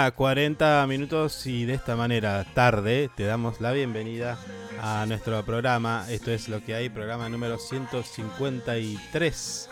[0.00, 4.38] mañana, 40 minutos y de esta manera, tarde, te damos la bienvenida
[4.80, 6.06] a nuestro programa.
[6.08, 9.68] Esto es lo que hay, programa número 153,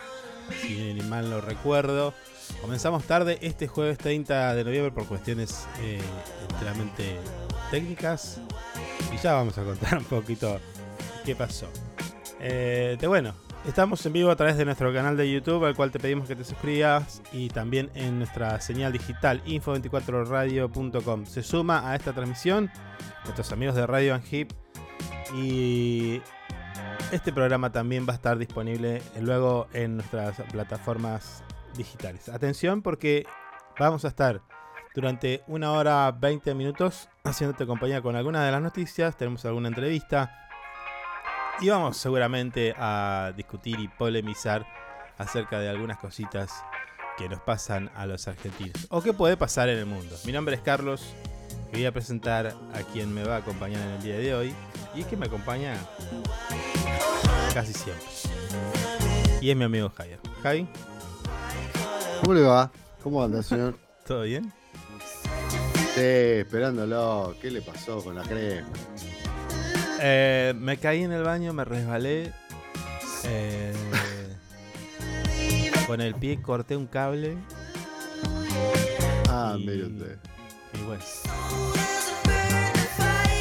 [0.61, 2.13] si mal no recuerdo.
[2.61, 5.99] Comenzamos tarde este jueves 30 de noviembre por cuestiones eh,
[6.51, 7.17] enteramente
[7.71, 8.39] técnicas
[9.11, 10.59] y ya vamos a contar un poquito
[11.25, 11.65] qué pasó.
[12.39, 13.33] Eh, bueno,
[13.65, 16.35] Estamos en vivo a través de nuestro canal de YouTube, al cual te pedimos que
[16.35, 21.25] te suscribas, y también en nuestra señal digital info24radio.com.
[21.25, 22.71] Se suma a esta transmisión
[23.25, 24.51] nuestros amigos de Radio Angip
[25.35, 26.21] y
[27.11, 31.43] este programa también va a estar disponible luego en nuestras plataformas
[31.75, 32.29] digitales.
[32.29, 33.25] Atención porque
[33.77, 34.41] vamos a estar
[34.95, 40.48] durante una hora 20 minutos haciéndote compañía con algunas de las noticias, tenemos alguna entrevista
[41.61, 44.65] y vamos seguramente a discutir y polemizar
[45.17, 46.63] acerca de algunas cositas
[47.17, 50.15] que nos pasan a los argentinos o que puede pasar en el mundo.
[50.25, 51.13] Mi nombre es Carlos,
[51.71, 54.55] voy a presentar a quien me va a acompañar en el día de hoy
[54.95, 55.75] y es que me acompaña
[57.53, 58.05] casi siempre.
[59.41, 60.19] Y es mi amigo Javier.
[60.41, 60.67] Javi.
[62.21, 62.71] ¿Cómo le va?
[63.03, 63.77] ¿Cómo anda, señor?
[64.05, 64.51] ¿Todo bien?
[65.95, 67.35] Sí, esperándolo.
[67.41, 68.67] ¿Qué le pasó con la crema?
[70.01, 72.31] Eh, me caí en el baño, me resbalé.
[73.25, 73.73] Eh,
[75.87, 77.37] con el pie corté un cable.
[79.29, 80.17] Ah, y, mire usted.
[80.73, 81.03] Y bueno.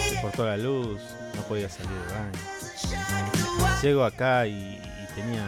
[0.09, 1.01] Se cortó la luz,
[1.37, 3.79] no podía salir del baño.
[3.83, 4.81] Llego acá y,
[5.15, 5.47] tenía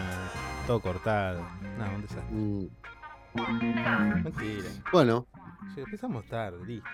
[0.67, 1.45] todo cortado.
[1.77, 2.31] No, un desastre.
[2.31, 2.69] Mm.
[4.23, 4.71] Mentira.
[4.93, 5.27] Bueno.
[5.77, 6.89] empezamos tarde, listo.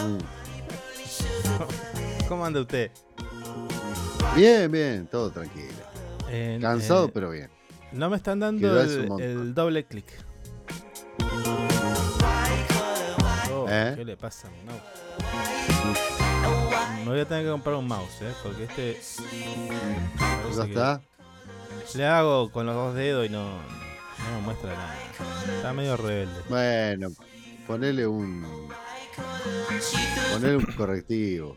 [0.00, 0.18] Mm.
[2.28, 2.90] ¿Cómo anda usted?
[4.36, 5.74] Bien, bien, todo tranquilo.
[6.60, 7.50] Cansado, pero bien.
[7.92, 10.06] No me están dando el, doble clic.
[13.52, 13.92] Oh, ¿Eh?
[13.96, 14.80] ¿Qué le pasa mouse?
[17.04, 18.32] Me voy a tener que comprar un mouse, ¿eh?
[18.42, 18.98] Porque este.
[20.56, 21.00] ¿Ya está?
[21.94, 24.96] Le hago con los dos dedos y no, no me muestra nada.
[25.56, 26.34] Está medio rebelde.
[26.48, 27.10] Bueno,
[27.66, 28.44] ponele un.
[30.32, 31.56] Ponele un correctivo.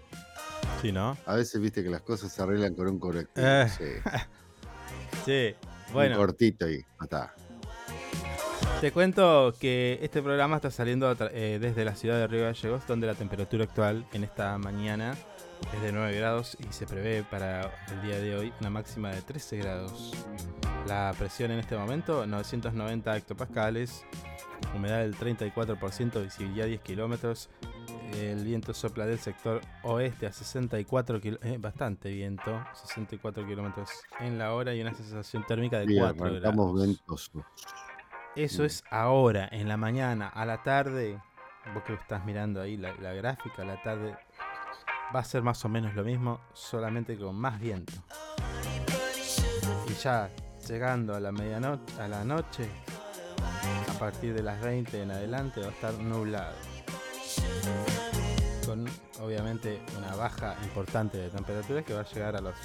[0.82, 1.18] Sí, ¿no?
[1.26, 3.48] A veces viste que las cosas se arreglan con un correctivo.
[3.48, 3.68] Eh.
[5.26, 5.56] Sí.
[5.94, 6.16] bueno.
[6.16, 7.34] Un cortito y está.
[8.82, 13.08] Te cuento que este programa está saliendo eh, desde la ciudad de Río Gallegos, donde
[13.08, 15.16] la temperatura actual en esta mañana
[15.74, 19.24] es de 9 grados y se prevé para el día de hoy una máxima de
[19.24, 20.14] 13 grados.
[20.86, 24.06] La presión en este momento 990 hectopascales,
[24.76, 27.50] humedad del 34%, visibilidad 10 kilómetros,
[28.14, 33.90] el viento sopla del sector oeste a 64 kilómetros, eh, bastante viento, 64 kilómetros
[34.20, 36.80] en la hora y una sensación térmica de 4 grados.
[36.80, 37.46] Ventoso.
[38.36, 41.20] Eso es ahora, en la mañana, a la tarde,
[41.74, 44.16] vos que estás mirando ahí la, gráfica, a la tarde
[45.16, 47.94] va a ser más o menos lo mismo, solamente con más viento.
[49.90, 50.30] Y ya
[50.68, 52.70] llegando a la medianoche, a la noche,
[53.98, 56.56] partir de las 20 en adelante va a estar nublado
[58.66, 58.86] con
[59.22, 62.56] obviamente una baja importante de temperatura que va a llegar a los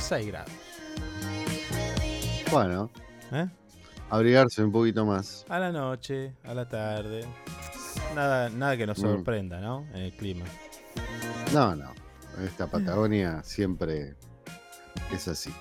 [0.00, 0.50] 6 grados.
[2.50, 2.90] Bueno,
[3.32, 3.46] ¿Eh?
[4.10, 5.44] abrigarse un poquito más.
[5.48, 7.24] A la noche, a la tarde.
[8.14, 9.02] Nada, nada que nos mm.
[9.02, 9.86] sorprenda, ¿no?
[9.94, 10.44] En el clima.
[11.52, 11.92] No, no.
[12.44, 14.14] Esta Patagonia siempre
[15.12, 15.52] es así.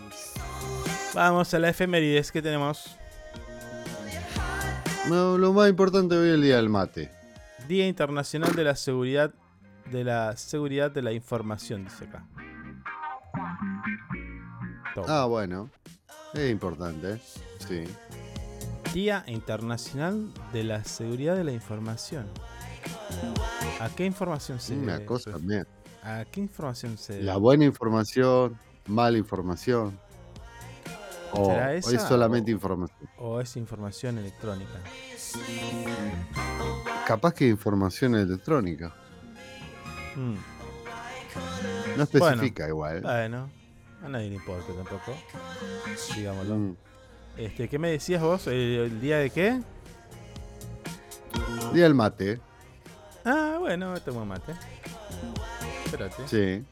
[1.13, 2.97] Vamos a la efemérides que tenemos.
[5.09, 7.11] No, lo más importante hoy es el día del mate.
[7.67, 9.33] Día Internacional de la Seguridad
[9.91, 12.25] de la Seguridad de la Información, dice acá.
[15.07, 15.69] Ah, bueno.
[16.33, 17.19] Es importante,
[17.59, 17.83] sí.
[18.93, 22.25] Día Internacional de la Seguridad de la Información.
[23.79, 25.31] ¿A qué información se Una cosa.
[26.01, 28.57] ¿A qué información se La buena información,
[28.87, 29.99] mala información.
[31.37, 33.09] O es solamente información.
[33.17, 34.79] O es información electrónica.
[37.07, 38.93] Capaz que información electrónica.
[40.15, 40.35] Mm.
[41.97, 43.01] No especifica igual.
[43.01, 43.49] Bueno,
[44.03, 45.13] a nadie le importa tampoco.
[46.15, 46.55] Digámoslo.
[46.55, 46.75] Mm.
[47.37, 48.47] Este, ¿Qué me decías vos?
[48.47, 49.61] ¿El, día de qué?
[51.73, 52.39] Día del mate.
[53.25, 54.53] Ah, bueno, tomo mate.
[55.85, 56.27] Espérate.
[56.27, 56.63] Sí.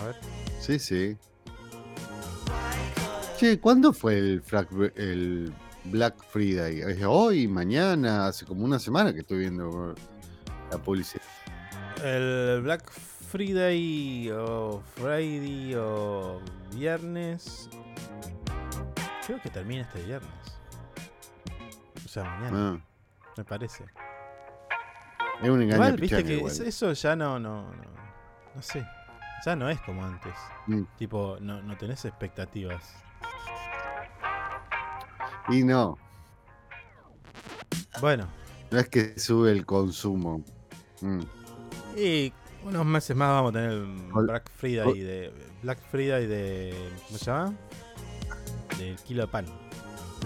[0.00, 0.16] A ver.
[0.60, 1.16] Sí, sí.
[3.36, 4.42] Che, ¿cuándo fue el,
[4.96, 5.52] el
[5.90, 6.80] Black Friday.
[6.80, 9.94] Es hoy, mañana, hace como una semana que estoy viendo
[10.70, 11.22] la publicidad.
[12.02, 16.40] El Black Friday o Friday o
[16.74, 17.68] viernes.
[19.26, 20.30] Creo que termina este viernes.
[22.04, 22.80] O sea, mañana.
[23.36, 23.84] me parece.
[25.42, 26.52] Es un engaño Igual, viste que igual.
[26.52, 27.82] eso ya no, no, no,
[28.54, 28.86] no sé.
[29.44, 30.34] Ya no es como antes.
[30.66, 30.82] Mm.
[30.96, 32.94] Tipo, no, no tenés expectativas.
[35.48, 35.96] Y no,
[38.00, 38.28] Bueno,
[38.70, 40.44] no es que sube el consumo.
[41.00, 41.20] Mm.
[41.96, 42.32] y
[42.64, 43.78] unos meses más vamos a tener
[44.12, 45.32] Black Friday de.
[45.62, 46.74] Black Friday de.
[47.06, 47.54] ¿Cómo se llama?
[48.78, 49.46] Del kilo de pan.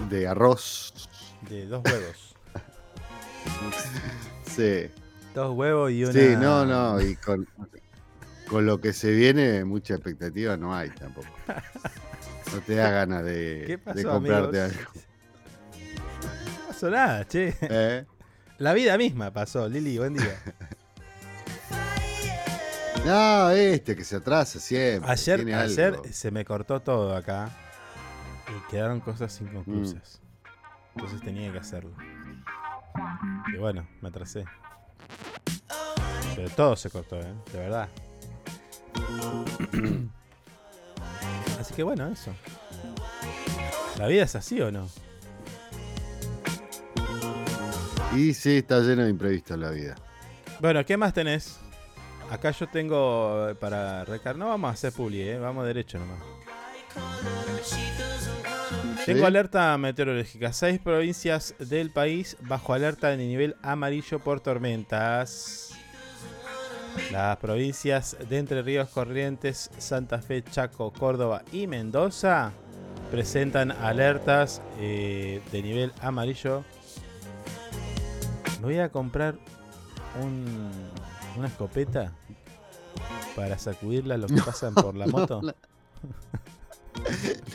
[0.09, 1.07] De arroz.
[1.49, 2.35] De dos huevos.
[4.45, 4.89] Sí.
[5.33, 6.13] dos huevos y una.
[6.13, 6.99] Sí, no, no.
[7.01, 7.47] Y con,
[8.49, 11.27] con lo que se viene, mucha expectativa no hay tampoco.
[12.53, 14.77] No te da ganas de, ¿Qué pasó, de comprarte amigos?
[14.79, 14.91] algo.
[16.81, 17.55] Pasó nada, che.
[17.61, 18.05] ¿Eh?
[18.57, 20.41] La vida misma pasó, Lili, buen día.
[23.05, 25.11] No, este que se atrasa siempre.
[25.11, 27.49] Ayer, ayer se me cortó todo acá
[28.47, 30.21] y quedaron cosas inconclusas.
[30.21, 30.49] Mm.
[30.95, 31.95] Entonces tenía que hacerlo.
[33.53, 34.45] Y bueno, me atrasé.
[36.35, 37.33] Pero todo se cortó, ¿eh?
[37.51, 37.89] De verdad.
[41.59, 42.31] Así que bueno, eso.
[43.97, 44.87] ¿La vida es así o no?
[48.15, 49.95] Y sí, está lleno de imprevistos la vida.
[50.59, 51.59] Bueno, ¿qué más tenés?
[52.29, 54.37] Acá yo tengo eh, para recar.
[54.37, 55.39] No vamos a hacer publi, ¿eh?
[55.39, 56.19] Vamos derecho nomás.
[59.05, 60.53] Tengo alerta meteorológica.
[60.53, 65.71] Seis provincias del país bajo alerta de nivel amarillo por tormentas.
[67.11, 72.51] Las provincias de Entre Ríos, Corrientes, Santa Fe, Chaco, Córdoba y Mendoza
[73.09, 76.63] presentan alertas eh, de nivel amarillo.
[78.61, 79.35] Me voy a comprar
[80.21, 80.71] un-
[81.37, 82.11] una escopeta
[83.35, 85.41] para sacudirla a los que pasan por la moto.
[85.41, 85.53] No,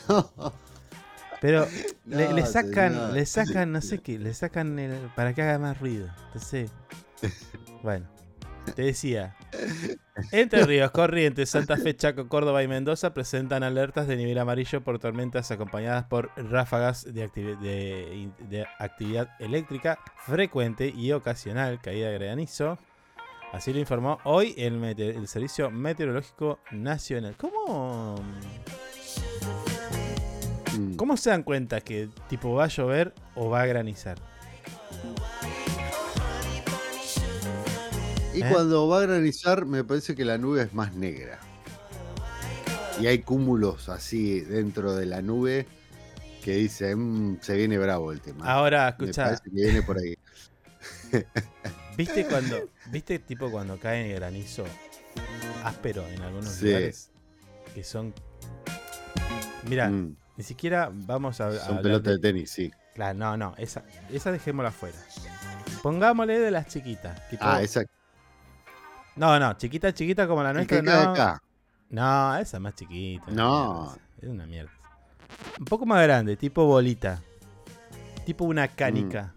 [1.40, 1.66] Pero
[2.06, 3.12] le, sacan, señor.
[3.12, 6.08] le sacan, no sé qué, le sacan el, para que haga más ruido.
[6.28, 6.70] Entonces,
[7.82, 8.06] bueno,
[8.74, 9.36] te decía.
[10.32, 14.98] Entre Ríos, Corrientes, Santa Fe, Chaco, Córdoba y Mendoza presentan alertas de nivel amarillo por
[14.98, 22.18] tormentas acompañadas por ráfagas de, activi- de- de actividad eléctrica frecuente y ocasional, caída de
[22.18, 22.78] granizo.
[23.52, 27.36] Así lo informó hoy el, el Servicio Meteorológico Nacional.
[27.36, 28.16] ¿Cómo,
[30.78, 30.94] Mm.
[30.96, 34.18] ¿Cómo se dan cuenta que tipo va a llover o va a granizar?
[38.36, 38.48] Y ¿Eh?
[38.52, 41.38] cuando va a granizar, me parece que la nube es más negra.
[43.00, 45.66] Y hay cúmulos así dentro de la nube
[46.42, 48.46] que dicen, "Mm, se viene bravo el tema.
[48.46, 50.16] Ahora, me escucha, parece que viene por ahí.
[51.96, 54.64] ¿viste cuando, viste tipo cuando cae granizo
[55.64, 56.66] áspero en algunos Sí.
[56.66, 57.10] lugares?
[57.74, 58.14] Que son...
[59.68, 62.70] Mira, Mm, ni siquiera vamos a, Son pelotas de- de tenis, sí.
[62.94, 64.96] Claro, no, no, esa, esa dejémosla fuera.
[65.82, 67.28] Pongámosle de las chiquitas.
[67.28, 67.84] tipo- Ah, esa
[69.16, 70.92] No, no, chiquita, chiquita como la nuestra, que no.
[70.92, 71.42] acá.
[71.90, 73.24] No, esa es más chiquita.
[73.30, 73.84] No.
[73.84, 74.70] mierda, Es una mierda.
[75.58, 77.20] Un poco más grande, tipo bolita.
[78.24, 79.32] Tipo una canica.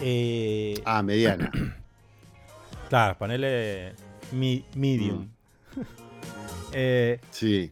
[0.00, 1.50] Eh, Ah, mediana.
[2.88, 3.94] Claro, ponele
[4.32, 5.28] mi- medium.
[6.74, 7.70] Eh, Sí.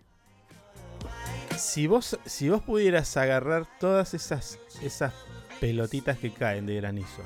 [1.56, 5.12] si, vos, si vos pudieras agarrar todas esas, esas
[5.58, 7.22] pelotitas que caen de granizo.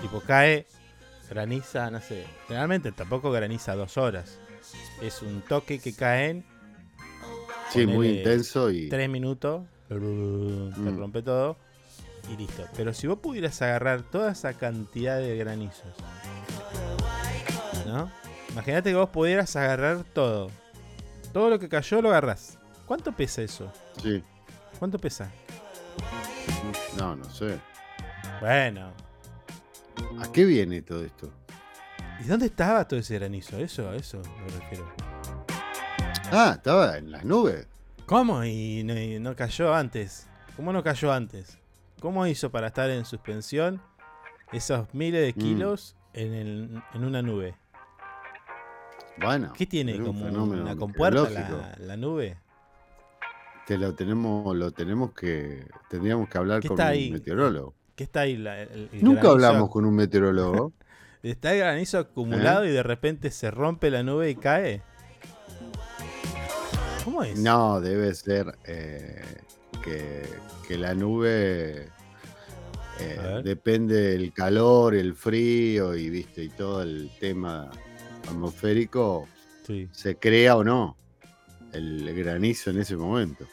[0.00, 0.66] Tipo, cae,
[1.30, 2.24] graniza, no sé.
[2.46, 4.38] Generalmente tampoco graniza dos horas.
[5.02, 6.44] Es un toque que caen
[7.70, 8.88] Sí, muy intenso y.
[8.88, 10.98] tres minutos, te Mm.
[10.98, 11.56] rompe todo
[12.30, 12.64] y listo.
[12.76, 15.94] Pero si vos pudieras agarrar toda esa cantidad de granizos,
[17.86, 18.10] ¿no?
[18.50, 20.50] Imagínate que vos pudieras agarrar todo.
[21.32, 22.58] Todo lo que cayó lo agarrás.
[22.86, 23.70] ¿Cuánto pesa eso?
[24.02, 24.22] Sí.
[24.78, 25.30] ¿Cuánto pesa?
[26.96, 27.58] No, no sé.
[28.40, 28.92] Bueno.
[30.20, 31.30] ¿A qué viene todo esto?
[32.20, 33.58] ¿Y dónde estaba todo ese granizo?
[33.58, 34.92] Eso, a eso me refiero.
[36.32, 37.66] Ah, estaba en las nubes.
[38.06, 38.44] ¿Cómo?
[38.44, 40.26] Y no, y no cayó antes.
[40.56, 41.58] ¿Cómo no cayó antes?
[42.00, 43.80] ¿Cómo hizo para estar en suspensión
[44.52, 45.42] esos miles de Mm.
[45.44, 47.54] kilos en, el- en una nube?
[49.20, 49.52] Bueno.
[49.56, 49.96] ¿Qué tiene?
[49.98, 52.38] un ¿Como una compuerta la, la nube?
[53.66, 57.10] Te lo tenemos, lo tenemos que, tendríamos que hablar ¿Qué con un ahí?
[57.10, 57.74] meteorólogo.
[57.98, 58.36] ¿Qué está ahí?
[58.36, 60.72] la- el- el Nunca granizo- hablamos con un meteorólogo.
[61.24, 62.68] Está el granizo acumulado ¿Eh?
[62.68, 64.82] y de repente se rompe la nube y cae.
[67.04, 67.36] ¿Cómo es?
[67.40, 69.20] No, debe ser eh,
[69.82, 70.22] que,
[70.68, 71.88] que la nube
[73.00, 77.68] eh, depende del calor, el frío y viste y todo el tema
[78.28, 79.26] atmosférico
[79.66, 79.88] Sí.
[79.90, 80.96] se crea o no
[81.72, 83.44] el granizo en ese momento.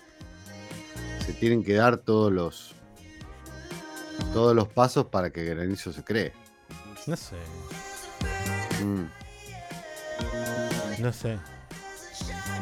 [1.26, 2.75] Se tienen que dar todos los
[4.34, 6.34] todos los pasos para que granizo se cree.
[7.08, 7.36] No sé,
[8.84, 9.06] Mm,
[11.02, 11.38] no sé.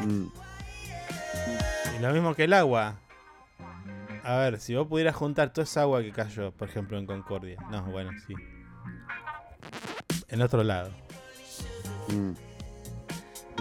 [0.06, 0.26] mm.
[1.96, 2.96] Y lo mismo que el agua.
[4.22, 7.58] A ver, si vos pudieras juntar toda esa agua que cayó, por ejemplo, en Concordia.
[7.70, 8.34] No, bueno, sí.
[10.28, 10.90] En otro lado.
[12.08, 12.32] Mm.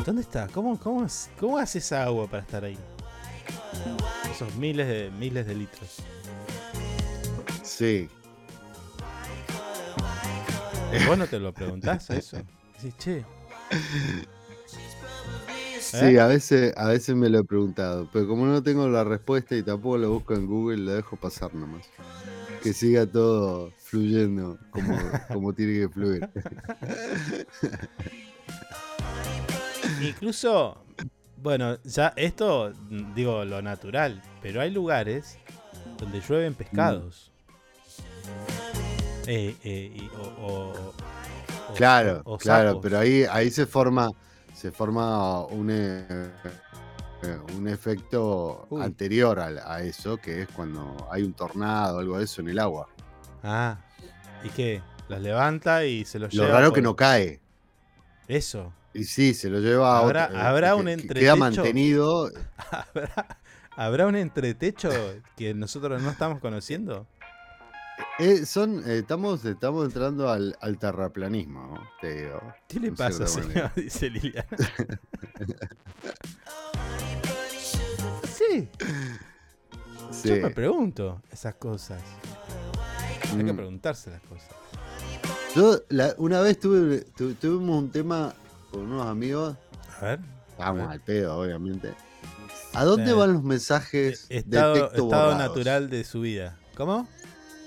[0.05, 0.47] ¿Dónde está?
[0.47, 1.05] ¿Cómo, cómo,
[1.39, 2.77] cómo hace esa agua para estar ahí?
[4.31, 5.97] Esos miles de miles de litros.
[7.75, 8.07] Sí,
[11.07, 12.37] ¿Vos no te lo preguntás a eso?
[12.77, 13.25] Decís, che,
[15.79, 19.55] sí, a veces, a veces me lo he preguntado, pero como no tengo la respuesta
[19.55, 21.89] y tampoco lo busco en Google, lo dejo pasar nomás.
[22.61, 24.95] Que siga todo fluyendo como,
[25.29, 26.29] como tiene que fluir.
[30.01, 30.85] incluso,
[31.37, 35.39] bueno, ya esto, mm, digo, lo natural, pero hay lugares
[35.97, 37.32] donde llueven pescados.
[39.27, 40.11] Eh, eh, y-
[40.41, 40.73] o,
[41.75, 44.09] Claro, o claro, pero ahí, ahí se forma,
[44.53, 46.05] se forma un, eh,
[47.23, 48.81] eh, un efecto Uy.
[48.83, 52.49] anterior al- a, eso, que es cuando hay un tornado o algo de eso en
[52.49, 52.87] el agua.
[53.43, 53.77] Ah,
[54.43, 54.81] ¿y qué?
[55.09, 56.55] Los levanta y se los Lo lleva.
[56.57, 57.39] raro por- que no cae.
[58.27, 58.71] Eso.
[58.93, 61.19] Y sí, se lo lleva a Habrá- otro, habrá que- un entretecho.
[61.19, 62.29] Queda mantenido.
[62.71, 63.37] ¿Habrá,
[63.75, 64.91] habrá un entretecho
[65.35, 67.07] que nosotros no estamos conociendo?
[68.19, 71.83] Eh, son, eh, estamos, estamos entrando al, al terraplanismo, ¿no?
[72.01, 72.41] te digo.
[72.67, 73.71] ¿Qué le pasa, señor?
[73.75, 74.47] Dice Liliana.
[78.23, 78.69] sí,
[80.11, 80.29] Sí.
[80.29, 82.01] yo me pregunto esas cosas.
[83.31, 83.55] Hay que Mm.
[83.55, 84.49] preguntarse las cosas.
[85.55, 88.33] Yo la- una vez tuve, tu- tuvimos un tema
[88.71, 89.55] con unos amigos,
[89.99, 90.19] A ver.
[90.19, 90.81] ver.
[90.81, 91.93] al pedo, obviamente.
[92.73, 95.37] ¿A dónde Eh, van los mensajes Estado, de texto estado borrados?
[95.37, 96.57] natural de su vida.
[96.75, 97.07] ¿Cómo?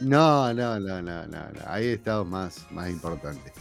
[0.00, 1.60] No, no, no, no, no, no.
[1.66, 3.52] Ahí estado más, más importante.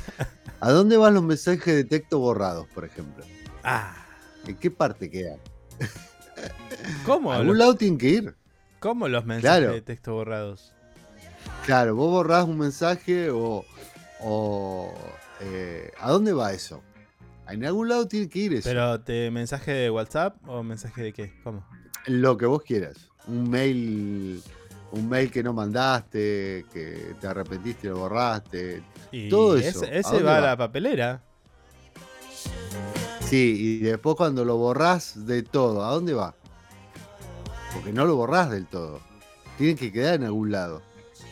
[0.60, 3.24] ¿A dónde van los mensajes de texto borrados, por ejemplo?
[3.64, 3.96] Ah,
[4.46, 5.40] ¿En qué parte quedan?
[7.06, 7.32] ¿cómo?
[7.32, 8.36] ¿A los- algún lado tienen que ir?
[8.80, 9.74] ¿Cómo los mensajes Claro.
[9.74, 10.74] de texto borrados?
[11.66, 13.64] Claro, vos borrás un mensaje o.
[14.22, 14.94] o
[15.42, 16.84] eh, ¿A dónde va eso?
[17.48, 18.68] En algún lado tiene que ir eso.
[18.70, 21.40] ¿Pero te mensaje de WhatsApp o mensaje de qué?
[21.44, 21.66] ¿Cómo?
[22.08, 23.10] Lo que vos quieras.
[23.28, 24.44] Un mail.
[24.92, 28.84] Un mail que no mandaste, que te arrepentiste y lo borraste.
[29.12, 31.22] Y Todo eso, ¿a ese va a la papelera.
[33.22, 36.36] Sí, y después cuando lo borrás de todo, ¿a dónde va?
[37.74, 39.02] Porque no lo borrás del todo.
[39.58, 40.82] Tiene que quedar en algún lado.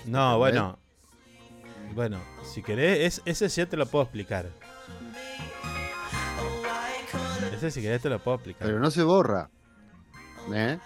[0.05, 0.77] No, bueno.
[1.93, 4.49] Bueno, si querés, es- ese sí te lo puedo explicar.
[7.53, 8.67] Ese si querés te lo puedo explicar.
[8.67, 9.49] Pero no se borra.
[10.53, 10.77] ¿Eh?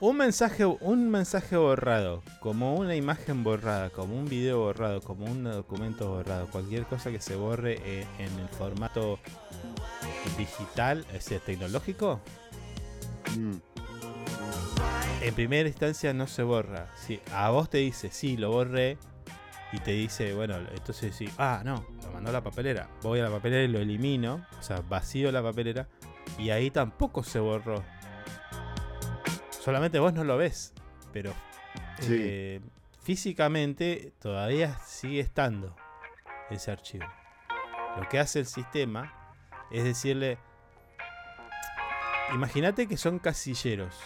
[0.00, 5.44] Un mensaje, un mensaje borrado, como una imagen borrada, como un video borrado, como un
[5.44, 9.18] documento borrado, cualquier cosa que se borre eh, en el formato
[10.36, 12.20] digital, es decir, tecnológico,
[13.36, 13.56] Mm,
[15.22, 16.88] en primera instancia no se borra.
[16.94, 18.98] Si a vos te dice, sí, lo borré,
[19.72, 22.88] y te dice, bueno, entonces sí, ah, no, lo mandó a la papelera.
[23.02, 25.88] Voy a la papelera y lo elimino, o sea, vacío la papelera,
[26.38, 27.82] y ahí tampoco se borró.
[29.66, 30.72] Solamente vos no lo ves,
[31.12, 31.32] pero
[31.98, 32.14] Sí.
[32.20, 32.60] eh,
[33.02, 35.74] físicamente todavía sigue estando
[36.50, 37.04] ese archivo.
[37.96, 39.12] Lo que hace el sistema
[39.72, 40.38] es decirle,
[42.32, 43.96] imagínate que son casilleros,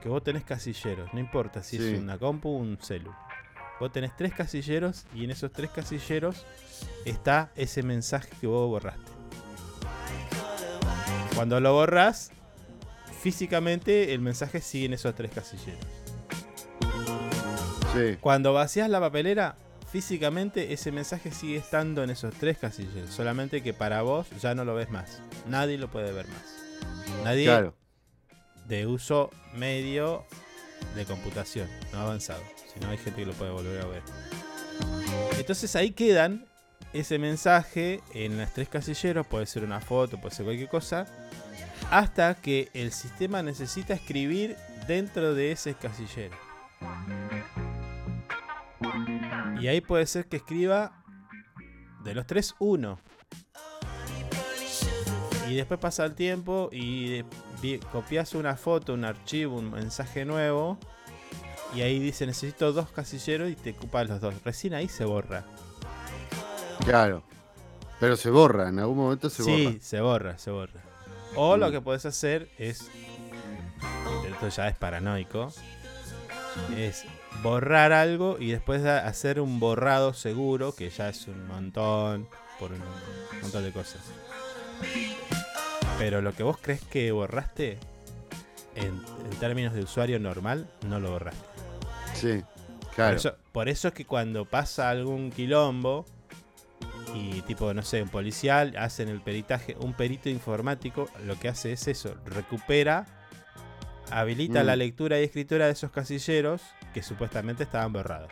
[0.00, 1.92] que vos tenés casilleros, no importa si Sí.
[1.92, 3.14] es una compu o un celu.
[3.78, 6.46] Vos tenés tres casilleros y en esos tres casilleros
[7.04, 9.12] está ese mensaje que vos borraste.
[11.34, 12.32] Cuando lo borrás,
[13.20, 15.84] físicamente el mensaje sigue en esos tres casilleros.
[17.94, 18.16] sí.
[18.20, 19.56] Cuando vacías la papelera,
[19.90, 23.10] físicamente ese mensaje sigue estando en esos tres casilleros.
[23.10, 25.20] Solamente que para vos ya no lo ves más.
[25.48, 27.22] Nadie lo puede ver más.
[27.24, 27.74] Nadie Claro.
[28.66, 30.24] de uso medio
[30.94, 32.42] de computación, no avanzado.
[32.72, 34.02] Si no hay gente que lo puede volver a ver.
[35.38, 36.46] Entonces ahí quedan
[36.92, 41.06] ese mensaje en las tres casilleros, puede ser una foto, puede ser cualquier cosa,
[41.90, 46.36] hasta que el sistema necesita escribir dentro de ese casillero.
[49.60, 51.04] Y ahí puede ser que escriba
[52.04, 52.98] de los tres uno.
[55.48, 57.24] Y después pasa el tiempo y
[57.92, 60.78] copias una foto, un archivo, un mensaje nuevo.
[61.74, 64.34] Y ahí dice necesito dos casilleros y te ocupas los dos.
[64.44, 65.44] Recién ahí se borra.
[66.84, 67.22] Claro.
[67.98, 69.76] Pero se borra, en algún momento se sí, borra.
[69.80, 70.85] se borra, se borra.
[71.36, 71.72] O lo Mm.
[71.72, 72.88] que podés hacer es.
[74.28, 75.52] Esto ya es paranoico.
[76.76, 77.04] es
[77.42, 82.26] borrar algo y después hacer un borrado seguro, que ya es un montón,
[82.58, 82.80] por un
[83.42, 84.00] montón de cosas.
[85.98, 87.78] Pero lo que vos crees que borraste,
[88.74, 88.86] en,
[89.30, 91.40] en términos de usuario normal, no lo borraste.
[92.14, 92.42] Sí,
[92.80, 93.16] Por, claro.
[93.16, 96.06] eso, por eso es que cuando pasa algún quilombo
[97.14, 101.72] y tipo, no sé, un policial, hacen el peritaje, un perito informático, lo que hace
[101.72, 103.06] es eso, recupera,
[104.10, 104.66] habilita Mm.
[104.66, 108.30] la lectura y escritura de esos casilleros que supuestamente estaban borrados.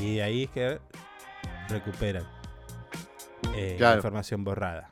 [0.00, 0.78] Y de ahí es que
[1.68, 2.24] recuperan
[3.54, 3.96] eh, Claro.
[3.96, 4.90] información borrada.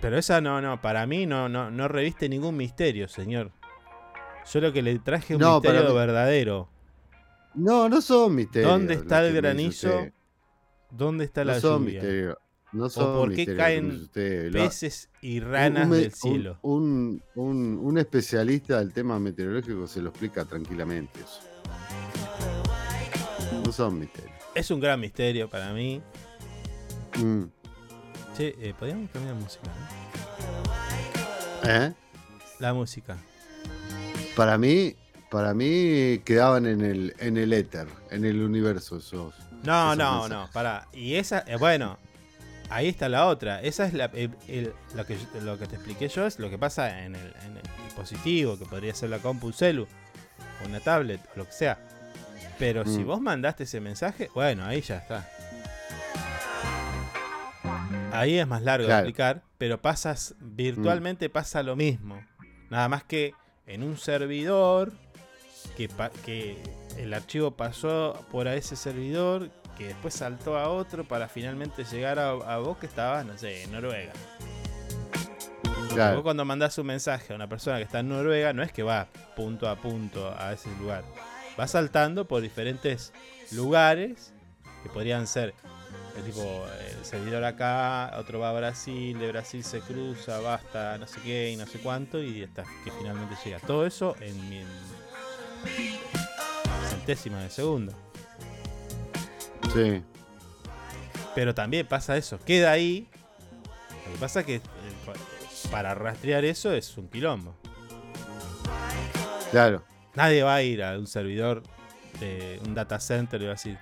[0.00, 3.52] Pero esa no, no, para mí no, no, no reviste ningún misterio, señor.
[4.52, 6.68] Yo lo que le traje un No, misterio verdadero.
[7.54, 8.70] No, no son misterios.
[8.70, 10.06] ¿Dónde está el granizo?
[10.90, 12.00] ¿Dónde está No la son lluvia?
[12.00, 12.36] misterios.
[12.72, 16.58] No son por qué caen Peces y ranas un, del cielo.
[16.62, 21.40] Un, un- un especialista del tema meteorológico se lo explica tranquilamente eso.
[23.64, 24.32] No son misterios.
[24.56, 26.02] Es un gran misterio para mí.
[27.22, 27.44] Mm.
[28.36, 29.62] Che, eh, podríamos cambiar música.
[31.62, 31.70] ¿no?
[31.70, 31.94] ¿Eh?
[32.58, 33.16] La música.
[34.36, 34.96] Para mí,
[35.34, 39.34] para mí quedaban en el, en el éter, en el universo esos.
[39.64, 40.30] No, esos no, mensajes.
[40.30, 40.86] no, pará.
[40.92, 41.98] Y esa, eh, bueno,
[42.70, 43.60] ahí está la otra.
[43.60, 46.50] Esa es la, el- el- lo, que, yo- lo que te expliqué yo, es lo
[46.50, 49.88] que pasa en el, en el dispositivo, que podría ser la compu, celu,
[50.64, 51.80] una tablet, o lo que sea.
[52.60, 53.06] Pero si Mm.
[53.06, 55.28] vos mandaste ese mensaje, bueno, ahí ya está.
[58.12, 59.02] Ahí es más largo Claro.
[59.02, 62.24] de explicar, pero pasas, virtualmente pasa lo mismo.
[62.70, 63.34] Nada más que
[63.66, 64.92] en un servidor,
[65.74, 66.56] que,
[66.98, 72.18] el archivo pasó por a ese servidor, que después saltó a otro para finalmente llegar
[72.20, 74.12] a, a vos que estabas, no sé, en Noruega.
[75.64, 78.72] Vos Claro, cuando mandás un mensaje a una persona que está en Noruega, no es
[78.72, 79.06] que va
[79.36, 81.04] punto a punto a ese lugar.
[81.58, 83.12] Va saltando por diferentes
[83.52, 84.32] lugares
[84.82, 85.54] que podrían ser
[86.16, 86.64] el tipo
[86.98, 91.20] el servidor acá, otro va a Brasil, de Brasil se cruza, va hasta no sé
[91.22, 93.58] qué y no sé cuánto y hasta que finalmente llega.
[93.60, 94.66] Todo eso en, mi- en
[96.90, 97.92] centésimas de segundo.
[99.72, 100.02] sí.
[101.34, 103.08] Pero también pasa eso, queda ahí.
[104.06, 104.60] Lo que pasa es que eh,
[105.04, 107.56] pa- para rastrear eso es un quilombo.
[109.50, 109.82] Claro.
[110.14, 111.64] Nadie va a ir a un servidor
[112.20, 113.76] de un data center y va a decir,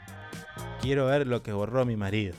[0.81, 2.35] quiero ver lo que borró mi marido.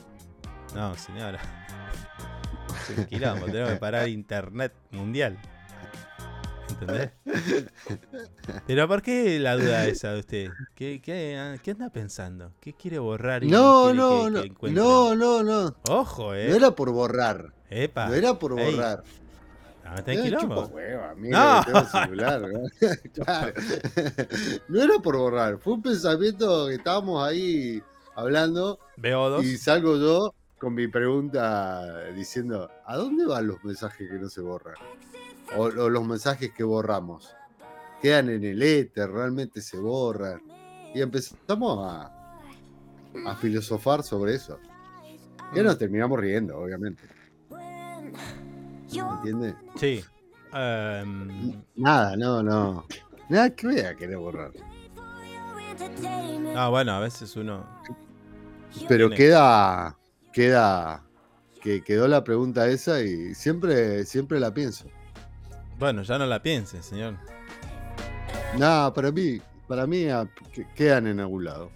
[0.73, 1.39] No, señora.
[2.89, 5.37] Es un quilombo, tenemos que parar internet mundial.
[6.69, 7.11] ¿Entendés?
[8.67, 10.49] Pero ¿por qué la duda esa de usted?
[10.75, 12.51] ¿Qué, qué, qué anda pensando?
[12.59, 14.55] ¿Qué quiere borrar y No, quiere no, que- no.
[14.59, 14.71] que?
[14.71, 15.75] No, no, no.
[15.89, 16.47] Ojo, eh.
[16.49, 17.53] No era por borrar.
[17.69, 18.07] Epa.
[18.07, 19.03] No era por Ey, borrar.
[19.83, 20.61] no, está en Eh, quilombo.
[20.61, 21.15] No.
[21.17, 22.59] mira que tengo el celular, ¿no?
[23.13, 23.53] Claro.
[24.69, 27.81] No era por borrar, fue un pensamiento que estábamos ahí
[28.15, 29.43] hablando Veo dos.
[29.45, 34.39] y salgo yo con mi pregunta diciendo, ¿a dónde van los mensajes que no se
[34.41, 34.75] borran?
[35.55, 37.35] O, o los mensajes que borramos.
[38.01, 40.41] Quedan en el éter, realmente se borran.
[40.93, 42.11] Y empezamos a,
[43.25, 44.59] a filosofar sobre eso.
[45.55, 45.63] Y Mm.
[45.63, 47.03] nos terminamos riendo, obviamente.
[48.91, 49.55] ¿Entiendes?
[49.75, 50.03] Sí.
[50.53, 52.85] Em, Nada, no, no.
[53.29, 54.51] Nada que voy a querer borrar.
[56.53, 57.65] no, bueno, a veces uno.
[58.87, 59.97] Pero Tiene- queda,
[60.31, 61.03] queda,
[61.61, 64.85] que quedó la pregunta esa y siempre, siempre la pienso.
[65.77, 67.15] Bueno, ya no la piense, señor.
[68.57, 71.71] Nada, para mí, para mí ah, que- quedan en algún lado.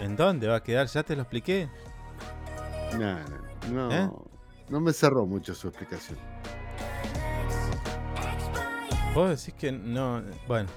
[0.00, 0.86] ¿En dónde va a quedar?
[0.86, 1.68] Ya te lo expliqué.
[2.98, 3.24] Nada,
[3.70, 4.10] no, ¿Eh?
[4.68, 6.18] no me cerró mucho su explicación.
[9.14, 10.22] Vos decís que no.
[10.46, 10.68] Bueno,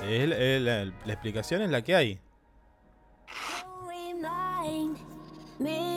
[0.00, 2.20] la explicación es la que hay.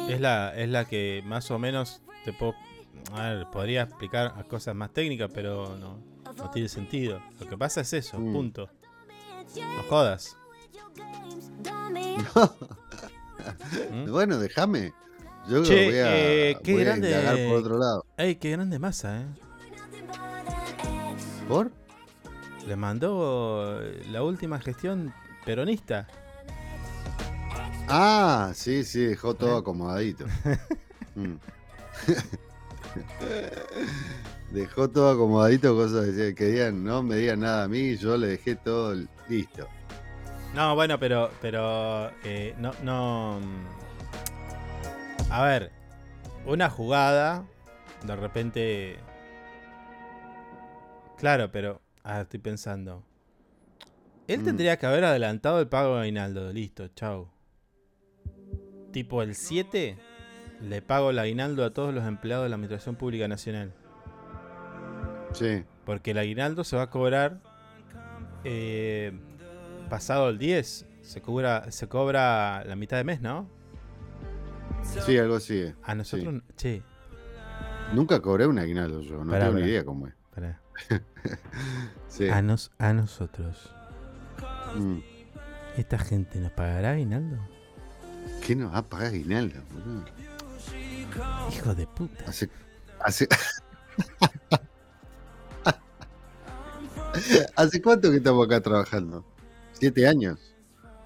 [0.10, 2.54] Es la, es la que más o menos te puedo.
[3.14, 6.00] A ver, podría explicar cosas más técnicas, pero no,
[6.36, 7.22] no tiene sentido.
[7.40, 8.34] Lo que pasa es eso, Mm.
[8.34, 8.70] punto.
[9.56, 10.36] No jodas.
[13.92, 14.06] ¿Mm?
[14.12, 14.94] Bueno, déjame.
[15.50, 16.18] Yo Che, voy a,
[16.52, 18.06] eh, qué voy a grande- por otro lado.
[18.18, 19.26] Ey, qué grande masa, eh.
[21.48, 21.72] ¿Por?
[22.66, 25.14] Le mandó la última gestión
[25.46, 26.08] peronista.
[27.90, 29.60] Ah, sí, sí, dejó todo ¿Eh?
[29.60, 30.26] acomodadito.
[31.16, 31.36] Mm.
[34.52, 38.56] dejó todo acomodadito, cosas que querían, no me digan nada a mí, yo le dejé
[38.56, 38.96] todo
[39.30, 39.68] listo.
[40.54, 43.40] No, bueno, pero, pero eh, no, no.
[45.32, 45.72] A ver,
[46.46, 47.44] una jugada,
[48.04, 48.98] de repente.
[51.18, 51.82] Claro, pero.
[52.04, 53.04] Ah, estoy pensando.
[54.28, 54.46] Él Mm.
[54.46, 56.52] tendría que haber adelantado el pago de aguinaldo.
[56.54, 57.30] Listo, chau.
[58.92, 59.98] Tipo el 7
[60.64, 63.74] le pago el aguinaldo a todos los empleados de la Administración Pública Nacional.
[65.34, 65.64] Sí.
[65.86, 67.40] Porque el aguinaldo se va a cobrar
[68.44, 69.12] eh,
[69.90, 70.88] pasado el 10.
[71.02, 73.50] Se cobra, se cobra la mitad de mes, ¿no?
[75.06, 75.74] Sí, algo así.
[75.84, 76.82] A nosotros, che,
[77.94, 80.14] Nunca cobré un aguinaldo yo, no Pará, tengo ni idea cómo es.
[82.08, 82.28] Sí.
[82.30, 83.74] A, nos- a nosotros,
[84.76, 85.00] Mm.
[85.78, 87.38] ¿esta gente nos pagará aguinaldo?
[88.46, 89.60] ¿Qué nos va a pagar aguinaldo?
[89.72, 90.06] boludo?
[91.52, 92.26] Hijo de puta.
[92.28, 92.50] Hace,
[93.00, 93.28] hace...
[97.56, 99.24] ¿Hace cuánto que estamos acá trabajando?
[99.74, 100.40] ¿Siete años?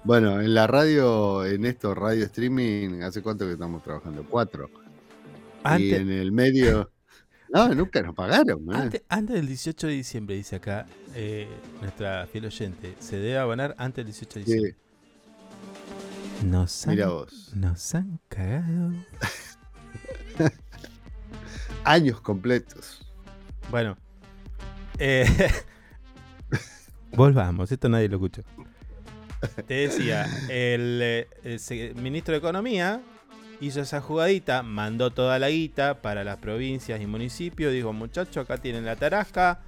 [0.04, 4.24] Bueno, en la radio, en esto, radio streaming, ¿hace cuánto que estamos trabajando?
[4.28, 4.70] Cuatro.
[4.70, 4.80] Y
[5.64, 6.90] Antes, en el medio...
[7.50, 8.60] No, nunca nos pagaron.
[8.70, 8.74] ¿eh?
[8.74, 11.48] antes, antes del 18 de diciembre, dice acá eh,
[11.80, 14.76] nuestra fiel oyente, se debe abonar antes del 18 de Sí, diciembre.
[16.44, 17.52] Nos han, mira vos.
[17.54, 18.92] nos han cagado.
[21.84, 23.06] Años completos.
[23.70, 23.96] Bueno,
[24.98, 25.26] eh,
[27.12, 28.42] volvamos, esto nadie lo escuchó.
[29.66, 33.00] Te decía, el, eh, ministro de Economía
[33.60, 38.56] hizo esa jugadita, mandó toda la guita para las provincias y municipios, dijo muchachos, acá
[38.58, 39.60] tienen la tarasca,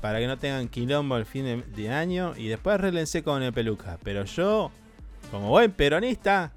[0.00, 3.98] para que no tengan quilombo al fin de, año, y después arréglense con el peluca.
[4.02, 4.70] Pero yo,
[5.30, 6.52] como buen peronista,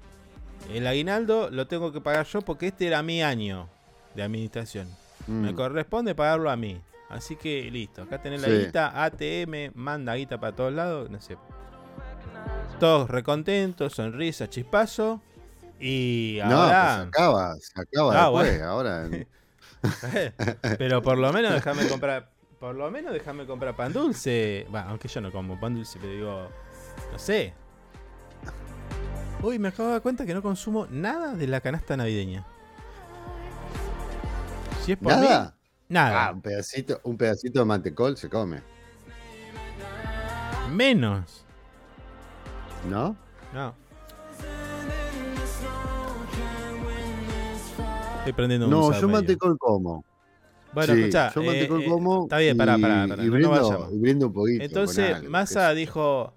[0.70, 3.68] el aguinaldo lo tengo que pagar yo porque este era mi año
[4.14, 4.88] de administración.
[5.26, 5.40] Mm.
[5.42, 6.80] Me corresponde pagarlo a mí.
[7.10, 11.36] Así que listo, acá tenés la guita, ATM, manda guita para todos lados, no sé.
[12.80, 15.20] Todos recontentos, sonrisa, chispazo.
[15.78, 16.96] Y No, pues ahora.
[16.96, 18.58] se acaba, se acaba Ah, después.
[18.58, 18.64] bueno.
[18.70, 19.08] Ahora,
[20.78, 22.30] pero por lo menos déjame comprar.
[22.58, 24.66] Por lo menos déjame comprar pan dulce.
[24.70, 26.48] Bueno, aunque yo no como pan dulce, pero digo.
[27.12, 27.52] No sé.
[29.44, 32.46] Uy, me acabo de dar cuenta que no consumo nada de la canasta navideña.
[34.82, 35.54] Si es por mí, ¿nada?
[35.88, 36.26] nada.
[36.28, 38.60] Ah, un pedacito, un pedacito de mantecol se come,
[40.72, 41.44] Menos.
[42.88, 43.14] ¿no?
[43.52, 43.74] No.
[48.18, 49.08] Estoy prendiendo un No, yo medio.
[49.08, 50.04] mantecol como.
[50.72, 52.22] Bueno, Sí, escuchá, yo eh, mantecol eh, como.
[52.24, 53.22] Está bien, pará, pará, pará.
[53.22, 53.92] Y no brindo, nos vayamos.
[53.92, 54.64] y brindo un poquito.
[54.64, 56.32] Entonces, Massa dijo: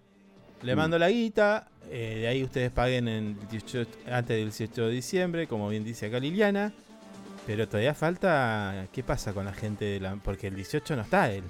[0.62, 0.78] Le Mm.
[0.78, 5.48] mando la guita, eh, de ahí ustedes paguen en 18 antes del 18 de diciembre,
[5.48, 6.72] como bien dice acá Liliana.
[7.46, 8.88] Pero todavía falta.
[8.92, 10.16] ¿Qué pasa con la gente de la.?
[10.18, 11.44] Porque el 18 no está él.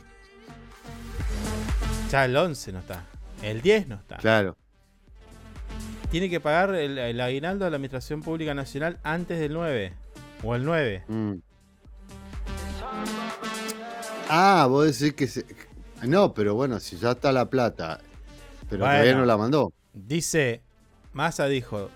[2.11, 3.03] Ya el 11 no está.
[3.41, 4.17] El 10 no está.
[4.17, 4.55] Claro.
[6.11, 9.93] Tiene que pagar el, el aguinaldo a la Administración Pública Nacional antes del 9.
[10.43, 11.03] O el 9.
[11.07, 11.33] mm.
[14.29, 15.45] Ah, vos decís que se...
[16.03, 17.99] No, pero bueno, si ya está la plata,
[18.69, 18.93] pero Bueno.
[18.93, 19.73] todavía no la mandó.
[20.05, 20.61] Dice,
[21.13, 21.89] Massa dijo,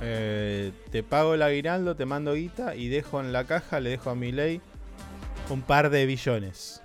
[0.00, 4.10] eh, te pago el aguinaldo, te mando guita y dejo en la caja, le dejo
[4.10, 4.60] a mi ley
[5.50, 6.82] un par de billones.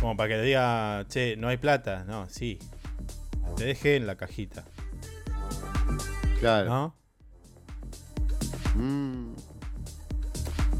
[0.00, 2.04] Como para que le diga, che, no hay plata.
[2.04, 2.58] No, sí.
[3.56, 4.64] Te dejé en la cajita,
[6.40, 6.68] Claro.
[6.68, 6.94] ¿no?
[8.74, 9.34] Mm.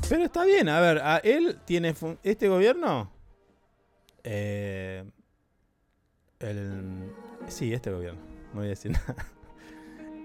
[0.09, 3.11] Pero está bien, a ver, a él tiene fun- este gobierno.
[4.25, 5.05] eh,
[6.51, 7.13] el,
[7.49, 8.21] sí, este gobierno.
[8.53, 9.15] No voy a decir nada.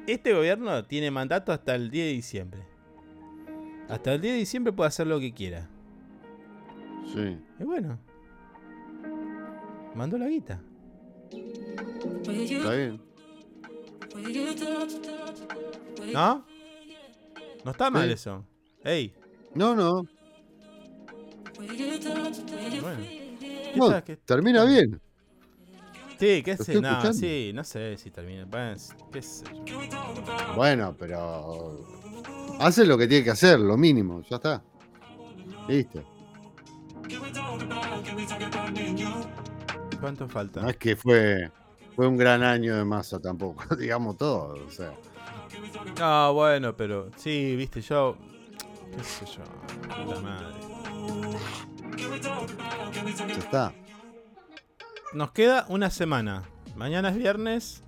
[0.07, 2.61] Este gobierno tiene mandato hasta el 10 de diciembre.
[3.89, 5.67] Hasta el 10 de diciembre puede hacer lo que quiera.
[7.13, 7.37] Sí.
[7.59, 7.99] Y bueno.
[9.95, 10.61] Mandó la guita.
[11.31, 13.01] Está bien.
[16.13, 16.45] ¿No?
[17.63, 18.13] No está mal Sí.
[18.13, 18.45] eso.
[18.83, 19.13] Ey,
[19.53, 20.01] No, no.
[22.81, 23.03] bueno.
[23.35, 24.99] ¿Qué No, termina bien.
[26.21, 28.45] Sí, qué sé, no, sí, no sé si termina.
[28.45, 28.75] Bueno,
[29.11, 29.79] qué sé yo.
[30.55, 31.79] Bueno, pero.
[32.59, 34.61] Hace lo que tiene que hacer, lo mínimo, ya está.
[35.67, 36.03] Listo.
[39.99, 40.61] ¿Cuánto falta?
[40.61, 41.49] No es que fue,
[41.95, 44.63] fue un gran año de masa tampoco, digamos todo.
[44.63, 44.93] O sea,
[45.99, 48.15] Ah, bueno, pero sí, viste, yo.
[48.95, 49.41] ¿Qué sé yo?
[50.05, 50.45] Puta madre.
[53.27, 53.73] ya está.
[55.13, 56.43] Nos queda una semana.
[56.75, 57.83] Mañana es viernes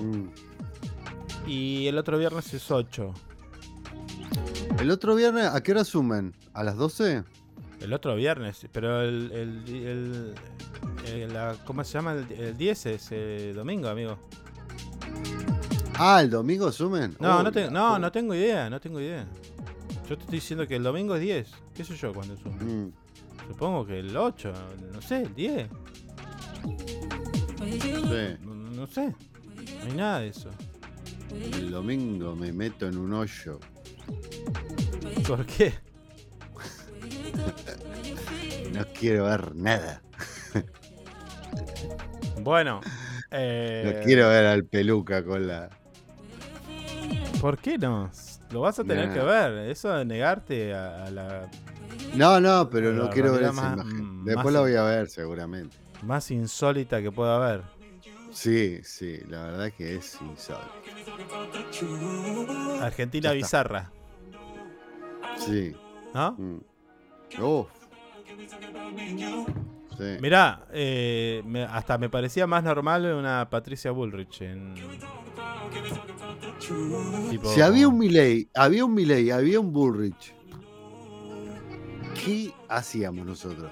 [0.00, 0.26] Mm.
[1.46, 3.14] y el otro viernes es 8.
[4.80, 6.34] El otro viernes, ¿a qué hora sumen?
[6.54, 7.24] ¿A las 12?
[7.80, 9.30] El otro viernes, pero el.
[9.32, 10.34] el, el-
[11.06, 12.12] el- la- ¿Cómo se llama?
[12.14, 14.18] El, el 10 es eh, domingo, amigo.
[15.98, 17.16] Ah, ¿el domingo sumen?
[17.20, 19.26] No, no, te- no, no tengo idea, no tengo idea.
[20.08, 21.48] Yo te estoy diciendo que el domingo es 10.
[21.74, 22.92] ¿Qué sé yo cuando un- Mm.
[23.48, 24.52] Supongo que el 8,
[24.92, 25.68] no sé, el 10.
[26.62, 28.36] Sí.
[28.44, 29.08] No, no sé.
[29.08, 30.50] No hay nada de eso.
[31.30, 33.58] El domingo me meto en un hoyo.
[35.26, 35.72] ¿Por qué?
[38.72, 40.00] No quiero ver nada.
[42.40, 42.80] Bueno.
[43.30, 45.68] eh, No quiero ver al peluca con la.
[47.40, 48.10] ¿Por qué no?
[48.50, 49.14] Lo vas a tener Nah.
[49.14, 49.70] que ver.
[49.70, 51.50] Eso de negarte a, a la
[52.14, 54.20] No, no, pero no quiero ver esa más- imagen.
[54.22, 55.76] mm, Después más- la voy a ver, seguramente.
[56.02, 57.62] Más insólita que pueda haber.
[58.32, 60.72] Sí, sí, la verdad que es insólito.
[62.82, 63.90] Argentina bizarra.
[65.38, 65.74] Sí.
[66.14, 66.32] ¿No?
[66.38, 66.60] mm.
[67.42, 67.68] Uf.
[69.98, 70.16] Sí.
[70.20, 74.74] Mirá, eh, me- hasta me parecía más normal una Patricia Bullrich en.
[77.30, 80.34] Tipo, Si había un Milei, había un Milei, había un Bullrich.
[82.14, 83.70] ¿Qué hacíamos nosotros?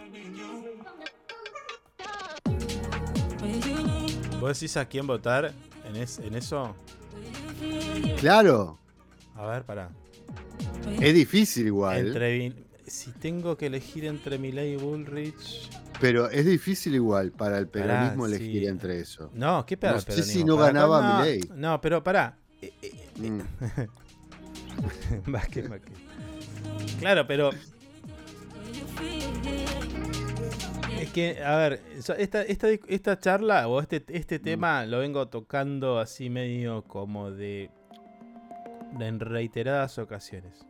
[4.41, 5.53] ¿Vos decís a quién votar
[5.85, 6.75] en, es- en eso?
[8.19, 8.79] Claro,
[9.37, 9.91] A ver, pará.
[11.01, 12.53] es difícil igual, Entre,
[12.87, 15.69] si tengo que elegir entre Milei y Bullrich.
[16.01, 18.67] pero es difícil igual para el Pará, peronismo elegir sí.
[18.67, 19.31] entre eso.
[19.35, 19.93] No, ¿qué pedo?
[19.95, 21.41] No sé si no Pará, ganaba no, Milei.
[21.55, 22.37] No, pero pará.
[22.63, 23.41] Eh, eh, Mm.
[25.31, 25.95] Vázquez, Vázquez.
[26.99, 27.51] Claro, pero.
[31.01, 34.43] Es que, a ver, esta, esta, esta charla o este, este Mm.
[34.43, 37.71] tema lo vengo tocando así medio como de,
[39.01, 40.67] en reiteradas ocasiones.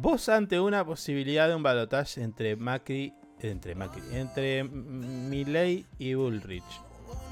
[0.00, 4.70] Vos ante una posibilidad de un balotaje entre Macri, entre Macri, entre M-
[5.28, 6.64] Milei y Bullrich.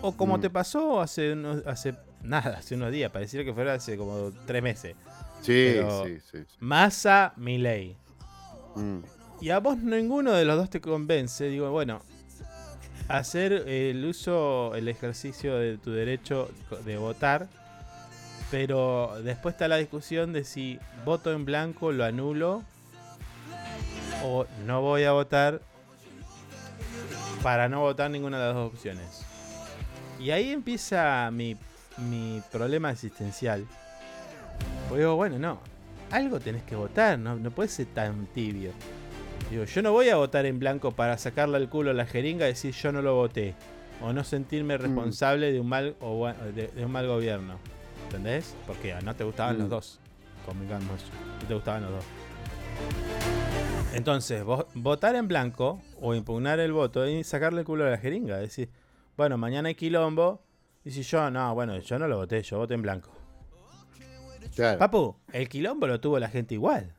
[0.03, 0.41] O como Mm.
[0.43, 4.63] te pasó hace unos, hace nada, hace unos días, pareciera que fuera hace como tres
[4.63, 4.97] meses.
[5.41, 6.39] Sí, Pero- sí, sí.
[6.47, 6.57] sí.
[6.61, 7.97] Massa, Milei.
[8.77, 8.99] Mm.
[9.41, 11.49] Y a vos ninguno de los dos te convence.
[11.49, 12.03] Digo, bueno,
[13.09, 16.51] hacer el uso, el ejercicio de tu derecho
[16.85, 17.49] de votar.
[18.51, 22.63] Pero después está la discusión de si voto en blanco, lo anulo.
[24.25, 25.63] O no voy a votar
[27.43, 29.25] para no votar ninguna de las dos opciones.
[30.19, 31.57] Y ahí empieza mi,
[31.97, 33.67] mi problema existencial.
[34.89, 35.59] Porque digo, bueno, no.
[36.11, 38.73] Algo tenés que votar, no, no puedes ser tan tibio.
[39.51, 42.47] Digo, yo no voy a votar en blanco para sacarle el culo a la jeringa
[42.47, 43.55] y decir yo no lo voté.
[44.03, 47.59] O no sentirme responsable de un mal o de, de un mal gobierno.
[48.05, 48.55] ¿Entendés?
[48.67, 49.71] Porque no te gustaban los Mm.
[49.71, 50.01] dos.
[50.47, 51.03] Convengamos.
[51.43, 52.05] No te gustaban los dos.
[53.93, 57.99] Entonces, vo- votar en blanco o impugnar el voto y sacarle el culo a la
[57.99, 58.37] jeringa.
[58.39, 58.71] Decir,
[59.17, 60.43] bueno, mañana hay quilombo.
[60.85, 63.11] Y si yo, no, bueno, yo no lo voté, yo voté en blanco.
[64.55, 64.79] Claro.
[64.79, 66.95] Papu, el quilombo lo tuvo la gente igual.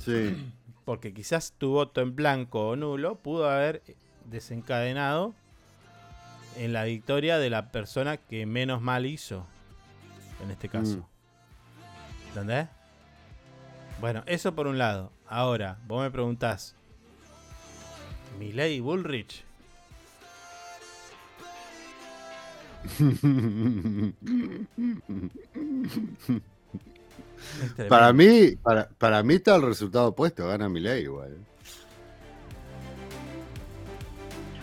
[0.00, 0.52] Sí.
[0.84, 3.82] Porque quizás tu voto en blanco o nulo pudo haber
[4.24, 5.34] desencadenado
[6.56, 9.46] en la victoria de la persona que menos mal hizo.
[10.42, 10.96] En este caso.
[10.96, 12.28] Mm.
[12.28, 12.68] ¿Entendés?
[14.00, 15.12] Bueno, eso por un lado.
[15.26, 16.74] Ahora, vos me preguntás.
[18.38, 19.44] Milei y Bullrich.
[27.88, 31.36] Para mí, para, para mí está el resultado opuesto, gana Milei igual.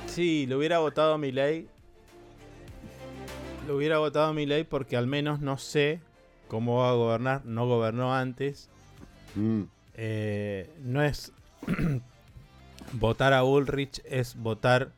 [0.08, 1.68] Sí, lo hubiera votado a Milei.
[3.68, 6.02] Lo hubiera votado a Milei porque al menos no sé
[6.48, 7.46] cómo va a gobernar.
[7.46, 8.70] No gobernó antes.
[9.36, 9.64] Mm.
[9.96, 11.32] Eh, no es
[12.94, 14.92] votar a Ulrich, es votar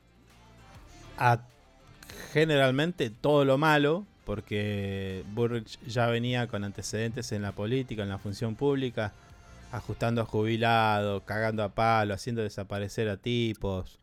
[1.17, 1.41] a
[2.32, 8.20] generalmente todo lo malo, porque Bullrich ya venía con antecedentes en la política, en la
[8.20, 9.12] función pública,
[9.72, 13.98] ajustando a jubilados, cagando a palo, haciendo desaparecer a tipos.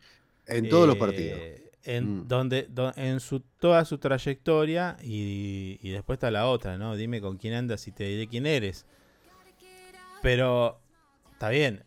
[0.48, 1.40] En todos los Eh, partidos.
[1.84, 2.26] En, Mm.
[2.26, 6.96] donde, do- en su, toda su trayectoria y, y después está la otra, ¿no?
[6.96, 8.84] Dime con quién andas y te diré quién eres.
[10.22, 10.80] Pero
[11.34, 11.84] está bien.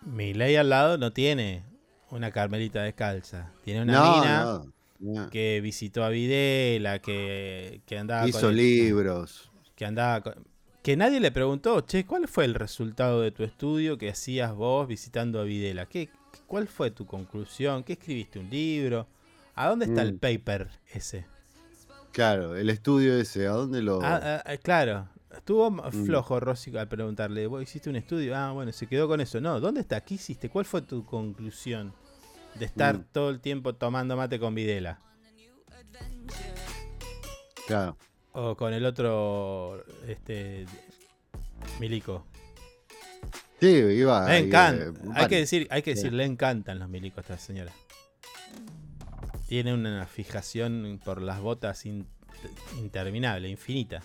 [0.00, 1.64] Mi ley al lado no tiene
[2.08, 3.52] una carmelita descalza.
[3.62, 5.30] Tiene una no, mina no, no.
[5.30, 9.50] que visitó a Videla, que, que andaba Hizo con el- libros.
[9.74, 10.46] que andaba con-
[10.82, 14.88] que nadie le preguntó, che, ¿cuál fue el resultado de tu estudio que hacías vos
[14.88, 15.86] visitando a Videla?
[15.86, 16.08] ¿Qué,
[16.46, 17.84] ¿Cuál fue tu conclusión?
[17.84, 18.38] ¿Qué escribiste?
[18.38, 19.06] ¿Un libro?
[19.54, 20.18] ¿A dónde está el Mm.
[20.18, 21.26] paper ese?
[22.12, 24.00] Claro, el estudio ese, ¿a dónde lo...?
[24.02, 25.08] Ah, ah, ah, claro.
[25.34, 26.06] Estuvo Mm.
[26.06, 28.34] flojo Rossi al preguntarle, ¿vos hiciste un estudio?
[28.34, 29.40] Ah, bueno, se quedó con eso.
[29.40, 30.00] No, ¿dónde está?
[30.00, 30.48] ¿Qué hiciste?
[30.48, 31.92] ¿Cuál fue tu conclusión
[32.54, 33.04] de estar Mm.
[33.12, 35.00] todo el tiempo tomando mate con Videla?
[37.66, 37.96] Claro.
[38.32, 40.66] O con el otro, este,
[41.80, 42.24] Milico.
[43.60, 44.26] Sí, iba.
[44.26, 44.84] Le ahí, encanta.
[44.84, 45.96] eh, hay que decir, hay que Sí.
[45.96, 47.72] decir, le encantan los milicos a esta señora.
[49.48, 52.06] Tiene una fijación por las botas in-
[52.78, 54.02] interminable, infinita.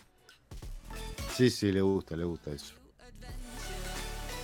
[1.36, 2.74] Sí, sí, le gusta, le gusta eso.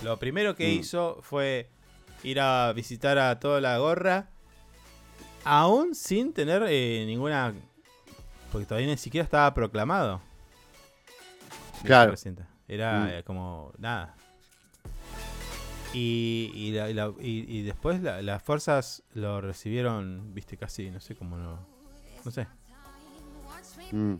[0.03, 0.79] Lo primero que Mm.
[0.79, 1.69] hizo fue
[2.23, 4.29] ir a visitar a toda la gorra,
[5.43, 7.53] aún sin tener eh, ninguna.
[8.51, 10.21] Porque todavía ni siquiera estaba proclamado.
[11.83, 12.13] Claro.
[12.67, 13.07] Era Mm.
[13.09, 14.15] eh, como nada.
[15.93, 20.91] Y, y, la- y la- y- y después la- las fuerzas lo recibieron, viste, casi,
[20.91, 21.65] no sé cómo no.
[22.23, 22.47] No sé.
[23.91, 24.15] Mm.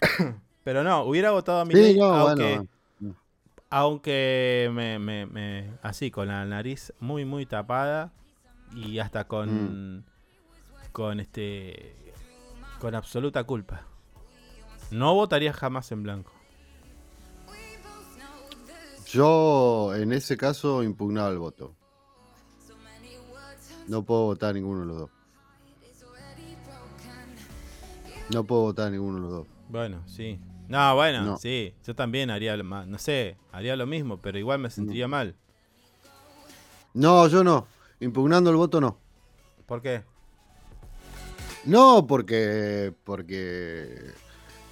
[0.64, 2.68] Pero no, hubiera votado a mi Sí, no, aunque, bueno.
[3.70, 8.12] Aunque me, me- me- así, con la nariz muy, muy tapada
[8.74, 10.04] y hasta con, Mm.
[10.92, 11.94] con este,
[12.80, 13.82] con absoluta culpa.
[14.90, 16.32] No votaría jamás en blanco.
[19.06, 21.74] Yo, en ese caso, impugnaba el voto.
[23.88, 25.10] No puedo votar a ninguno de los dos.
[28.32, 29.46] No puedo votar a ninguno de los dos.
[29.68, 30.38] Bueno, sí.
[30.70, 31.36] No, bueno, No.
[31.36, 31.74] sí.
[31.84, 35.34] Yo también haría no sé, haría lo mismo, pero igual me sentiría mal.
[36.94, 37.66] No, yo no.
[37.98, 38.96] Impugnando el voto, no.
[39.66, 40.04] ¿Por qué?
[41.64, 42.94] No, porque.
[43.02, 44.12] Porque.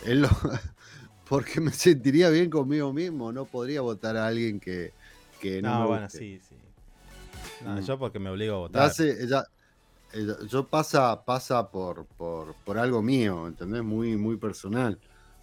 [0.07, 0.29] él lo-
[1.29, 3.33] porque me sentiría bien conmigo mismo.
[3.33, 4.93] No podría votar a alguien que,
[5.41, 6.19] que no, No, me bueno, guste.
[6.19, 6.55] sí, sí.
[7.65, 7.81] No, Mm.
[7.81, 8.93] yo porque me obligo a Ya votar.
[9.29, 9.45] ya-
[10.49, 13.83] yo pasa, pasa por, por, por algo mío, ¿entendés?
[13.83, 14.97] Muy, muy personal.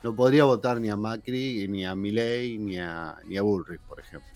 [0.06, 4.00] No podría votar ni a Macri, ni a Milei, ni a, ni a Bullrich, por
[4.00, 4.30] ejemplo.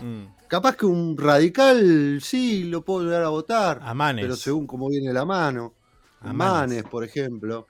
[0.00, 0.46] Mm.
[0.48, 4.24] Capaz que un radical sí lo puedo llegar a votar, A Manes.
[4.24, 5.74] pero según cómo viene la mano.
[6.22, 6.84] A Manes, Manes.
[6.84, 7.66] por ejemplo,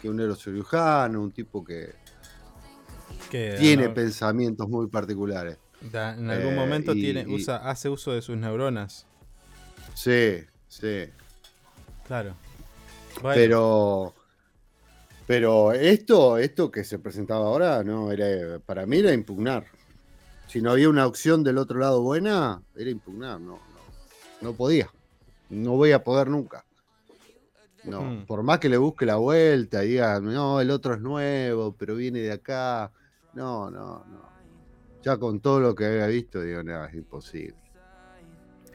[0.00, 1.92] que un neurocirujano, un tipo que
[3.30, 5.58] Que tiene no- pensamientos muy particulares.
[5.92, 9.04] da- en algún eh, momento y- tiene, y- usa, hace uso de sus neuronas.
[9.92, 10.38] Sí,
[10.68, 11.04] sí.
[12.06, 12.34] Claro.
[13.20, 14.14] Bueno, Pero.
[15.26, 19.64] Pero esto, esto que se presentaba ahora, no, era, para mí era impugnar.
[20.48, 23.60] Si no había una opción del otro lado buena, era impugnar, no, no,
[24.42, 24.90] no podía.
[25.48, 26.64] No voy a poder nunca.
[27.84, 28.26] No, Mm.
[28.26, 31.96] por más que le busque la vuelta, y diga, no, el otro es nuevo, pero
[31.96, 32.92] viene de acá.
[33.34, 34.32] No, no, no.
[35.02, 37.56] Ya con todo lo que había visto, digo, no, es imposible.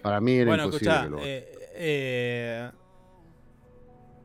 [0.02, 1.30] Para mí era bueno, imposible escuchá, que lo vote.
[1.38, 2.72] eh, eh,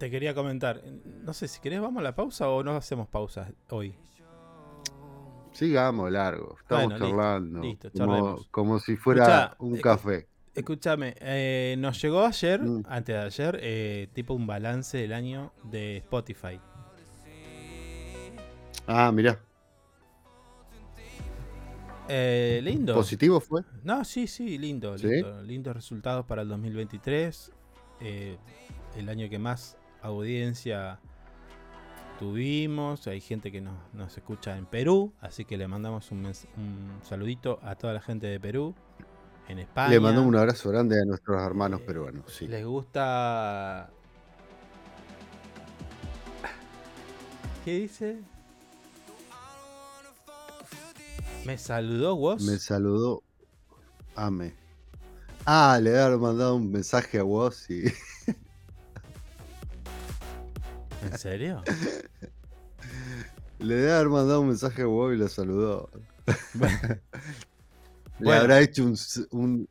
[0.02, 0.82] te quería comentar.
[1.22, 3.94] No sé si querés, vamos a la pausa o no hacemos pausas hoy.
[5.52, 7.60] Sigamos largo, estamos Bueno, charlando.
[7.60, 10.26] listo, como, como si fuera Escuchá, un eh, café.
[10.56, 12.82] Escúchame, eh, nos llegó ayer, Mm.
[12.88, 16.58] antes de ayer, eh, tipo un balance del año de Spotify.
[18.88, 19.38] Ah, mirá,
[22.08, 22.94] Eh, lindo.
[22.94, 23.62] ¿positivo fue?
[23.84, 25.06] No, sí, sí, lindo, ¿Sí?
[25.06, 25.42] lindo.
[25.44, 27.52] Lindos resultados para el 2023.
[28.00, 28.36] eh,
[28.96, 30.98] el año que más audiencia
[32.18, 33.06] tuvimos.
[33.06, 36.32] Hay gente que nos, nos escucha en Perú, así que le mandamos un,
[37.02, 38.74] saludito a toda la gente de Perú,
[39.48, 39.90] en España.
[39.90, 42.46] Le mandamos un abrazo grande a nuestros hermanos Eh, peruanos, sí.
[42.46, 43.90] Les gusta.
[47.64, 48.20] ¿Qué dice?
[51.44, 52.42] Me saludó vos.
[52.42, 53.22] Me saludó
[54.14, 54.54] Ame.
[55.44, 57.82] Ah, le haber mandado un mensaje a vos y
[61.02, 61.62] ¿En serio?
[63.58, 65.90] le debe haber mandado un mensaje a vos y lo saludó.
[66.54, 66.78] Bueno,
[68.18, 68.40] Le Bueno.
[68.40, 68.96] habrá hecho un,
[69.30, 69.68] un,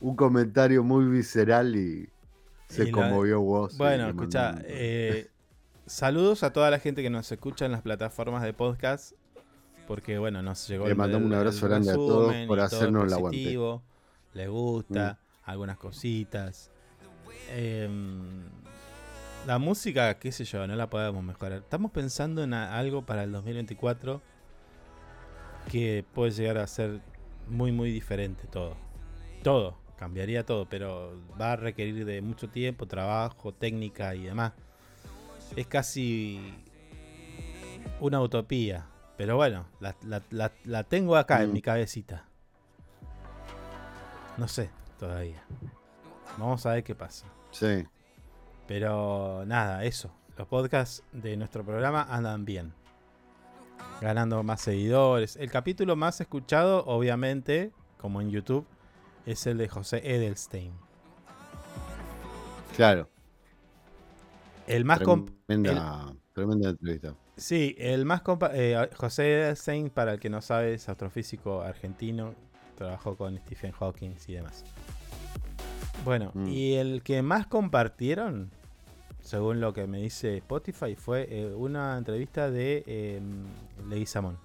[0.00, 2.08] un comentario muy visceral y
[2.68, 3.74] se Y la- conmovió vos.
[3.74, 4.56] y bueno, escucha.
[4.64, 5.28] eh,
[5.86, 9.12] saludos a toda la gente que nos escucha en las plataformas de podcast.
[9.86, 12.62] Porque, bueno, nos llegó Le el- mandamos un abrazo grande a todos por y todo
[12.62, 13.36] hacernos el aguante.
[13.38, 13.40] Mm.
[13.42, 13.82] positivo,
[14.34, 16.70] Le gusta, algunas cositas.
[17.48, 18.44] Em,
[19.46, 21.58] la música, qué sé yo, no la podemos mejorar.
[21.60, 24.20] Estamos pensando en algo para el 2024
[25.70, 27.00] que puede llegar a ser
[27.48, 28.76] muy, muy diferente todo.
[29.42, 34.52] Todo, cambiaría todo, pero va a requerir de mucho tiempo, trabajo, técnica y demás.
[35.56, 36.54] Es casi
[38.00, 38.86] una utopía.
[39.16, 41.52] Pero bueno, la, la- la- la tengo acá en Mm.
[41.52, 42.24] mi cabecita.
[44.38, 45.42] No sé todavía.
[46.38, 47.26] Vamos a ver qué pasa.
[47.50, 47.84] Sí.
[48.70, 50.12] Pero nada, eso.
[50.38, 52.72] Los podcasts de nuestro programa andan bien.
[54.00, 55.34] Ganando más seguidores.
[55.34, 58.64] El capítulo más escuchado, obviamente, como en YouTube,
[59.26, 60.72] es el de José Edelstein.
[62.76, 63.10] Claro.
[64.68, 67.16] El más Tremenda, tremenda entrevista.
[67.36, 72.36] Sí, el más compa- eh, José Edelstein, para el que no sabe, es astrofísico argentino
[72.76, 74.64] trabajó con Stephen Hawking y demás.
[76.04, 76.46] Bueno, Mm.
[76.46, 78.52] y el que más compartieron,
[79.22, 83.20] según lo que me dice Spotify, fue eh, una entrevista de eh,
[83.88, 84.38] Leguizamón.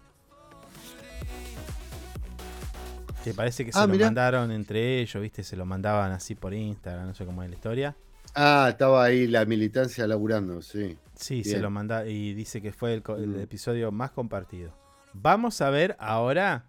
[3.23, 5.43] Que parece que se Ah, lo mandaron entre ellos, ¿viste?
[5.43, 7.95] Se lo mandaban así por Instagram, no sé cómo es la historia.
[8.36, 10.97] Ah, estaba ahí la militancia laburando, sí.
[11.15, 13.39] Sí, se lo manda y dice que fue el Mm.
[13.39, 14.73] episodio más compartido.
[15.13, 16.65] Vamos a ver ahora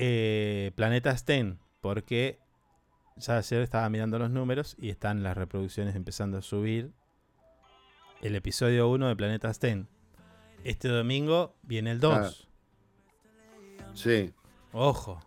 [0.00, 2.38] eh, Planeta Sten, porque
[3.18, 6.92] ya ayer estaba mirando los números y están las reproducciones empezando a subir.
[8.20, 9.88] El episodio 1 de Planeta Sten.
[10.64, 12.48] Este domingo viene el 2.
[13.94, 14.32] Sí.
[14.72, 15.20] Ojo,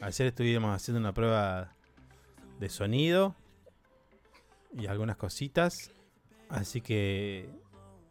[0.00, 1.72] ayer estuvimos haciendo una prueba
[2.58, 3.34] de sonido
[4.76, 5.90] y algunas cositas.
[6.48, 7.50] Así que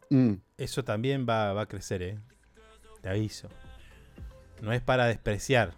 [0.09, 0.33] Mm.
[0.57, 2.19] Eso también va, va a crecer, ¿eh?
[3.01, 3.49] Te aviso.
[4.61, 5.73] No es para despreciar.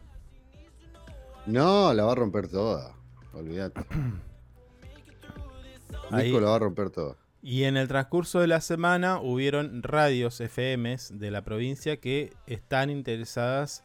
[1.45, 2.95] No, la va a romper toda.
[3.33, 3.81] Olvídate.
[6.11, 7.15] Nico la va a romper toda.
[7.41, 12.89] Y en el transcurso de la semana hubieron radios FMs de la provincia que están
[12.89, 13.83] interesadas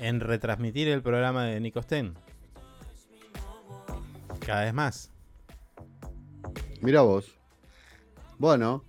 [0.00, 2.14] en retransmitir el programa de Nico Sten.
[4.44, 5.10] Cada vez más.
[6.80, 7.36] Mira vos.
[8.38, 8.84] Bueno,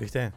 [0.00, 0.32] ¿Viste?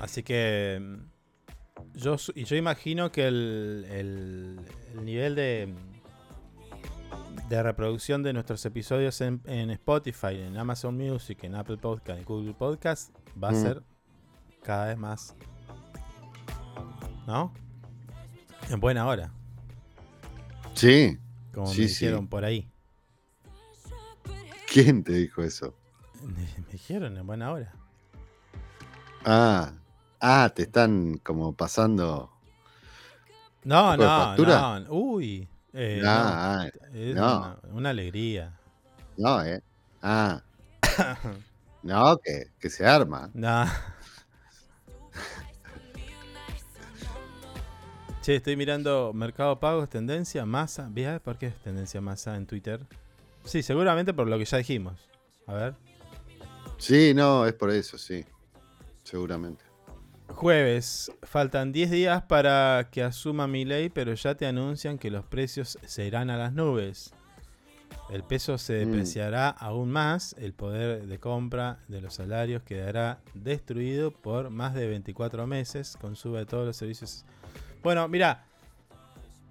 [0.00, 0.78] Así que.
[0.80, 4.60] mm, Yo, yo imagino que el, el-
[4.94, 5.74] el nivel de.
[7.48, 12.24] de reproducción de nuestros episodios en, en Spotify, en Amazon Music, en Apple Podcast, en
[12.24, 13.62] Google Podcast, va a Mm.
[13.62, 13.82] ser
[14.62, 15.34] cada vez más.
[17.26, 17.52] ¿No?
[18.70, 19.30] En buena hora,
[20.74, 21.18] sí.
[21.52, 22.04] como Sí, me sí.
[22.06, 22.70] dijeron por ahí.
[24.72, 25.74] ¿Quién te dijo eso?
[26.24, 27.74] Me dijeron en buena hora.
[29.24, 29.72] Ah,
[30.20, 32.30] ah, te están como pasando.
[33.64, 34.90] No, ¿Poco de no, no.
[34.92, 35.48] Uy.
[35.72, 36.10] eh, no.
[36.10, 37.38] Ah, Es no.
[37.38, 38.52] una, una alegría.
[39.16, 39.62] no, eh.
[40.02, 40.40] Ah.
[41.82, 43.30] No, que, que se arma.
[43.34, 43.66] No.
[48.22, 50.88] Che, estoy mirando Mercado Pago, es tendencia, masa.
[50.90, 52.80] ¿Ves por qué es tendencia masa en Twitter?
[53.44, 54.94] Sí, seguramente por lo que ya dijimos.
[55.46, 55.74] A ver.
[56.78, 58.24] Sí, no, es por eso, sí.
[59.02, 59.62] Seguramente.
[60.34, 65.24] Jueves, faltan 10 días para que asuma mi ley, pero ya te anuncian que los
[65.24, 67.12] precios se irán a las nubes.
[68.10, 68.90] El peso se Mm.
[68.90, 74.88] depreciará aún más, el poder de compra de los salarios quedará destruido por más de
[74.88, 77.24] 24 meses con sube de todos los servicios.
[77.82, 78.44] Bueno, mira,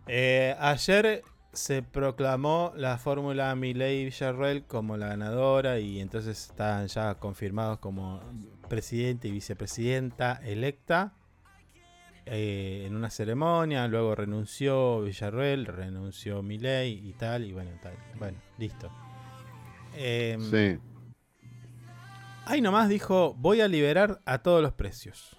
[0.07, 1.23] eh, ayer
[1.53, 8.19] se proclamó la fórmula Milei Villarreal como la ganadora y entonces están ya confirmados como
[8.67, 11.13] presidente y vicepresidenta electa
[12.25, 13.87] eh, en una ceremonia.
[13.87, 17.45] Luego renunció Villarreal, renunció Milei y tal.
[17.45, 17.95] Y bueno, tal.
[18.17, 18.91] Bueno, listo.
[19.95, 20.79] Em, Sí.
[22.45, 25.37] Ahí nomás dijo, voy a liberar a todos los precios.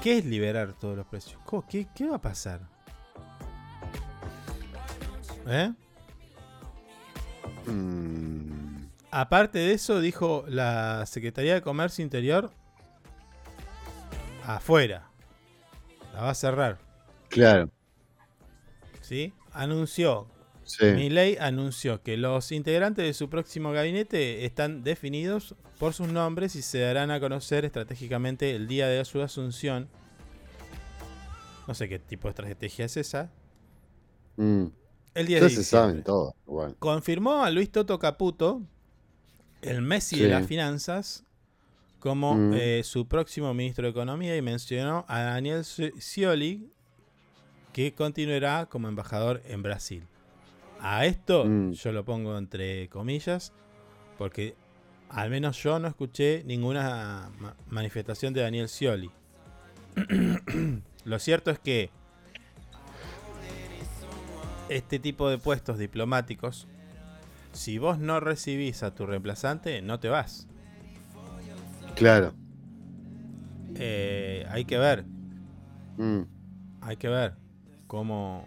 [0.00, 1.38] ¿Qué es liberar todos los precios?
[1.44, 1.66] ¿Cómo?
[1.66, 2.60] ¿Qué, qué va a pasar?
[5.46, 5.72] ¿Eh?
[7.66, 12.52] Mm, Aparte de eso, dijo la Secretaría de Comercio Interior
[14.44, 15.10] afuera.
[16.14, 16.78] La va a cerrar.
[17.28, 17.70] claro.
[19.00, 19.32] ¿Sí?
[19.52, 20.28] Anunció
[20.70, 20.84] Sí.
[20.86, 26.62] Milei anunció que los integrantes de su próximo gabinete están definidos por sus nombres y
[26.62, 29.88] se darán a conocer estratégicamente el día de su asunción.
[31.66, 33.32] No sé qué tipo de estrategia es esa.
[34.36, 34.66] Mm.
[35.14, 36.34] El 10 Ya de se saben todo.
[36.78, 38.62] Confirmó a Luis Toto Caputo,
[39.62, 41.24] el Messi de las finanzas,
[41.98, 42.52] como Mm.
[42.54, 46.70] eh, su próximo ministro de Economía y mencionó a Daniel Sci- Scioli,
[47.72, 50.04] que continuará como embajador en Brasil.
[50.80, 51.72] A esto Mm.
[51.72, 53.52] yo lo pongo entre comillas,
[54.16, 54.54] porque
[55.10, 59.10] al menos yo no escuché ninguna ma- manifestación de Daniel Scioli.
[61.04, 61.90] lo cierto es que
[64.70, 66.66] este tipo de puestos diplomáticos,
[67.52, 70.46] si vos no recibís a tu reemplazante, no te vas.
[71.96, 72.32] Claro.
[73.74, 75.04] Eh, hay que ver,
[75.96, 76.22] Mm.
[76.80, 77.34] hay que ver
[77.86, 78.46] cómo,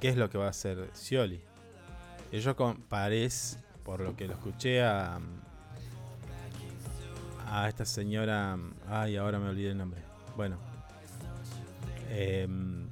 [0.00, 1.40] qué es lo que va a hacer Scioli.
[2.32, 5.18] Ellos con parece, por lo que lo escuché a
[7.46, 8.58] a esta señora,
[8.88, 10.00] ay, ahora me olvidé el nombre.
[10.36, 10.56] Bueno,
[12.10, 12.83] em,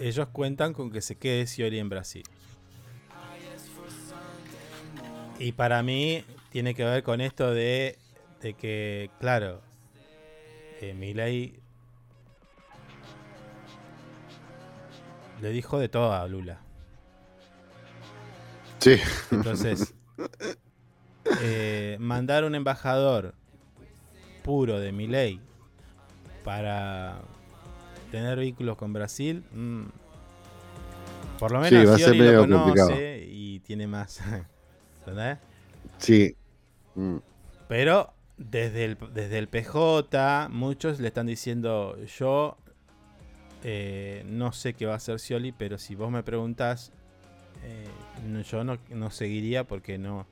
[0.00, 2.24] ellos cuentan con que se quede Scioli en Brasil.
[5.38, 7.98] Y para mí tiene que ver con esto de
[8.42, 9.62] de que, claro,
[10.80, 11.60] eh, Milei
[15.40, 16.60] le dijo de todo a Lula.
[18.78, 18.96] Sí.
[19.30, 19.94] Entonces,
[21.40, 23.34] eh, mandar un embajador
[24.42, 25.40] puro de Milei
[26.44, 27.22] para
[28.12, 29.86] tener vínculos con Brasil, mm,
[31.38, 33.04] por lo Sí, menos va a ser Scioli lo medio conoce complicado.
[33.28, 34.20] y tiene más.
[35.00, 35.38] ¿Entendés?
[35.98, 36.36] Sí.
[36.96, 37.18] Mm.
[37.68, 42.56] Pero desde el, desde el PJ, muchos le están diciendo, yo
[43.64, 46.92] eh, no sé qué va a hacer Scioli, pero si vos me preguntás,
[47.64, 47.86] eh,
[48.26, 50.26] no- yo no, no seguiría porque no.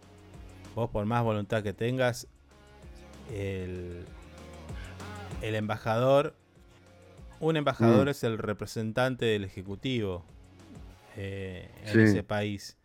[0.75, 2.29] Vos por más voluntad que tengas,
[3.33, 4.05] el,
[5.43, 6.35] el embajador,
[7.41, 8.11] un embajador Mm.
[8.11, 10.25] es el representante del Ejecutivo
[11.17, 11.99] eh, en Sí.
[12.01, 12.77] ese país.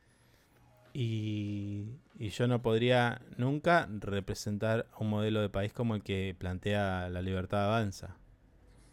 [0.93, 7.09] Y, y yo no podría nunca representar un modelo de país como el que plantea
[7.09, 8.15] la libertad avanza.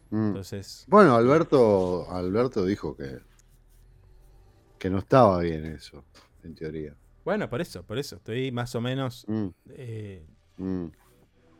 [0.09, 0.27] Mm.
[0.27, 3.19] Entonces, Bueno, Alberto, Alberto dijo que,
[4.77, 6.03] que no estaba bien eso,
[6.43, 6.93] en teoría.
[7.23, 8.17] bueno, por eso, por eso.
[8.17, 10.25] Estoy más o menos Mm, eh,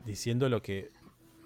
[0.05, 0.91] diciendo lo que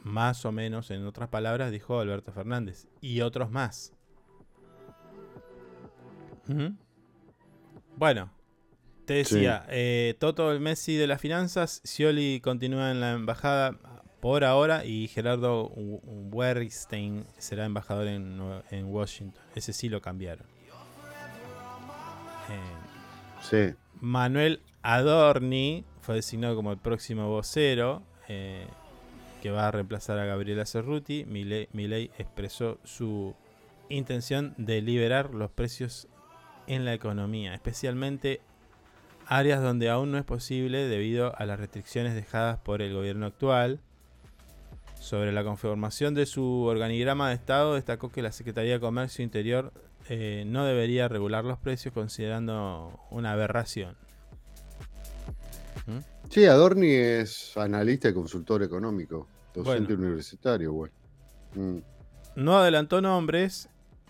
[0.08, 2.88] más o menos, en otras palabras, dijo Alberto Fernández.
[3.02, 3.94] Y otros más.
[7.98, 8.32] Bueno,
[9.06, 13.78] te decía, eh, Toto el Messi de las finanzas, Scioli continúa en la embajada
[14.22, 19.44] por ahora y Gerardo Werstein será embajador en, Washington.
[19.56, 20.48] Ese sí lo cambiaron.
[22.50, 22.88] Eh,
[23.42, 23.74] Sí.
[24.02, 28.68] Manuel Adorni fue designado como el próximo vocero eh,
[29.42, 31.26] que va a reemplazar a Gabriela Cerruti.
[31.26, 33.36] Milei, expresó su
[33.90, 36.08] intención de liberar los precios
[36.68, 38.42] en la economía, especialmente
[39.26, 43.80] áreas donde aún no es posible debido a las restricciones dejadas por el gobierno actual.
[45.00, 49.72] Sobre la conformación de su organigrama de Estado, destacó que la Secretaría de Comercio Interior
[50.10, 53.96] eh, no debería regular los precios considerando una aberración.
[56.30, 60.08] Sí, Adorni es analista y consultor económico, docente Bueno.
[60.08, 60.92] universitario, güey.
[61.56, 61.78] Mm,
[62.36, 63.70] No adelantó nombres,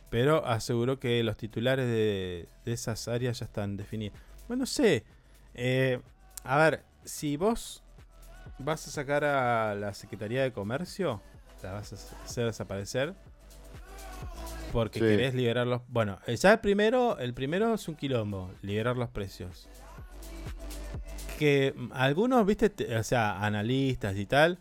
[0.10, 4.18] pero aseguró que los titulares de, de esas áreas ya están definidos.
[4.48, 5.04] Bueno, no sé.
[5.54, 6.00] eh,
[6.44, 7.84] a ver, si vos
[8.60, 11.22] vas a sacar a la Secretaría de Comercio,
[11.64, 13.14] la vas a hacer desaparecer.
[14.72, 15.06] Porque Sí.
[15.06, 15.82] querés liberar los.
[15.88, 19.68] Bueno, ya el primero, el primero es un quilombo, liberar los precios.
[21.38, 24.60] Que algunos, viste, te- o sea, analistas y tal,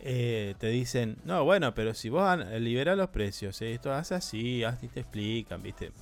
[0.00, 4.64] eh, te dicen, no, bueno, pero si vos liberás los precios, eh, esto hace así,
[4.64, 5.92] así te explican, viste,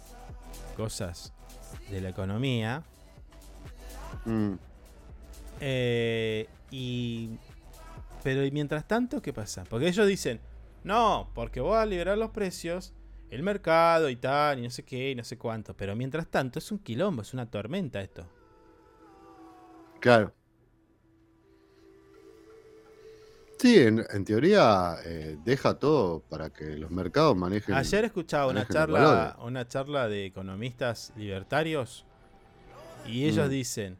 [0.76, 1.32] cosas
[1.90, 2.82] de la economía.
[4.24, 4.52] mm.
[5.60, 7.30] Eh, y.
[8.22, 9.64] Pero y mientras tanto, ¿qué pasa?
[9.64, 10.40] Porque ellos dicen,
[10.84, 12.92] no, porque vos a liberar los precios,
[13.30, 15.74] el mercado y tal, y no sé qué, y no sé cuánto.
[15.76, 18.26] Pero mientras tanto, es un quilombo, es una tormenta esto.
[20.06, 20.32] Claro.
[23.58, 27.74] Sí, en, en teoría eh, deja todo para que los mercados manejen.
[27.74, 32.04] Ayer escuchaba una charla, una charla de economistas libertarios
[33.04, 33.50] y ellos Mm.
[33.50, 33.98] dicen,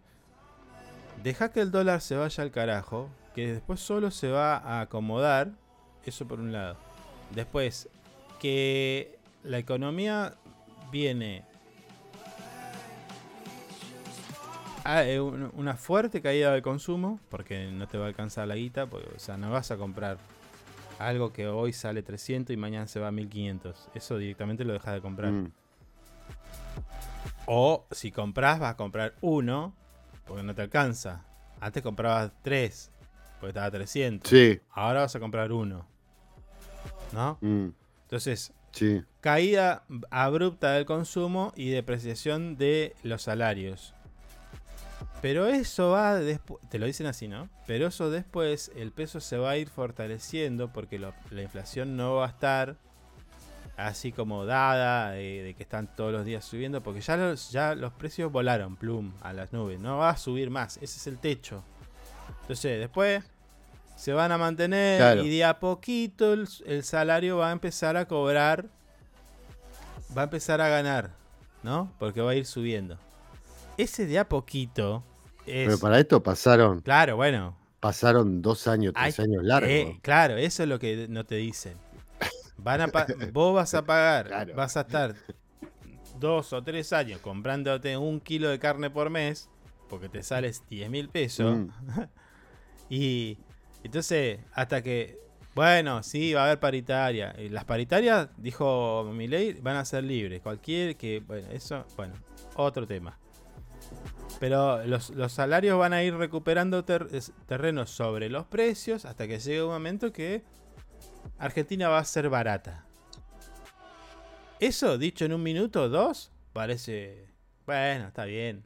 [1.25, 5.51] deja que el dólar se vaya al carajo, que después solo se va a acomodar,
[6.05, 6.77] eso por un lado.
[7.35, 7.89] Después,
[8.39, 10.35] que la economía
[10.93, 11.45] viene
[14.93, 18.55] a eh, un- una fuerte caída del consumo, porque no te va a alcanzar la
[18.57, 20.18] guita, porque, o sea, no vas a comprar
[20.99, 23.89] algo que hoy sale 300 y mañana se va a 1500.
[23.95, 25.32] Eso directamente lo dejas de comprar.
[25.32, 25.53] Mm,
[27.47, 29.74] O si compras, vas a comprar uno,
[30.26, 31.24] porque no te alcanza.
[31.61, 32.91] Antes comprabas tres,
[33.41, 34.28] porque estaba a 300.
[34.28, 35.87] Sí, Ahora vas a comprar uno.
[37.12, 37.39] ¿No?
[37.41, 37.68] mm,
[38.03, 39.03] Entonces, sí.
[39.20, 43.95] caída abrupta del consumo y depreciación de los salarios.
[45.23, 47.49] Pero eso va después, te lo dicen así, ¿no?
[47.67, 52.17] Pero eso después el peso se va a ir fortaleciendo porque lo- la inflación no
[52.17, 52.77] va a estar
[53.77, 57.75] así como dada de, de que están todos los días subiendo porque ya los, ya
[57.75, 59.79] los precios volaron, plum, a las nubes.
[59.81, 61.63] No va a subir más, ese es el techo.
[62.43, 63.23] Entonces después
[63.97, 65.23] se van a mantener Claro.
[65.25, 68.67] y de a poquito el, el salario va a empezar a cobrar,
[70.17, 71.11] va a empezar a ganar,
[71.63, 71.93] ¿no?
[71.99, 72.99] Porque va a ir subiendo.
[73.77, 75.05] Ese de a poquito
[75.47, 75.66] es...
[75.66, 77.57] Pero para esto pasaron, Claro, bueno.
[77.81, 79.70] pasaron dos años, tres años largos.
[79.70, 81.74] eh, claro, eso es lo que no te dicen.
[82.59, 84.55] Van a pa- vos vas a pagar, Claro.
[84.55, 85.14] vas a estar
[86.18, 89.49] dos o tres años comprándote un kilo de carne por mes,
[89.91, 91.68] porque te sales 10 mil pesos, Mm,
[92.91, 93.39] y,
[93.85, 95.18] Entonces, hasta que,
[95.55, 97.35] bueno, sí, va a haber paritaria.
[97.39, 100.41] Y las paritarias, dijo Milei, van a ser libres.
[100.41, 102.14] Cualquier que, bueno, eso, bueno,
[102.57, 103.16] otro tema.
[104.39, 107.09] Pero los, los salarios van a ir recuperando ter-
[107.47, 110.43] terrenos sobre los precios hasta que llegue un momento que
[111.39, 112.84] Argentina va a ser barata.
[114.61, 117.26] Eso, dicho en un minuto o dos, parece,
[117.66, 118.64] bueno, está bien.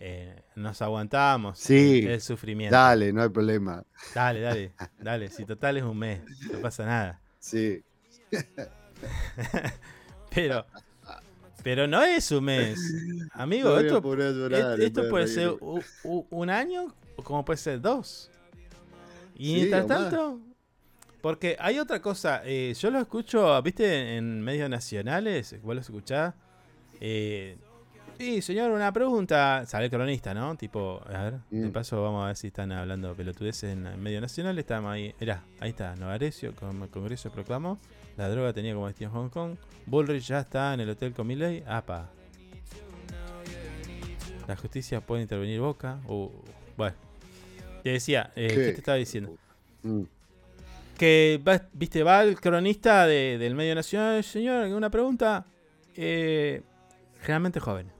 [0.00, 2.76] Eh, nos aguantamos Sí, el, el sufrimiento.
[2.76, 3.84] Dale, no hay problema.
[4.14, 5.30] Dale, dale, dale.
[5.30, 6.20] Si total es un mes,
[6.52, 7.20] no pasa nada.
[7.38, 7.82] Sí.
[10.34, 10.66] Pero,
[11.64, 12.78] pero no es un mes.
[13.32, 15.34] Amigo, a esto, llorar, esto puede reí.
[15.34, 18.30] ser u- u- un año o como puede ser dos.
[19.34, 20.38] Y Sí, mientras tanto,
[21.20, 26.34] porque hay otra cosa, eh, yo lo escucho, viste, en medios nacionales, vos lo escuchás.
[27.00, 27.56] Eh,
[28.18, 29.64] sí, señor, una pregunta.
[29.66, 30.54] Sale el cronista, ¿no?
[30.56, 31.72] Tipo, a ver, de Mm.
[31.72, 34.56] paso vamos a ver si están hablando pelotudeces en el medio nacional.
[34.58, 37.80] Estamos ahí, mirá, ahí está, Novarecio, el Congreso proclamó.
[38.16, 39.56] La droga tenía como destino Hong Kong.
[39.86, 41.62] Bullrich ya está en el hotel con Milley.
[41.66, 42.10] Apa.
[44.46, 46.00] La justicia puede intervenir Boca.
[46.06, 46.28] Uh,
[46.76, 46.96] bueno.
[47.82, 48.54] Te decía, eh, ¿qué?
[48.54, 48.62] ¿Qué?
[48.72, 49.36] te estaba diciendo?
[49.82, 50.02] Mm.
[50.96, 54.22] Que, va- viste, va el cronista de- del medio nacional.
[54.22, 55.44] Señor, una pregunta.
[55.96, 56.62] Eh,
[57.20, 57.90] generalmente joven.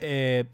[0.00, 0.44] Eh,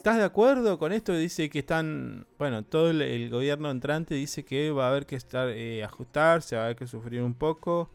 [0.00, 1.14] ¿Estás de acuerdo con esto?
[1.14, 2.26] Dice que están.
[2.38, 6.56] Bueno, todo el, el gobierno entrante dice que va a haber que estar eh, ajustarse,
[6.56, 7.90] va a haber que sufrir un poco.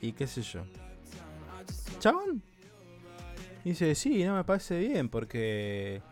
[0.00, 0.62] Y qué sé yo.
[2.00, 2.42] Chabón.
[3.64, 6.02] Dice, sí, no me parece bien porque.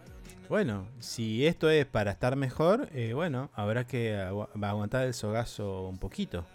[0.48, 5.88] Bueno, si esto es para estar mejor, eh, bueno, habrá que agu- aguantar el sogazo
[5.88, 6.46] un poquito.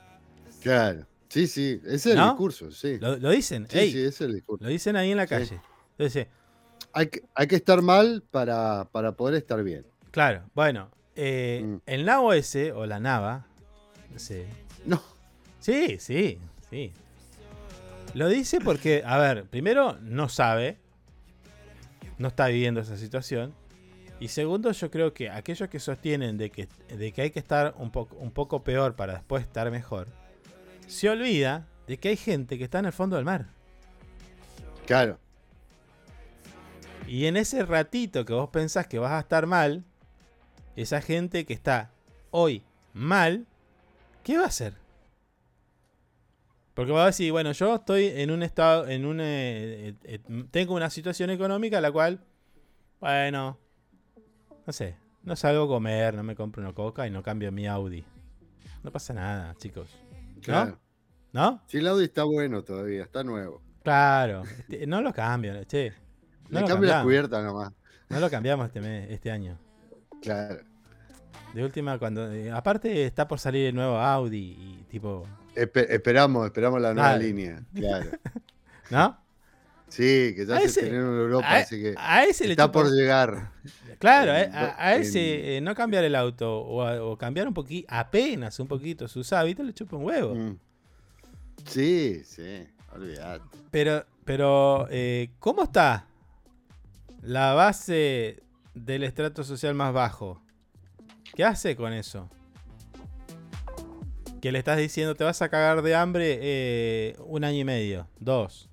[0.61, 1.05] Claro.
[1.28, 1.82] Sí, sí.
[1.84, 2.97] Ese es el discurso, sí.
[2.97, 4.64] Lo, lo dicen, Sí, ey, sí, ese es el discurso.
[4.64, 5.30] lo dicen ahí en la Sí.
[5.32, 5.61] calle.
[5.97, 6.28] Entonces,
[6.93, 9.85] Hay que, hay que estar mal para, para poder estar bien.
[10.11, 11.75] claro, bueno, eh, Mm.
[11.85, 13.45] el nabo ese, o la nava,
[14.11, 14.45] no sé.
[14.85, 15.01] No.
[15.59, 16.37] Sí, sí,
[16.69, 16.91] sí.
[18.13, 20.77] Lo dice porque, a ver, primero, no sabe,
[22.19, 23.53] no está viviendo esa situación.
[24.19, 27.73] Y segundo, yo creo que aquellos que sostienen de que, de que hay que estar
[27.77, 30.07] un poco, un poco peor para después estar mejor,
[30.87, 33.47] se olvida de que hay gente que está en el fondo del mar.
[34.85, 35.17] Claro.
[37.08, 39.84] Y en ese ratito que vos pensás que vas a estar mal,
[40.76, 41.91] esa gente que está
[42.32, 43.45] hoy mal,
[44.24, 44.74] ¿qué va a hacer?
[46.74, 50.20] Porque va a decir, bueno, yo estoy en un estado, en un, eh, eh, eh,
[50.49, 52.20] tengo una situación económica la cual,
[52.99, 53.60] bueno,
[54.66, 57.68] no sé, no salgo a comer, no me compro una coca y no cambio mi
[57.68, 58.04] Audi.
[58.82, 59.89] No pasa nada, chicos.
[60.41, 60.80] Claro.
[61.32, 61.62] ¿No?
[61.68, 63.62] Si el Audi está bueno todavía, está nuevo.
[63.84, 66.03] Claro, este, no lo cambio, che.
[66.49, 67.71] No Le cambio la cubierta nomás.
[68.09, 69.57] No lo cambiamos este mes, este año.
[70.21, 70.59] Claro.
[71.53, 72.31] De última, cuando.
[72.31, 75.25] eh, aparte, está por salir el nuevo Audi y tipo.
[75.55, 77.25] Espe- esperamos, esperamos la nueva Dale.
[77.25, 77.61] línea.
[77.75, 78.09] Claro.
[78.89, 79.17] ¿No?
[79.87, 82.89] Sí, que ya A se estrenaron en Europa, A, así que a ese está por
[82.91, 83.51] llegar.
[83.99, 88.59] Claro, a, en- a- ese eh, no cambiar el auto o, cambiar un poquito, apenas
[88.59, 90.33] un poquito sus hábitos, le chupa un huevo.
[90.33, 90.57] Mm.
[91.67, 93.45] Sí, sí, olvidate.
[93.69, 96.07] Pero, pero eh, ¿cómo está
[97.24, 98.43] la base
[98.76, 100.41] del estrato social más bajo?
[101.36, 102.30] ¿Qué hace con eso?
[104.41, 108.07] Que le estás diciendo te vas a cagar de hambre eh, un año y medio,
[108.19, 108.69] dos.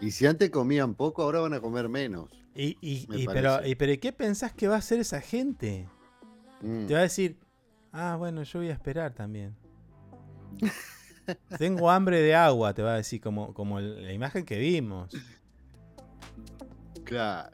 [0.00, 2.28] Y si antes comían poco, ahora van a comer menos.
[2.54, 5.20] Y, y- Me y- pero, y- pero ¿y ¿qué pensás que va a hacer esa
[5.20, 5.88] gente?
[6.60, 6.86] Mm.
[6.86, 7.38] Te va a decir,
[7.92, 9.56] ah, bueno, yo voy a esperar también.
[11.58, 15.10] Tengo hambre de agua, te va a decir, como, como la imagen que vimos.
[17.08, 17.50] Claro.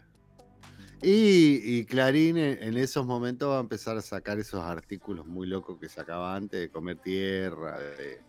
[1.00, 5.46] Y, y Clarín en, en esos momentos va a empezar a sacar esos artículos muy
[5.46, 7.78] locos que sacaba antes de comer tierra.
[7.78, 8.20] de-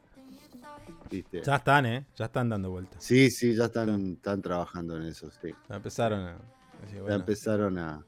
[1.09, 1.41] ¿viste?
[1.43, 2.05] Ya están, ¿eh?
[2.15, 3.01] Ya están dando vueltas.
[3.03, 5.53] Sí, sí, ya están, están trabajando en eso, sí.
[5.69, 6.37] Ya empezaron a
[6.81, 8.05] decir, Ya empezaron a,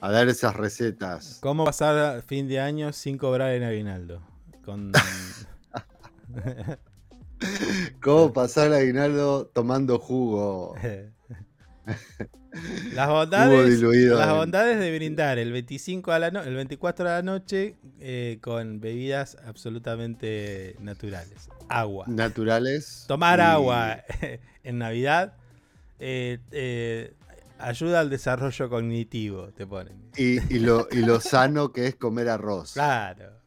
[0.00, 1.38] a dar esas recetas.
[1.40, 4.20] ¿Cómo pasar fin de año sin cobrar en aguinaldo?
[4.64, 4.92] Con...
[8.02, 10.74] ¿Cómo pasar aguinaldo tomando jugo?
[12.94, 17.22] las bondades, las bondades de brindar el 25 a la no- el 24 a la
[17.22, 21.48] noche eh, con bebidas absolutamente naturales.
[21.68, 22.04] Agua.
[22.08, 23.04] naturales.
[23.08, 23.98] Tomar y- agua
[24.64, 25.34] en Navidad
[25.98, 27.14] eh, eh,
[27.58, 29.96] ayuda al desarrollo cognitivo, te ponen.
[30.16, 32.74] Y, y lo, y lo sano que es comer arroz.
[32.74, 33.40] Claro.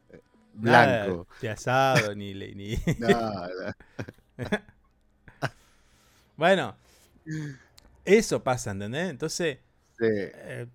[0.54, 1.26] Blanco.
[1.28, 3.76] Nada de asado ni, ni- Nada.
[6.36, 6.76] Bueno,
[8.06, 9.10] eso pasa, ¿entendés?
[9.10, 9.58] Entonces,
[9.98, 10.04] Sí.
[10.08, 10.66] eh,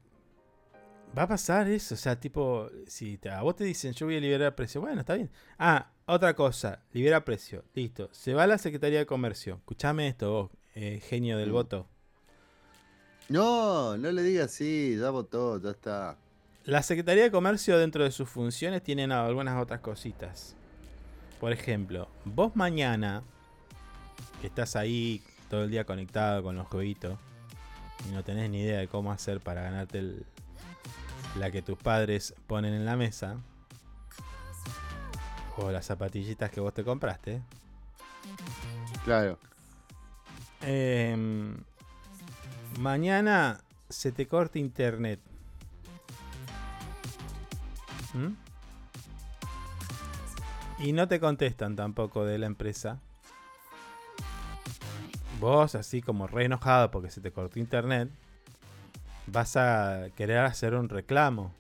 [1.18, 4.16] Va a pasar eso, o sea, tipo, si te- a vos te dicen yo voy
[4.16, 5.30] a liberar precio, bueno, está bien.
[5.60, 8.08] Ah, otra cosa, libera precio, listo.
[8.14, 9.56] Se va a la Secretaría de Comercio.
[9.56, 11.54] Escuchame esto, vos, eh, genio del Mm.
[11.54, 11.88] voto.
[13.28, 16.18] No, no le digas así, ya votó, ya está.
[16.64, 20.56] La Secretaría de Comercio dentro de sus funciones tienen algunas otras cositas.
[21.42, 23.24] Por ejemplo, vos mañana,
[24.40, 25.22] que estás ahí
[25.52, 27.20] todo el día conectado con los jueguitos
[28.10, 30.26] y no tenés ni idea de cómo hacer para ganarte el-
[31.38, 33.36] la que tus padres ponen en la mesa,
[35.58, 37.42] o las zapatillitas que vos te compraste,
[39.04, 39.38] Claro.
[40.62, 41.58] em,
[42.80, 45.20] mañana se te corta internet.
[48.14, 48.34] ¿Mm?
[50.86, 53.00] Y no te contestan tampoco de la empresa.
[55.42, 58.12] Vos, así como re enojado porque se te cortó internet,
[59.26, 61.52] vas a querer hacer un reclamo.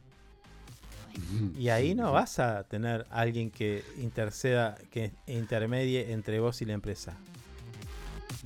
[1.57, 6.73] Y ahí no vas a tener alguien que interceda, que intermedie entre vos y la
[6.73, 7.17] empresa.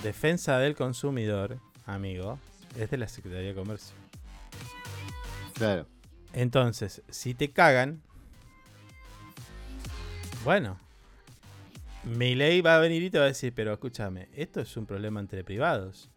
[0.02, 2.38] Defensa del consumidor, amigo,
[2.78, 3.94] es de la Secretaría de Comercio.
[5.52, 5.86] Claro.
[6.32, 8.00] Entonces, si te cagan,
[10.44, 10.78] bueno,
[12.06, 14.86] mi ley va a venir y te va a decir, pero escúchame, esto es un
[14.86, 16.10] problema entre privados.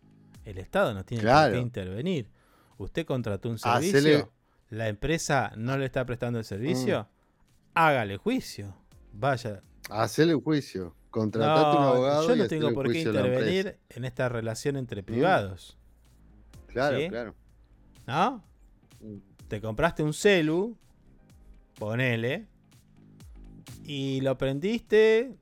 [0.45, 1.53] El Estado no tiene por Claro.
[1.53, 2.29] qué intervenir.
[2.77, 4.31] Usted contrató un Hacele- servicio,
[4.69, 7.07] la empresa no le está prestando el servicio,
[7.73, 8.75] hágale juicio.
[9.13, 9.61] Vaya.
[9.89, 10.95] Hacele un juicio.
[11.09, 12.27] Contratate un No, abogado.
[12.29, 15.75] yo no tengo un por qué intervenir en esta relación entre privados.
[16.67, 17.07] Claro, ¿Sí?
[17.09, 17.35] claro.
[18.05, 18.43] ¿No?
[19.47, 20.77] te compraste un celu,
[21.79, 22.45] ponele,
[23.85, 25.35] y lo prendiste,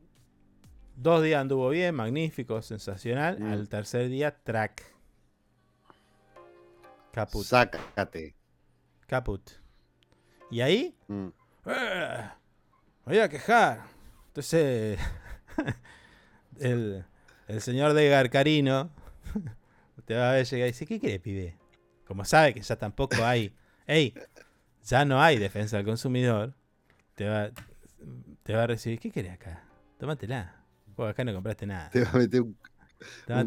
[0.97, 3.51] dos días anduvo bien, magnífico, sensacional, Mm.
[3.53, 4.83] al tercer día, track.
[7.11, 8.35] Caput, Sácate.
[9.07, 9.41] caput.
[10.51, 11.27] Y ahí, Mm.
[11.65, 12.29] ¡eh!
[13.05, 13.81] voy a quejar.
[14.27, 14.99] Entonces,
[16.59, 17.05] el,
[17.47, 18.89] el señor de Garcarino
[20.05, 21.57] te va a ver llegar y dice, ¿qué quiere, pibe?
[22.05, 23.53] Como sabe que ya tampoco hay,
[23.87, 24.13] ey,
[24.83, 26.53] ya no hay defensa del consumidor,
[27.15, 27.49] te va,
[28.43, 29.63] te va a recibir, ¿qué querés acá?
[29.99, 30.53] Tómatela.
[30.97, 31.89] Vos acá no compraste nada.
[31.91, 32.57] Te va a meter un,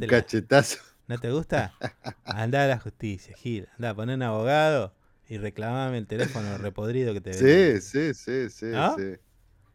[0.08, 0.78] cachetazo.
[1.08, 1.74] ¿No te gusta?
[2.24, 3.68] Andá a la justicia, Gil.
[3.76, 4.94] Andá, poné un abogado
[5.28, 7.80] y reclamame el teléfono repodrido que te vendí.
[7.80, 8.96] Sí, sí, sí, sí, ¿No?
[8.96, 9.16] sí.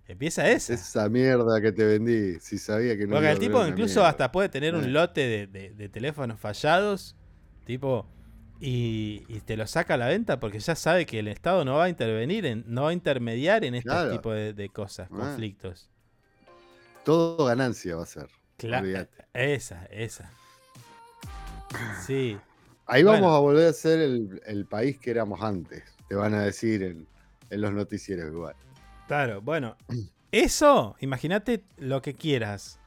[0.08, 0.74] Empieza esa.
[0.74, 2.40] Esa mierda que te vendí.
[2.40, 3.16] Si sabía que no.
[3.16, 4.10] Porque el tipo incluso mierda.
[4.10, 4.78] hasta puede tener Eh.
[4.78, 7.16] un lote de, de- de teléfonos fallados,
[7.66, 8.08] tipo,
[8.62, 11.76] y, y te lo saca a la venta porque ya sabe que el Estado no
[11.76, 14.12] va a intervenir, en, no va a intermediar en este Claro.
[14.12, 15.36] tipo de, de cosas, Ah.
[17.06, 18.28] Todo ganancia va a ser.
[18.58, 20.38] Claro, esa, esa.
[21.92, 22.46] Sí,
[22.88, 25.84] Ahí vamos a volver a ser el, el país que éramos antes.
[26.08, 27.10] Te van a decir en,
[27.50, 28.56] en los noticieros igual.
[29.08, 29.78] claro, bueno,
[30.32, 32.82] eso, imagínate lo que quieras.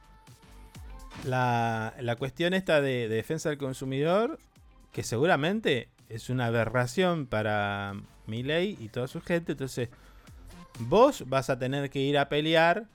[1.23, 4.41] La, la cuestión esta de, de defensa del consumidor,
[4.91, 7.93] que seguramente es una aberración para
[8.27, 9.89] mi ley y toda su gente, entonces
[10.79, 12.89] vos vas a tener que ir a pelear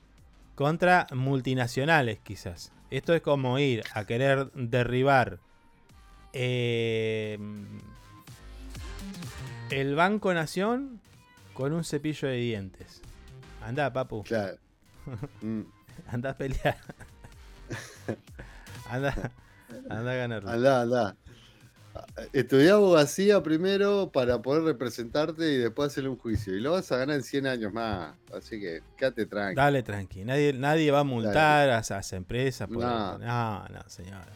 [0.54, 2.72] contra multinacionales quizás.
[2.90, 5.38] Esto es como ir a querer derribar
[6.32, 7.38] eh,
[9.70, 11.00] el Banco Nación
[11.54, 13.02] con un cepillo de dientes.
[13.62, 14.58] Anda, papu, Claro.
[15.42, 15.62] Mm.
[16.08, 16.78] anda a pelear.
[18.88, 19.30] anda,
[19.90, 20.48] anda a ganar.
[20.48, 21.16] Andá, andá.
[22.32, 26.56] Estudiá abogacía primero para poder representarte y después hacerle un juicio.
[26.56, 28.14] Y lo vas a ganar en 100 años más.
[28.32, 29.62] Así que quédate tranquilo.
[29.62, 32.68] Dale tranqui, nadie, nadie va a multar a esas empresas.
[32.68, 33.18] por- No.
[33.18, 34.26] no, no, señora.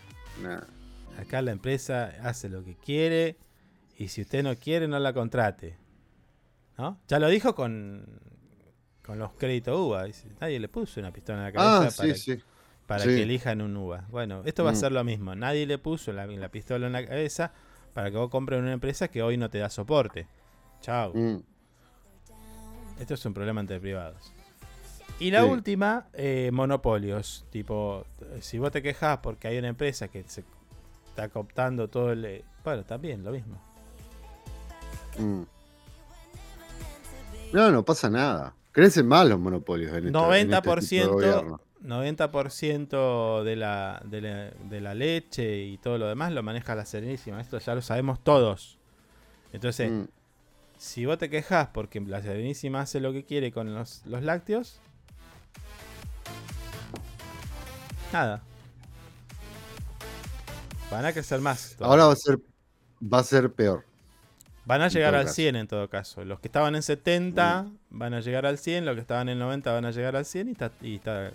[1.19, 3.37] Acá la empresa hace lo que quiere
[3.97, 5.77] y si usted no quiere, no la contrate.
[6.77, 7.01] ¿No?
[7.09, 8.07] Ya lo dijo con,
[9.05, 10.07] con los créditos UBA.
[10.41, 12.43] nadie le puso una pistola en la cabeza Ah, para, sí, sí.
[12.89, 13.11] Para sí.
[13.11, 14.07] que elijan un UBA.
[14.11, 14.77] Bueno, esto va a Mm.
[14.77, 15.35] ser lo mismo.
[15.37, 17.53] Nadie le puso la, la pistola en la cabeza
[17.95, 20.27] para que vos compres una empresa que hoy no te da soporte.
[20.81, 21.13] Chao.
[21.15, 21.43] Mm.
[22.99, 24.33] Esto es un problema entre privados.
[25.21, 25.49] Y la Sí.
[25.49, 27.45] última, eh, monopolios.
[27.51, 30.45] Tipo, eh, si vos te quejas porque hay una empresa que se
[31.09, 32.43] está cooptando todo el...
[32.65, 33.61] Bueno, también lo mismo.
[35.19, 35.43] Mm.
[37.53, 38.55] No, no pasa nada.
[38.73, 43.41] Crecen más los monopolios en, esta- en este tipo de 90%, gobierno.
[43.41, 46.85] 90% de la, de, la, de la leche y todo lo demás lo maneja la
[46.85, 47.41] Serenísima.
[47.41, 48.79] Esto ya lo sabemos todos.
[49.53, 50.05] Entonces, Mm.
[50.79, 54.81] si vos te quejas porque la Serenísima hace lo que quiere con los, los lácteos,
[58.13, 58.43] nada.
[60.91, 61.77] Van a crecer más.
[61.81, 62.39] Ahora va a ser
[63.03, 63.85] va a ser peor.
[64.65, 65.35] Van a llegar al caso.
[65.35, 66.25] 100 en todo caso.
[66.25, 69.73] Los que estaban en 70 van a llegar al 100, los que estaban en 90
[69.73, 71.33] van a llegar al 100 y está, y está.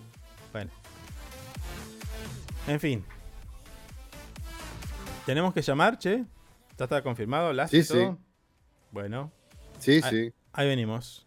[2.68, 3.04] En fin.
[5.26, 6.26] ¿Tenemos que llamar, che?
[6.78, 7.54] ¿Ya está confirmado?
[7.54, 8.08] ¿Las Sí, y sí.
[8.92, 9.32] Bueno,
[9.80, 10.34] Sí, sí.
[10.54, 11.23] ahí venimos.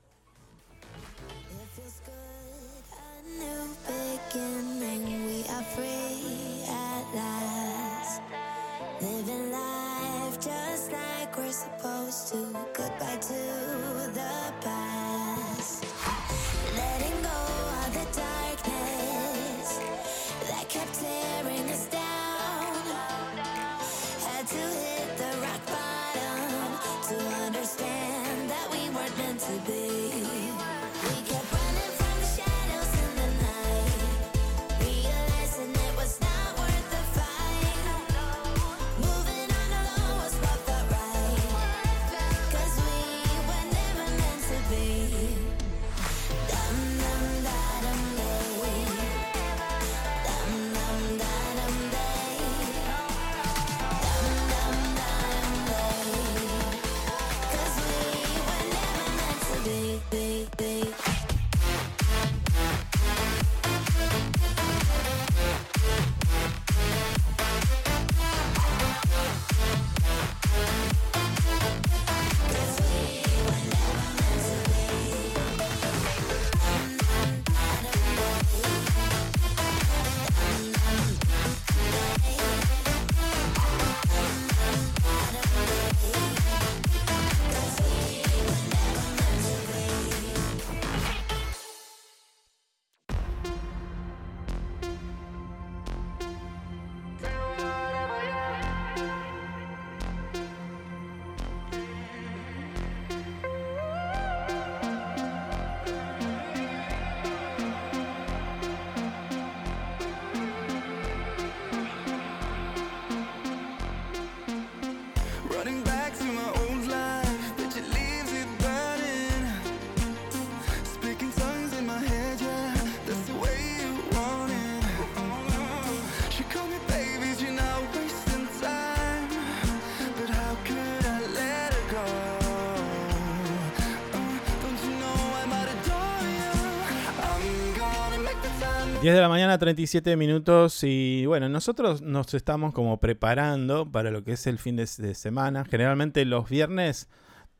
[139.06, 140.82] 10 de la mañana, 37 minutos.
[140.82, 145.64] Y bueno, nosotros nos estamos como preparando para lo que es el fin de, semana.
[145.64, 147.08] Generalmente los viernes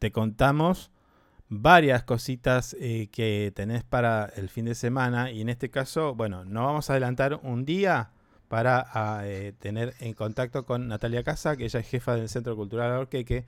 [0.01, 0.91] te contamos
[1.49, 5.31] varias cositas eh, que tenés para el fin de semana.
[5.31, 8.11] Y en este caso, bueno, nos vamos a adelantar un día
[8.49, 12.91] para eh, tener en contacto con Natalia Casa, que ella es jefa del Centro Cultural
[12.91, 13.47] Orqueque.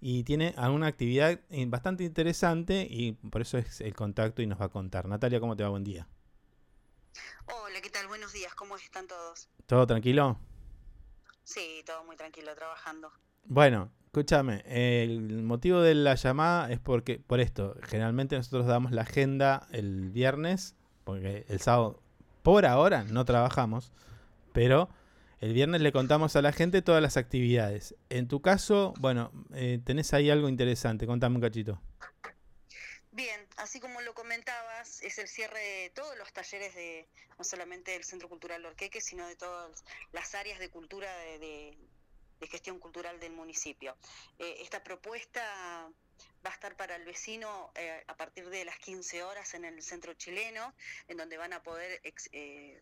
[0.00, 4.66] Y tiene alguna actividad bastante interesante y por eso es el contacto y nos va
[4.66, 5.08] a contar.
[5.08, 5.70] Natalia, ¿cómo te va?
[5.70, 6.06] Buen día.
[7.46, 8.06] Hola, ¿qué tal?
[8.06, 9.48] Buenos días, ¿cómo están todos?
[9.66, 10.38] ¿Todo tranquilo?
[11.44, 13.10] Sí, todo muy tranquilo, trabajando.
[13.44, 19.02] Bueno, escúchame, el motivo de la llamada es porque por esto, generalmente nosotros damos la
[19.02, 22.00] agenda el viernes, porque el sábado
[22.42, 23.92] por ahora no trabajamos,
[24.52, 24.88] pero
[25.40, 27.94] el viernes le contamos a la gente todas las actividades.
[28.10, 31.80] En tu caso, bueno, eh, tenés ahí algo interesante, contame un cachito.
[33.12, 37.08] Bien, así como lo comentabas, es el cierre de todos los talleres de,
[37.38, 41.76] no solamente del Centro Cultural Orqueque, sino de todas las áreas de cultura de,
[42.48, 43.96] gestión cultural del municipio.
[44.38, 45.42] Eh, esta propuesta
[46.44, 49.82] va a estar para el vecino eh, a partir de las 15 horas en el
[49.82, 50.72] Centro Chileno,
[51.08, 52.00] en donde van a poder
[52.32, 52.80] eh,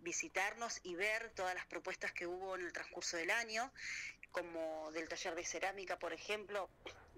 [0.00, 3.72] visitarnos y ver todas las propuestas que hubo en el transcurso del año,
[4.32, 6.68] como del taller de cerámica, por ejemplo,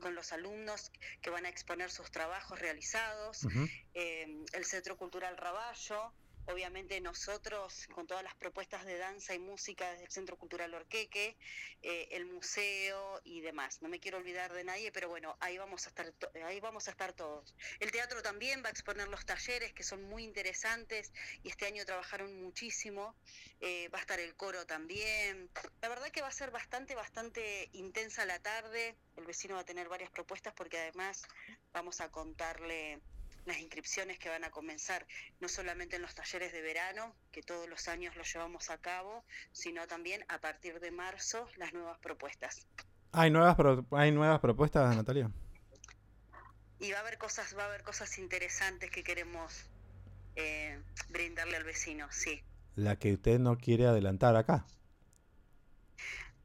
[0.01, 0.91] con los alumnos
[1.23, 3.47] que van a exponer sus trabajos realizados,
[3.95, 6.13] eh, el Centro Cultural Raballo,
[6.53, 11.37] obviamente nosotros con todas las propuestas de danza y música desde el Centro Cultural Orqueque,
[11.83, 13.83] eh, el museo y demás.
[13.83, 16.13] No me quiero olvidar de nadie, pero bueno, ahí vamos a estar
[16.45, 17.55] ahí vamos a estar todos.
[17.79, 21.85] El teatro también va a exponer los talleres que son muy interesantes y este año
[21.85, 23.15] trabajaron muchísimo.
[23.61, 25.51] Eh, va a estar el coro también.
[25.81, 28.97] La verdad que va a ser bastante, bastante intensa la tarde.
[29.17, 31.23] El vecino va a tener varias propuestas porque además
[31.73, 33.01] vamos a contarle
[33.47, 35.07] las inscripciones que van a comenzar,
[35.41, 39.25] no solamente en los talleres de verano, que todos los años los llevamos a cabo,
[39.53, 42.67] sino también a partir de marzo las nuevas propuestas.
[43.13, 45.31] ¿Hay nuevas, pro- ¿Hay nuevas propuestas, Natalia?
[46.79, 49.69] Y va a haber cosas, va a haber cosas interesantes que queremos
[50.37, 52.43] eh, brindarle al vecino, sí.
[52.77, 54.65] La que usted no quiere adelantar acá.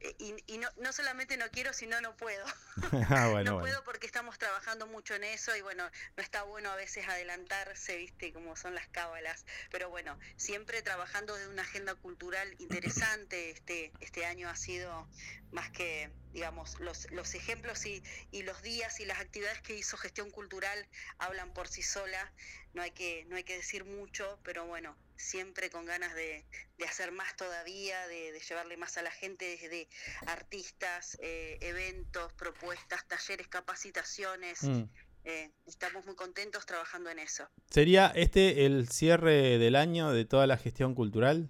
[0.00, 2.44] Eh, y, y no, no solamente no quiero, sino no puedo.
[3.10, 3.60] ah, bueno, no bueno.
[3.60, 7.96] puedo porque estamos trabajando mucho en eso y bueno, no está bueno a veces adelantarse,
[7.96, 9.44] viste, como son las cábalas.
[9.70, 13.50] Pero bueno, siempre trabajando de una agenda cultural interesante.
[13.50, 15.08] Este, este año ha sido
[15.52, 19.96] más que, digamos, los, los ejemplos y, y los días y las actividades que hizo
[19.96, 20.86] gestión cultural
[21.18, 22.32] hablan por sí sola.
[22.76, 26.44] No hay que, no hay que decir mucho, pero bueno, siempre con ganas de,
[26.76, 29.88] de hacer más todavía, de, de llevarle más a la gente desde
[30.26, 34.62] artistas, eh, eventos, propuestas, talleres, capacitaciones.
[34.62, 34.82] Mm.
[35.24, 37.48] Eh, estamos muy contentos trabajando en eso.
[37.70, 41.48] ¿Sería este el cierre del año de toda la gestión cultural?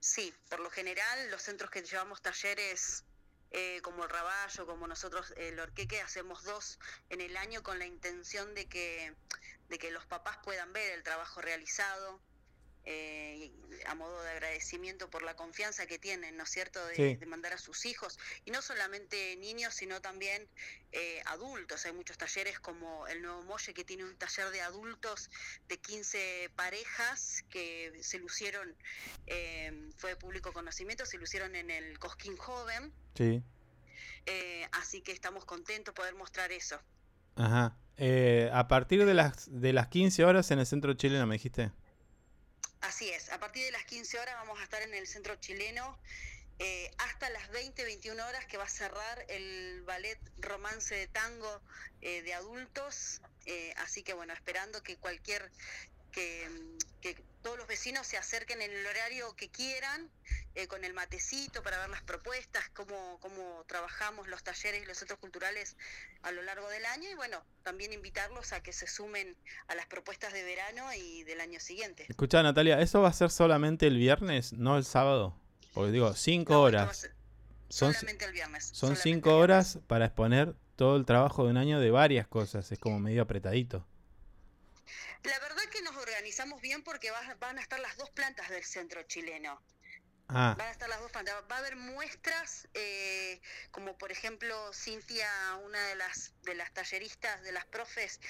[0.00, 3.04] Sí, por lo general los centros que llevamos talleres
[3.56, 7.86] eh, como el Raballo, como nosotros el Orqueque, hacemos dos en el año con la
[7.86, 9.14] intención de que,
[9.74, 12.20] de que los papás puedan ver el trabajo realizado.
[12.86, 13.50] eh,
[13.86, 17.16] a modo de agradecimiento por la confianza que tienen, ¿no es cierto?, de, Sí.
[17.16, 20.46] de mandar a sus hijos, y no solamente niños, sino también
[20.92, 21.86] eh, adultos.
[21.86, 25.30] Hay muchos talleres como el Nuevo Molle, que tiene un taller de adultos
[25.66, 28.76] de 15 parejas que se lucieron,
[29.26, 33.42] eh, fue de público conocimiento, se lucieron en el Cosquín Joven, Sí.
[34.26, 36.78] eh, así que estamos contentos de poder mostrar eso.
[37.36, 37.76] Ajá.
[37.96, 41.70] Eh, a partir de las, de las 15 horas en el centro chileno, me dijiste.
[42.80, 45.98] Así es, a partir de las 15 horas vamos a estar en el centro chileno
[46.60, 51.60] eh, hasta las 20, 21 horas que va a cerrar el ballet romance de tango
[52.00, 53.22] eh, de adultos.
[53.46, 55.50] eh, así que bueno, esperando que cualquier,
[56.12, 56.48] que,
[57.00, 60.08] que todos los vecinos se acerquen en el horario que quieran,
[60.54, 64.96] eh, con el matecito para ver las propuestas, cómo, cómo trabajamos los talleres y los
[64.98, 65.76] centros culturales
[66.22, 69.36] a lo largo del año y bueno, también invitarlos a que se sumen
[69.66, 72.06] a las propuestas de verano y del año siguiente.
[72.08, 75.36] Escucha, Natalia, ¿eso va a ser solamente el viernes, no el sábado?
[75.72, 77.10] Porque digo, 5 No, esto va a horas.
[77.68, 78.64] Son, solamente el viernes.
[78.66, 79.88] son solamente 5 el horas viernes.
[79.88, 82.70] para exponer todo el trabajo de un año de varias cosas.
[82.70, 83.84] Es como medio apretadito.
[85.24, 88.62] La verdad que nos organizamos bien porque va- van a estar las dos plantas del
[88.62, 89.60] centro chileno.
[90.28, 91.34] Ah, Van a estar las dos plantas.
[91.50, 95.28] Va a haber muestras, eh, como por ejemplo Cintia,
[95.64, 98.20] una de las de las talleristas, de las profes,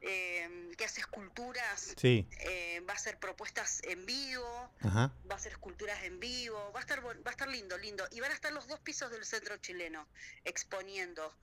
[0.00, 2.28] eh, que hace esculturas, sí.
[2.40, 5.12] eh, va a hacer propuestas en vivo, Ajá.
[5.28, 8.04] va a hacer esculturas en vivo, va a estar va a estar lindo, lindo.
[8.12, 10.06] Y van a estar los dos pisos del centro chileno
[10.44, 11.34] exponiendo.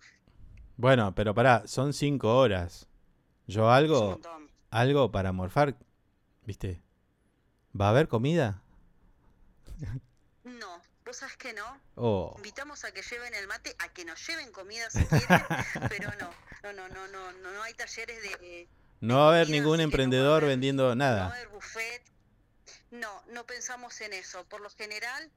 [0.78, 2.88] Bueno, pero pará, son 5 horas.
[3.48, 4.20] Yo algo,
[4.70, 5.76] algo para morfar,
[6.46, 6.82] ¿viste?
[7.80, 8.62] ¿Va a haber comida?
[10.44, 11.82] No, vos sabés que no.
[11.96, 15.28] Oh, Invitamos a que lleven el mate, a que nos lleven comida si quieren,
[15.90, 18.68] pero no, no, no, no, no, no, no hay talleres de
[19.02, 21.28] no va a haber ningún no emprendedor haber- vendiendo no va a nada.
[21.28, 22.04] haber buffet.
[22.92, 24.44] No, no pensamos en eso.
[24.46, 25.32] Por lo general,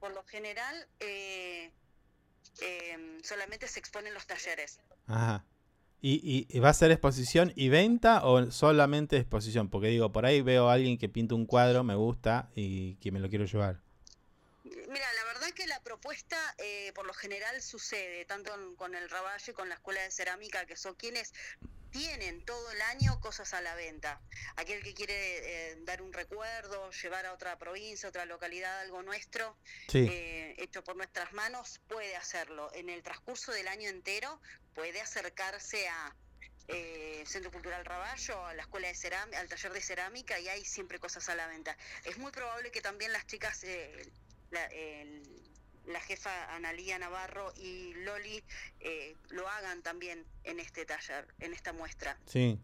[0.00, 1.70] por lo general, eh,
[2.60, 4.80] eh, solamente se exponen los talleres.
[5.06, 5.44] Ajá.
[6.00, 9.68] ¿Y, y- va a ser exposición y venta o solamente exposición?
[9.68, 13.10] Porque digo, por ahí veo a alguien que pinta un cuadro, me gusta y que
[13.10, 13.80] me lo quiero llevar.
[14.64, 19.10] Mira, la verdad que la propuesta eh, por lo general sucede, tanto en- con el
[19.10, 21.32] Raballo y con la Escuela de Cerámica, que son quienes
[21.90, 24.20] tienen todo el año cosas a la venta.
[24.56, 25.14] Aquel que quiere
[25.72, 29.56] eh, dar un recuerdo, llevar a otra provincia, otra localidad, algo nuestro,
[29.88, 30.06] Sí.
[30.08, 32.70] eh, hecho por nuestras manos, puede hacerlo.
[32.74, 34.38] En el transcurso del año entero
[34.78, 36.14] puede acercarse a
[36.68, 40.64] eh, Centro Cultural Raballo, a la escuela de cerámica, al taller de cerámica y hay
[40.64, 41.76] siempre cosas a la venta.
[42.04, 44.08] Es muy probable que también las chicas, eh,
[44.50, 45.42] la, el-
[45.86, 48.44] la jefa Analía Navarro y Loli
[48.80, 52.16] eh, lo hagan también en este taller, en esta muestra.
[52.26, 52.60] Sí.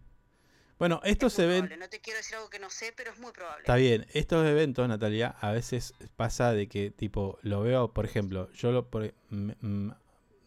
[0.79, 1.69] Bueno, estos Es eventos...
[1.71, 1.77] probable.
[1.79, 3.63] No te quiero decir algo que no sé, pero es muy probable.
[3.63, 8.53] Está bien, estos eventos, Natalia, a veces pasa de que, tipo, lo veo, por ejemplo,
[8.53, 9.95] yo lo, por- me, m-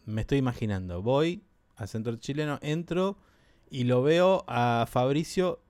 [0.06, 1.42] me estoy imaginando, voy
[1.78, 3.16] al centro chileno, entro
[3.70, 5.60] y lo veo a Fabricio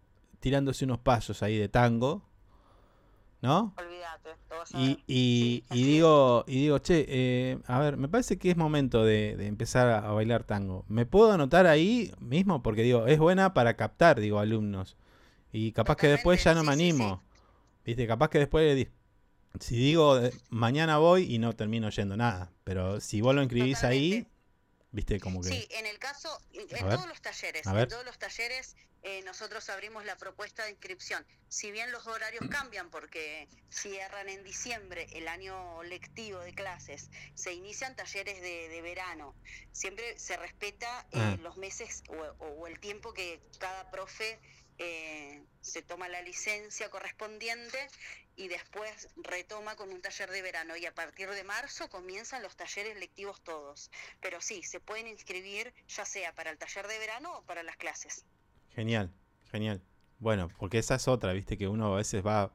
[0.41, 2.23] tirándose unos pasos ahí de tango,
[3.41, 3.75] ¿no?
[3.79, 4.31] Olvídate,
[4.75, 9.05] Y, y, y digo, y digo, che, eh, a ver, me parece que es momento
[9.05, 10.85] de, de empezar a, a bailar tango.
[10.89, 12.63] ¿Me puedo anotar ahí mismo?
[12.63, 14.97] Porque digo, es buena para captar, digo, alumnos.
[15.53, 17.23] Y capaz que después ya no me Totalmente, sí, sí, animo.
[17.85, 18.89] Viste, capaz que después, di-
[19.61, 22.53] si digo, eh, mañana voy y no termino yendo nada.
[22.65, 24.27] Pero si vos lo inscribís ahí.
[24.91, 25.49] Viste, como que...
[25.49, 30.05] Sí, en el caso, en todos los talleres, en todos los talleres eh, nosotros abrimos
[30.05, 31.25] la propuesta de inscripción.
[31.49, 37.53] Si bien los horarios cambian porque cierran en diciembre el año lectivo de clases, se
[37.53, 39.35] inician talleres de, de verano.
[39.73, 41.37] Siempre se respeta eh, Ah.
[41.41, 42.15] los meses o,
[42.45, 44.41] o- o el tiempo que cada profe
[44.79, 47.89] eh, se toma la licencia correspondiente
[48.39, 52.57] y después retoma con un taller de verano y a partir de marzo comienzan los
[52.57, 53.91] talleres lectivos todos.
[54.21, 57.77] Pero sí, se pueden inscribir ya sea para el taller de verano o para las
[57.77, 58.25] clases.
[58.71, 59.13] Genial,
[59.51, 59.83] genial.
[60.21, 62.53] Bueno, porque esa es otra, viste, que uno a veces va,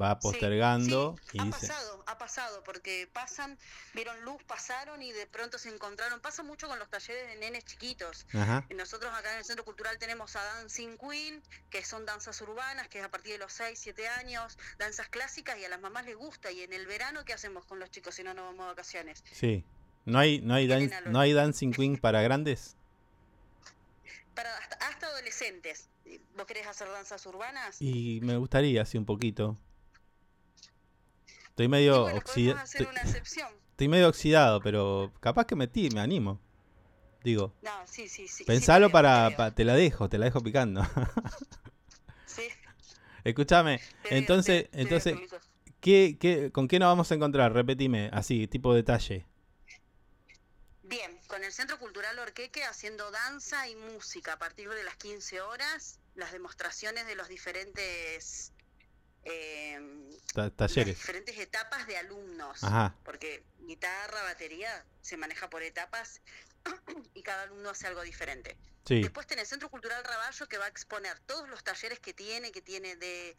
[0.00, 3.58] va postergando sí, y ha dice, pasado, ha pasado, porque pasan,
[3.94, 6.20] vieron luz, pasaron y de pronto se encontraron.
[6.20, 8.26] Pasa mucho con los talleres de nenes chiquitos.
[8.34, 12.88] ajá, Nosotros acá en el Centro Cultural tenemos a Dancing Queen, que son danzas urbanas,
[12.88, 16.04] que es a partir de los 6, 7 años, danzas clásicas y a las mamás
[16.04, 16.50] les gusta.
[16.52, 19.24] Y en el verano, ¿qué hacemos con los chicos si no nos vamos de vacaciones?
[19.32, 19.64] sí.
[20.04, 22.76] No hay, no hay, dan- no hay Dancing Queen para grandes.
[24.34, 25.88] Para hasta, hasta adolescentes.
[26.34, 27.76] ¿Vos querés hacer danzas urbanas?
[27.82, 29.58] Y me gustaría, así un poquito.
[31.58, 32.82] Estoy medio bueno, oxida- podemos hacer
[33.74, 36.40] estoy, medio oxidado, pero capaz que metí, me animo.
[37.24, 38.44] Digo, No, sí, sí, sí.
[38.44, 40.82] pensalo para, te la dejo, te la dejo picando.
[42.26, 42.44] Sí,
[43.24, 45.18] Escúchame, te entonces, te- entonces.
[45.80, 47.52] ¿qué, qué, con qué nos vamos a encontrar?
[47.52, 49.26] Repetime, así, tipo detalle.
[50.84, 55.40] Bien, con el Centro Cultural Orqueque haciendo danza y música a partir de las 15
[55.40, 58.52] horas, las demostraciones de los diferentes
[59.28, 59.80] eh,
[60.34, 60.96] las talleres.
[60.98, 66.20] diferentes etapas de alumnos, Ajá, porque guitarra, batería se maneja por etapas
[67.14, 68.56] y cada alumno hace algo diferente.
[68.84, 72.12] sí, Después tenés el Centro Cultural Raballo que va a exponer todos los talleres que
[72.14, 73.36] tiene, que tiene de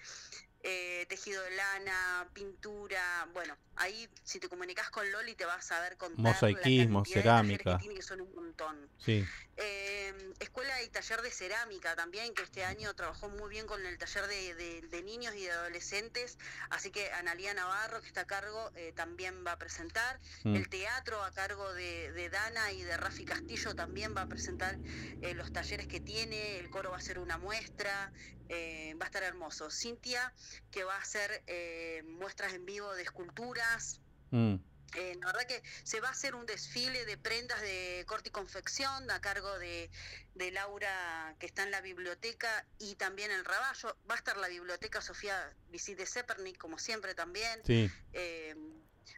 [0.62, 5.80] eh, tejido de lana, pintura, bueno, ahí si te comunicas con Loli te vas a
[5.82, 7.78] ver la Mosaicismo, cerámica.
[7.78, 8.90] que tiene, que son un montón.
[8.98, 9.26] sí.
[9.62, 13.98] Eh, escuela y taller de cerámica también, que este año trabajó muy bien con el
[13.98, 16.38] taller de, de- de niños y de adolescentes,
[16.70, 20.20] así que Analía Navarro, que está a cargo, eh, también va a presentar.
[20.46, 24.30] mm, El teatro a cargo de, de Dana y de Rafi Castillo también va a
[24.30, 24.80] presentar
[25.20, 28.14] eh, los talleres que tiene, el coro va a hacer una muestra,
[28.48, 29.70] eh, va a estar hermoso.
[29.70, 30.34] Cintia,
[30.72, 34.00] que va a hacer eh, muestras en vivo de esculturas,
[34.32, 34.56] mm,
[34.96, 38.32] eh, la verdad que se va a hacer un desfile de prendas de corte y
[38.32, 39.90] confección a cargo de,
[40.36, 43.96] de Laura que está en la biblioteca y también el Raballo.
[44.10, 47.62] Va a estar la biblioteca Sofía Visite Zepernik como siempre también.
[47.66, 47.90] sí.
[48.14, 48.56] Eh,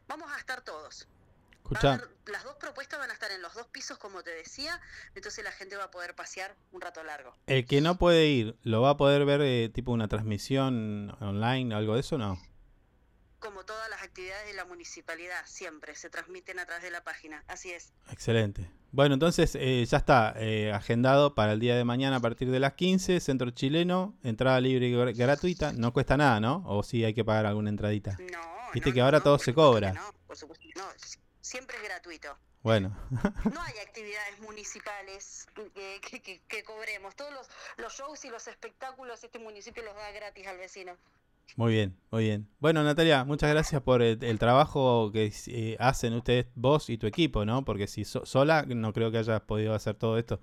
[0.07, 1.07] vamos a estar todos.
[1.75, 4.81] A las dos propuestas van a estar en los dos pisos como te decía,
[5.15, 7.33] entonces la gente va a poder pasear un rato largo.
[7.47, 11.73] el que no puede ir, ¿lo va a poder ver eh, tipo una transmisión online,
[11.73, 12.41] algo de eso no?
[13.41, 17.43] Como todas las actividades de la municipalidad, siempre se transmiten a través de la página.
[17.47, 17.91] Así es.
[18.11, 18.69] Excelente.
[18.91, 22.59] Bueno, entonces eh, ya está eh, agendado para el día de mañana a partir de
[22.59, 26.63] las 15, Centro Chileno, entrada libre y gr- gratuita, no cuesta nada, ¿no?
[26.67, 28.11] O sí hay que pagar alguna entradita.
[28.31, 28.41] No,
[28.73, 29.91] Viste no, que ahora no, todo se cobra.
[29.91, 30.85] No, por supuesto que no,
[31.41, 32.37] siempre es gratuito.
[32.63, 37.15] Bueno, No hay actividades municipales que, que- que- que cobremos.
[37.15, 37.47] Todos los,
[37.77, 40.95] los shows y los espectáculos este municipio los da gratis al vecino.
[41.57, 42.47] Muy bien, muy bien.
[42.59, 47.07] Bueno, Natalia, muchas gracias por el, el trabajo que eh, hacen ustedes, vos y tu
[47.07, 47.63] equipo, ¿no?
[47.65, 50.39] Porque si so- sola no creo que hayas podido hacer todo esto.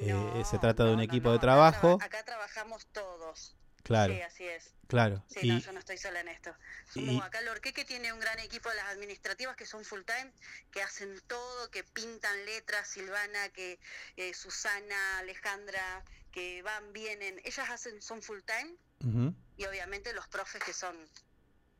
[0.00, 1.98] Eh, No, se trata de no, un no, equipo no, de trabajo.
[1.98, 3.56] traba- Acá, trabajamos todos.
[3.82, 4.74] Claro, Sí, así es.
[4.88, 5.24] claro.
[5.26, 6.50] Sí, no, Y, yo no estoy sola en esto.
[6.94, 10.00] y- Somos acá el Orqueque tiene un gran equipo de las administrativas que son full
[10.04, 10.30] time,
[10.70, 13.78] que hacen todo, que pintan letras, Silvana, que
[14.16, 18.74] eh, Susana, Alejandra, que van, vienen, ellas hacen, son full time
[19.04, 19.34] ujú.
[19.60, 20.96] Y obviamente los profes que son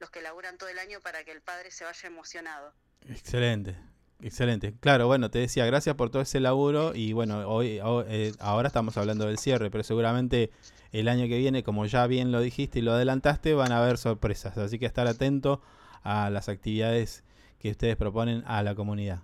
[0.00, 2.74] los que laburan todo el año para que el padre se vaya emocionado.
[3.08, 3.74] Excelente,
[4.20, 4.74] excelente.
[4.80, 8.68] Claro, bueno, te decía, gracias por todo ese laburo y bueno, hoy ho- eh, ahora
[8.68, 10.50] estamos hablando del cierre, pero seguramente
[10.92, 13.96] el año que viene, como ya bien lo dijiste y lo adelantaste, van a haber
[13.96, 15.62] sorpresas, así que estar atento
[16.02, 17.24] a las actividades
[17.58, 19.20] que ustedes proponen a la comunidad.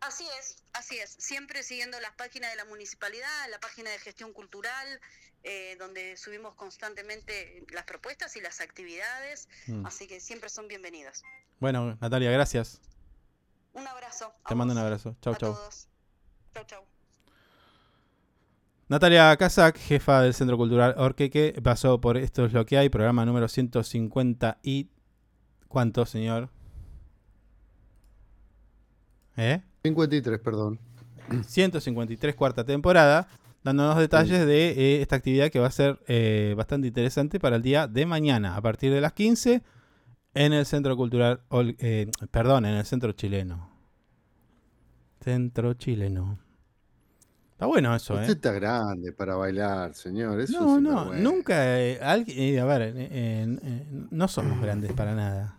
[0.00, 0.45] Así es,
[0.86, 1.16] así es.
[1.18, 4.86] Siempre siguiendo las páginas de la municipalidad, la página de gestión cultural,
[5.42, 9.48] eh, donde subimos constantemente las propuestas y las actividades.
[9.66, 9.84] Mm.
[9.84, 11.24] Así que siempre son bienvenidos.
[11.58, 12.80] Bueno, Natalia, gracias.
[13.72, 14.32] Un abrazo.
[14.46, 15.16] Te mando un abrazo.
[15.20, 15.54] Chau, a chau.
[15.54, 15.88] todos.
[16.54, 16.84] Chau, chau.
[18.88, 23.24] Natalia Kazak, jefa del Centro Cultural Orqueque, pasó por Esto es lo que hay, programa
[23.24, 24.88] número 150 y...
[25.66, 26.48] ¿Cuánto, señor?
[29.36, 29.60] ¿Eh?
[29.94, 30.78] 53, perdón.
[31.46, 33.28] 153, cuarta temporada,
[33.64, 37.62] dándonos detalles de eh, esta actividad que va a ser eh, bastante interesante para el
[37.62, 39.62] día de mañana, a partir de las 15,
[40.34, 41.40] en el Centro Cultural,
[41.78, 43.70] eh, perdón, en el Centro Chileno.
[45.20, 46.38] Centro Chileno.
[47.52, 48.32] Está bueno eso, Usted ¿eh?
[48.32, 50.38] está grande para bailar, señor.
[50.40, 51.80] Eso No, no, nunca.
[51.80, 53.58] eh, alguien- eh, a ver,
[54.10, 55.56] no somos grandes para nada.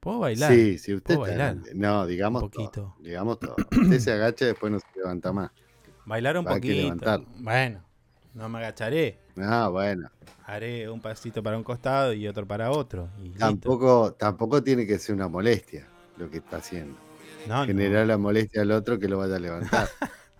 [0.00, 1.62] Puedo bailar Sí, sí, usted Puedo está bailar.
[1.62, 1.74] grande.
[1.74, 2.70] No, digamos un poquito.
[2.70, 2.96] todo.
[3.00, 3.56] Digamos todo.
[3.70, 5.50] Usted se agacha y después no se levanta más.
[6.06, 7.24] Bailar un que poquito.
[7.38, 7.84] Bueno,
[8.34, 9.18] No me agacharé.
[9.36, 10.08] Ah, bueno.
[10.46, 13.10] Haré un pasito para un costado y otro para otro.
[13.18, 13.38] Y listo.
[13.40, 15.86] Tampoco, tampoco tiene que ser una molestia
[16.16, 16.96] lo que está haciendo.
[17.46, 17.66] No, no.
[17.66, 19.88] Generar la molestia al otro que lo vaya a levantar.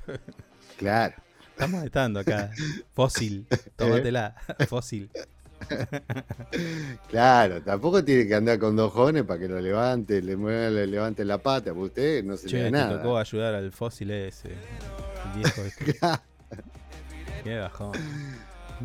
[0.78, 1.14] claro.
[1.50, 2.50] Estamos molestando acá.
[2.94, 3.46] Fósil.
[3.76, 4.34] Tómatela.
[4.68, 5.10] Fósil.
[7.08, 10.86] Claro, tampoco tiene que andar con dos jóvenes para que lo levante, le mueva, le
[10.86, 13.02] levante la pata, porque usted no se le Che, da te nada.
[13.02, 14.50] tocó ayudar al fósil ese.
[15.36, 15.96] Viejo ese.
[17.44, 17.92] Qué bajón.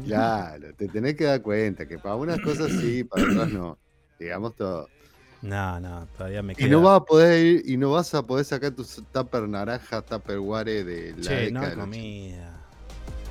[0.05, 3.77] Claro, te tenés que dar cuenta que para unas cosas sí, para otras no.
[4.19, 4.89] Digamos todo.
[5.41, 6.67] No, no, todavía me Y queda.
[6.69, 10.39] no vas a poder ir, y no vas a poder sacar tus tupper naranja, tupper
[10.39, 12.61] ware de la Che, no década del comida.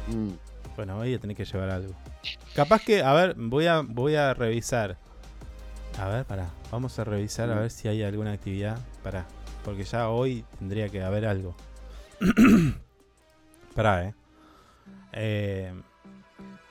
[0.06, 0.16] 80.
[0.18, 0.38] Mm.
[0.76, 1.94] Bueno, voy a tener que llevar algo.
[2.54, 4.98] Capaz que, a ver, voy a, voy a revisar.
[5.98, 6.50] A ver, pará.
[6.70, 8.78] Vamos a revisar a ver si hay alguna actividad.
[9.02, 9.26] Pará.
[9.64, 11.54] Porque ya hoy tendría que haber algo.
[13.74, 14.14] pará, eh.
[15.12, 15.74] Eh,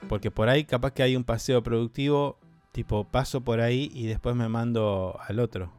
[0.10, 2.38] Porque por ahí capaz que hay un paseo productivo.
[2.72, 5.72] Tipo, paso por ahí y después me mando al otro.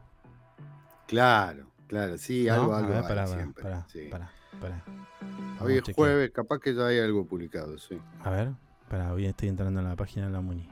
[1.07, 2.53] Claro, claro, sí, ¿no?
[2.53, 4.07] algo, a algo ver, pará, pará, pará, sí.
[4.09, 4.31] pará,
[4.61, 4.83] pará.
[5.19, 7.99] Vamos Hoy es jueves, capaz que ya hay algo publicado, sí.
[8.23, 8.53] A ver,
[8.95, 10.69] para, hoy estoy entrando en la página de la Muni.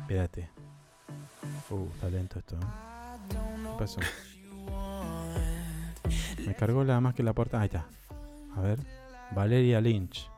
[0.00, 0.48] Espérate.
[1.68, 2.56] Uh, está lento esto.
[2.56, 3.28] ¿eh?
[3.28, 4.00] ¿Qué pasó?
[6.46, 7.60] Me cargó la más que la puerta.
[7.60, 7.86] Ahí está.
[8.56, 8.78] A ver.
[9.32, 10.30] Valeria Lynch.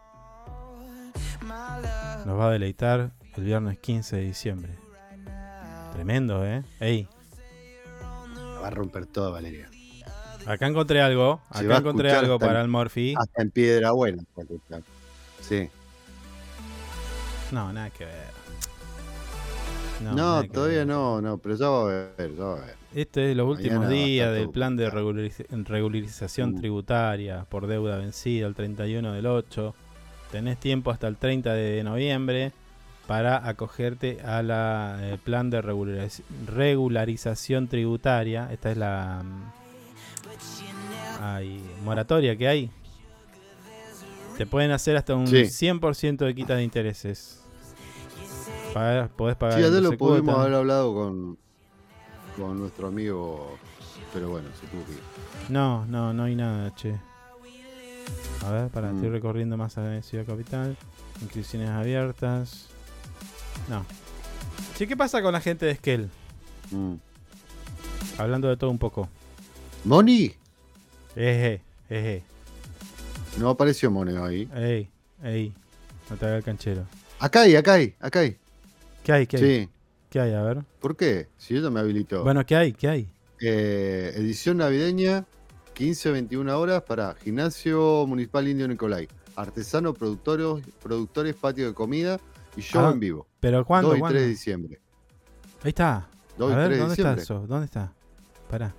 [2.27, 4.75] Nos va a deleitar el viernes 15 de diciembre.
[5.93, 6.65] Tremendo, ¿eh?
[6.81, 7.09] Ey,
[8.61, 9.69] va a romper todo, Valeria.
[10.45, 11.41] acá encontré algo.
[11.51, 13.15] Acá encontré algo para el Morphy.
[13.17, 14.25] Hasta en piedra buena.
[15.41, 15.71] Sí.
[17.53, 18.41] No, nada que ver.
[20.03, 20.87] No, todavía ver.
[20.87, 21.85] no, no, pero ya va a
[22.17, 22.75] ver, ya va a ver.
[22.95, 26.61] Este es los últimos Mañana días del plan de regulariz- regularización Uh.
[26.61, 29.75] tributaria por deuda vencida el 31 del 8.
[30.33, 32.53] Tenés tiempo hasta el 30 de noviembre
[33.07, 38.49] para acogerte a la eh, plan de regulariz- regularización tributaria.
[38.53, 39.51] Esta es la mm,
[41.85, 42.71] moratoria que hay.
[44.39, 45.45] Te pueden hacer hasta un Sí.
[45.51, 47.40] 100% de quita de intereses.
[48.73, 51.39] Pagar- podés pagar Sí, en ayer lo 12 pudimos haber hablado con,
[52.37, 53.57] con nuestro amigo,
[54.13, 55.01] pero bueno, se tuvo que ir.
[55.49, 56.97] No, no, no hay nada, che.
[58.47, 58.97] A ver, para, Mm.
[58.97, 60.77] estoy recorriendo más a Ciudad Capital.
[61.21, 62.69] Inscripciones abiertas.
[63.69, 63.85] No.
[64.79, 66.09] Che, ¿qué pasa con la gente de Skell?
[66.71, 66.95] Mm.
[68.19, 69.09] Hablando de todo un poco.
[69.85, 70.33] ¿Moni?
[71.17, 72.23] Eje, eje,
[73.39, 74.49] No apareció Moni ahí.
[74.55, 74.89] ey,
[75.23, 75.53] ey.
[76.09, 76.85] No te haga el canchero.
[77.19, 78.37] Acá hay, acá hay, acá hay.
[79.05, 79.27] ¿Qué hay?
[79.27, 79.43] ¿Qué hay?
[79.43, 79.69] Sí.
[80.11, 80.33] ¿Qué hay?
[80.35, 80.65] A ver.
[80.81, 81.29] ¿Por qué?
[81.37, 82.23] Si ella me habilitó.
[82.25, 82.73] Bueno, ¿qué hay?
[82.73, 83.13] ¿Qué hay?
[83.41, 85.25] Eh, edición navideña,
[85.77, 89.09] 15-21 horas para Gimnasio Municipal Indio Nicolai.
[89.37, 92.19] Artesanos, productores, productores, patio de comida
[92.57, 93.27] y show Ah, en vivo.
[93.41, 93.89] ¿Pero cuándo?
[93.89, 94.15] 2 y ¿Cuándo?
[94.15, 94.81] 3 de diciembre.
[95.63, 96.09] Ahí está.
[96.37, 97.47] 2 A ver, 3 de ¿dónde está eso?
[97.47, 97.93] ¿Dónde está?
[98.51, 98.75] Pará.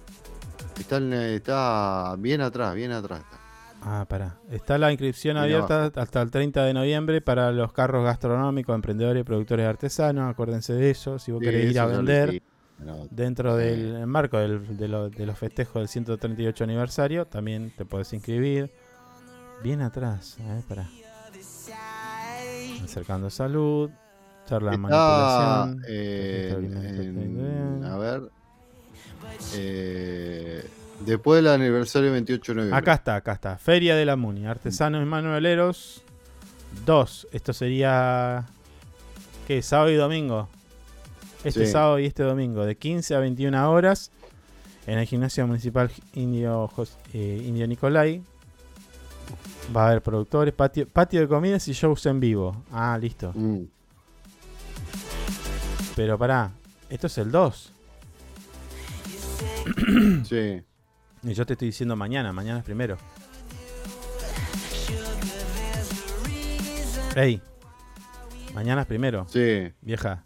[0.79, 3.21] Está, eh, está bien atrás, bien atrás.
[3.21, 3.40] está.
[3.83, 4.37] Ah, pará.
[4.51, 5.99] Está la inscripción abierta abajo.
[5.99, 10.29] hasta el 30 de noviembre para los carros gastronómicos, emprendedores y productores artesanos.
[10.31, 11.17] Acuérdense de eso.
[11.17, 12.41] Si vos Sí, querés ir a vender.
[12.79, 13.63] No, dentro Sí.
[13.63, 18.71] del marco del- de, lo- de los festejos del 138 aniversario, también te podés inscribir.
[19.63, 20.37] Bien atrás.
[20.47, 20.89] A ver, pará.
[22.83, 23.89] Acercando salud.
[24.47, 25.83] Charla Está manipulación.
[25.87, 28.21] eh, en- a ver.
[29.55, 30.10] eh,
[31.05, 32.77] después del aniversario 28 de noviembre.
[32.79, 33.57] Acá está, acá está.
[33.57, 34.45] Feria de la Muni.
[34.45, 36.03] Artesanos y manueleros.
[36.85, 37.27] Dos.
[37.31, 38.45] Esto sería.
[39.47, 39.61] ¿Qué?
[39.61, 40.47] Sábado y domingo.
[41.43, 41.71] Este Sí.
[41.71, 42.65] sábado y este domingo.
[42.65, 44.11] De 15 a 21 horas.
[44.87, 46.69] En el gimnasio municipal Indio,
[47.13, 48.23] eh, Indio Nicolai.
[49.75, 52.63] Va a haber productores, patio, patio de comidas y shows en vivo.
[52.71, 53.31] Ah, listo.
[53.35, 53.63] Mm,
[55.95, 56.51] Pero pará.
[56.89, 57.73] Esto es el 2.
[60.27, 60.61] sí.
[61.23, 62.33] Y yo te estoy diciendo mañana.
[62.33, 62.97] Mañana es primero.
[67.15, 67.41] Ey.
[68.53, 69.25] Mañana es primero.
[69.29, 69.71] Sí.
[69.81, 70.23] Vieja.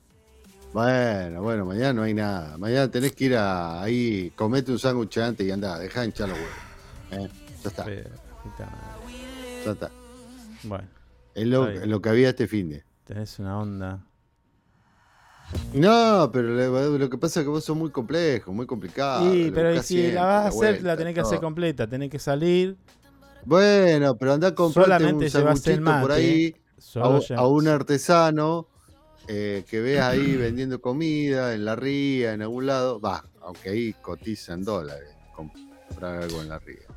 [0.74, 2.58] Bueno, bueno, mañana no hay nada.
[2.58, 6.30] Mañana tenés que ir a, ahí, comete un sándwich antes y anda, dejá de hinchar
[6.30, 6.54] los huevos.
[7.12, 7.30] ¿eh?
[7.64, 7.86] Ya está,
[9.66, 9.92] ya está.
[10.64, 10.88] Bueno,
[11.34, 12.84] Es lo, lo que había este fin de.
[13.06, 14.04] tenés una onda.
[15.74, 19.26] No, pero lo, que pasa es que vos sos muy complejo, muy complicado.
[19.26, 21.88] lo pero si siempre, la vas a hacer, vuelta, la tenés que hacer completa.
[21.88, 22.78] Tenés que salir.
[23.46, 27.68] Bueno, pero andá a comprarte un sanguchito por ahí a, Solo un- ya- a un
[27.68, 28.68] artesano
[29.28, 33.00] eh, que veas ahí vendiendo comida en la ría, en algún lado.
[33.00, 36.88] Va, aunque ahí cotizan dólares comprar algo en la ría.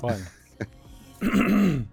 [0.00, 0.24] Bueno.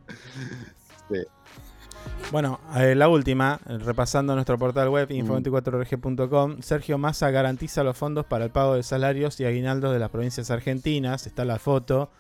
[2.32, 8.46] Bueno, eh, la última, repasando nuestro portal web info24rg.com, Sergio Massa garantiza los fondos para
[8.46, 11.26] el pago de salarios y aguinaldos de las provincias argentinas.
[11.26, 12.12] Está la foto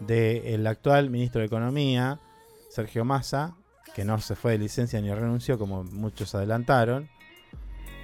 [0.00, 2.20] del actual ministro de Economía,
[2.70, 3.54] Sergio Massa,
[3.94, 7.10] que no se fue de licencia ni renunció como muchos adelantaron.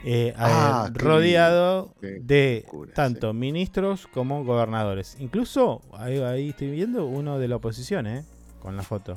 [0.04, 5.16] eh, Ah, eh, rodeado Qué de locura, tanto ministros como gobernadores.
[5.20, 8.24] Incluso, ahí, ahí estoy viendo uno de la oposición, ¿eh?
[8.60, 9.16] Con la foto.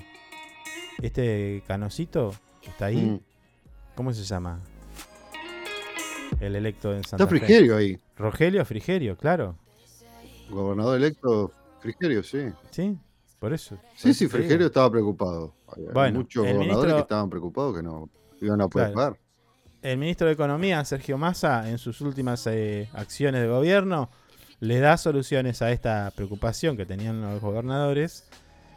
[1.01, 3.19] Este canosito que está ahí, Mm.
[3.95, 4.59] ¿cómo se llama?
[6.39, 7.39] El electo en Está Santa Fe.
[7.39, 7.97] Frigerio ahí.
[8.17, 9.55] Rogelio Frigerio, claro.
[10.49, 12.47] Gobernador electo Frigerio, sí.
[12.71, 12.97] ¿Sí?
[13.39, 13.77] Por eso.
[13.95, 15.53] Sí, sí, Frigerio estaba preocupado.
[15.67, 18.09] Había Bueno, muchos gobernadores ministro- que estaban preocupados que no
[18.41, 19.11] iban a poder Claro.
[19.13, 19.19] pagar.
[19.81, 24.09] El ministro de Economía, Sergio Massa, en sus últimas eh, acciones de gobierno,
[24.59, 28.27] le da soluciones a esta preocupación que tenían los gobernadores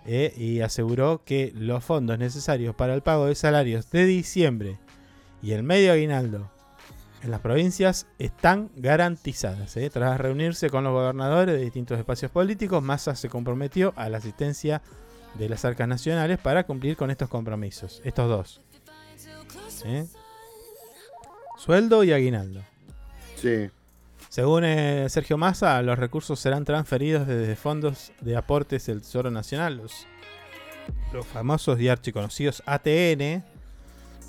[0.06, 4.78] eh, y aseguró que los fondos necesarios para el pago de salarios de diciembre
[5.42, 6.50] y el medio aguinaldo
[7.22, 9.76] en las provincias están garantizadas.
[9.76, 9.90] eh.
[9.90, 14.82] Tras reunirse con los gobernadores de distintos espacios políticos, Massa se comprometió a la asistencia
[15.38, 18.60] de las arcas nacionales para cumplir con estos compromisos, estos dos.
[19.84, 20.06] ¿eh?
[21.58, 22.60] Sueldo y aguinaldo.
[23.36, 23.70] Sí.
[24.32, 29.76] Según eh, Sergio Massa, los recursos serán transferidos desde fondos de aportes del Tesoro Nacional,
[29.76, 30.06] los,
[31.26, 33.44] famosos y archiconocidos ATN,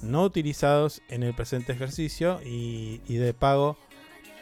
[0.02, 3.78] no utilizados en el presente ejercicio y, y de pago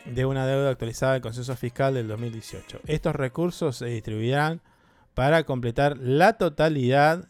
[0.05, 2.79] de una deuda actualizada del consenso fiscal del 2018.
[2.87, 4.61] Estos recursos se distribuirán
[5.13, 7.27] para completar la totalidad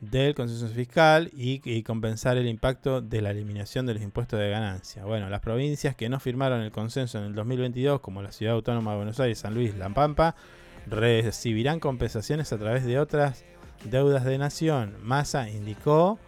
[0.00, 5.04] del consenso fiscal y, compensar el impacto de la eliminación de los impuestos de ganancia.
[5.04, 8.92] Bueno, las provincias que no firmaron el consenso en el 2022, como la Ciudad Autónoma
[8.92, 10.36] de Buenos Aires, San Luis, La Pampa,
[10.86, 13.44] recibirán compensaciones a través de otras
[13.84, 14.96] deudas de nación.
[15.02, 16.18] Massa indicó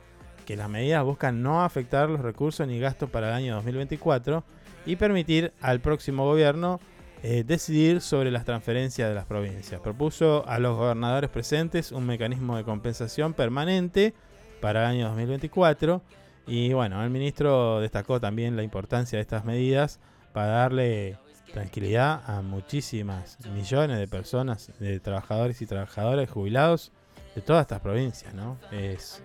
[0.46, 4.44] que las medidas buscan no afectar los recursos ni gastos para el año 2024
[4.86, 6.80] y permitir al próximo gobierno
[7.22, 9.80] eh, decidir sobre las transferencias de las provincias.
[9.80, 14.14] Propuso a los gobernadores presentes un mecanismo de compensación permanente
[14.60, 16.02] para el año 2024
[16.46, 20.00] y bueno, el ministro destacó también la importancia de estas medidas
[20.32, 21.18] para darle
[21.52, 26.92] tranquilidad a muchísimas millones de personas, de trabajadores y trabajadoras jubilados
[27.34, 28.56] de todas estas provincias, ¿no?
[28.72, 29.22] Es,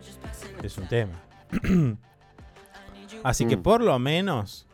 [0.64, 1.24] es un tema.
[3.24, 3.62] Así que Mm.
[3.64, 4.68] por lo menos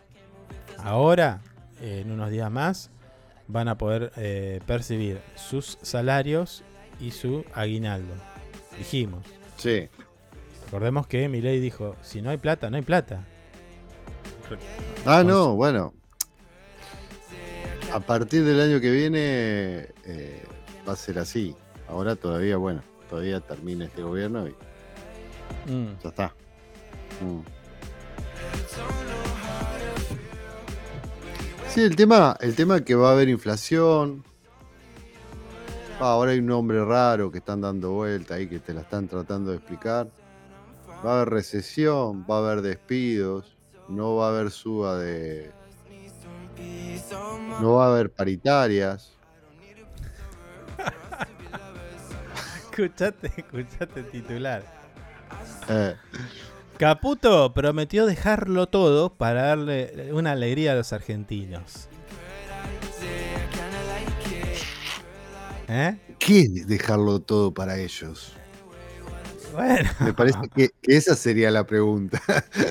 [0.77, 1.41] ahora,
[1.81, 2.89] en unos días más,
[3.51, 6.63] van a poder eh, percibir sus salarios
[6.99, 8.13] y su aguinaldo.
[8.77, 9.25] Dijimos.
[9.57, 9.89] Sí.
[10.65, 13.25] Recordemos que Milei dijo, si no hay plata, no hay plata.
[15.05, 15.93] Ah, no, bueno.
[17.93, 20.43] A partir del año que viene eh,
[20.87, 21.55] va a ser así.
[21.89, 24.55] Ahora todavía, bueno, todavía termina este gobierno y
[25.67, 25.99] Mm.
[26.01, 26.33] ya está.
[27.21, 27.41] Mm.
[31.73, 34.25] Sí, el tema, el tema es que va a haber inflación.
[36.01, 39.07] Ah, ahora hay un nombre raro que están dando vuelta ahí que te la están
[39.07, 40.09] tratando de explicar.
[41.05, 43.55] Va a haber recesión, va a haber despidos,
[43.87, 45.53] no va a haber suba de.
[47.61, 49.13] No va a haber paritarias.
[52.69, 54.61] Escuchate, escuchate titular.
[55.69, 55.95] Eh,
[56.81, 61.87] Caputo prometió dejarlo todo para darle una alegría a los argentinos.
[65.67, 65.95] ¿Eh?
[66.17, 68.33] ¿Qué es dejarlo todo para ellos?
[69.53, 72.19] Bueno, Me parece que, que esa sería la pregunta.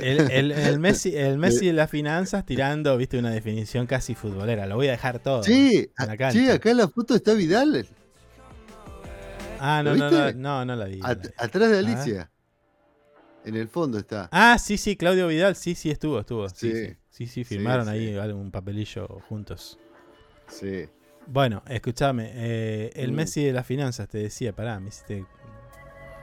[0.03, 4.67] el, el- el Messi, el Messi de las finanzas tirando, viste, una definición casi futbolera.
[4.67, 5.45] Lo voy a dejar todo.
[5.45, 7.87] Sí, en la sí, acá en la foto está Vidal,
[9.61, 10.99] Ah, no, ¿Lo no, no, no, no la vi.
[11.01, 11.79] at- atrás de.
[11.79, 12.31] Alicia.
[13.45, 14.29] En el fondo está.
[14.33, 16.49] Ah, sí, sí, Claudio Vidal, sí, sí, estuvo, estuvo.
[16.51, 16.87] Sí, Sí.
[17.09, 19.79] sí, sí, sí, firmaron ahí algún papelillo juntos.
[20.49, 20.87] Sí.
[21.27, 23.15] Bueno, escúchame, eh, el Mm.
[23.15, 25.25] Messi de las finanzas, te decía, pará, me hiciste...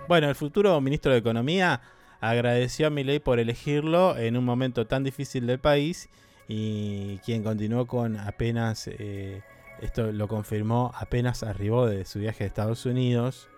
[0.07, 1.81] Bueno, el futuro ministro de Economía
[2.22, 6.10] agradeció a Milei por elegirlo en un momento tan difícil del país
[6.48, 9.41] y quien continuó con apenas, eh,
[9.81, 13.49] esto lo confirmó apenas arribó de su viaje a Estados Unidos.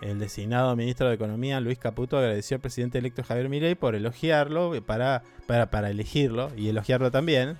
[0.00, 4.74] El designado ministro de Economía, Luis Caputo, agradeció al presidente electo Javier Milei por elogiarlo,
[4.74, 7.58] eh, para, para, para elegirlo y elogiarlo también,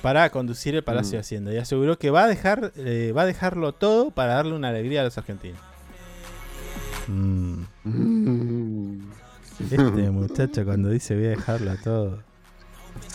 [0.00, 1.16] para conducir el Palacio Mm.
[1.16, 1.52] de Hacienda.
[1.54, 5.00] Y aseguró que va a, dejar, eh, va a dejarlo todo para darle una alegría
[5.00, 5.60] a los argentinos.
[7.08, 9.00] Mm, Mm.
[9.60, 9.76] este
[10.10, 12.22] muchacho cuando dice voy a dejarlo todo.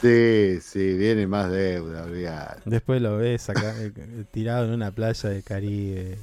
[0.02, 2.62] Sí, sí, viene más deuda, olvidate.
[2.66, 3.91] Después lo ves acá eh,
[4.32, 6.18] tirado en una playa del Caribe,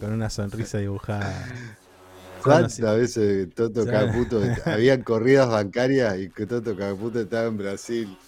[0.00, 1.46] con una sonrisa dibujada.
[2.42, 3.84] ¿Cuántas veces Toto.
[3.86, 8.18] Caputo habían corridas bancarias y que Toto Caputo estaba en Brasil?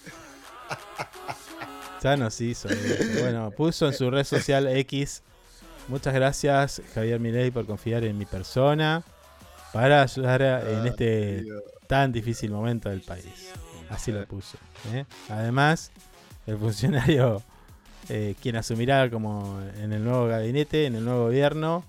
[2.01, 2.69] Ya nos hizo.
[3.19, 5.21] Bueno, puso en su red social X.
[5.87, 9.03] Muchas gracias, Javier Milei, por confiar en mi persona
[9.73, 11.45] para ayudar a- en este
[11.87, 13.25] tan difícil momento del país.
[13.89, 14.57] Así lo puso.
[14.93, 15.05] ¿eh?
[15.29, 15.91] Además,
[16.45, 17.41] el funcionario
[18.07, 21.83] eh, quien asumirá como en el nuevo gabinete, en el nuevo gobierno,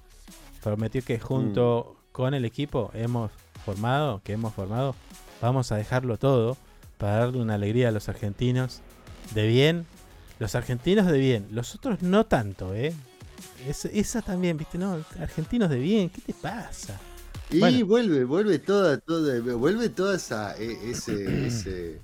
[0.62, 3.30] prometió que junto con el equipo hemos
[3.64, 4.94] formado, que hemos formado,
[5.40, 6.56] vamos a dejarlo todo
[6.98, 8.80] para darle una alegría a los argentinos
[9.34, 9.86] de bien.
[10.38, 12.94] Los argentinos de bien, los otros no tanto, ¿eh?
[13.66, 14.78] Es- esa también, ¿viste?
[14.78, 16.98] No, argentinos de bien, ¿qué te pasa?
[17.50, 17.86] Y Bueno.
[17.86, 22.00] vuelve, vuelve toda, toda, vuelve toda esa, e- ese, ese-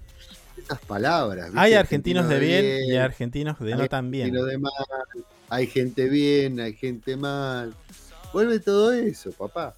[0.66, 1.46] esas palabras.
[1.46, 1.60] ¿viste?
[1.60, 4.32] Hay argentinos de bien y argentinos de no tan bien.
[4.32, 4.72] de mal,
[5.48, 7.74] hay gente bien, hay gente mal.
[8.32, 9.74] Vuelve todo eso, papá.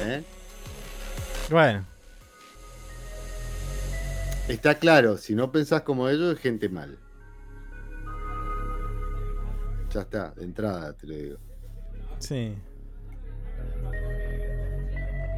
[0.00, 0.22] ¿Eh?
[1.50, 1.84] Bueno,
[4.48, 6.96] Está claro, si no pensás como ellos, es gente mal.
[9.92, 11.38] Ya está, de entrada te lo digo.
[12.20, 12.54] sí.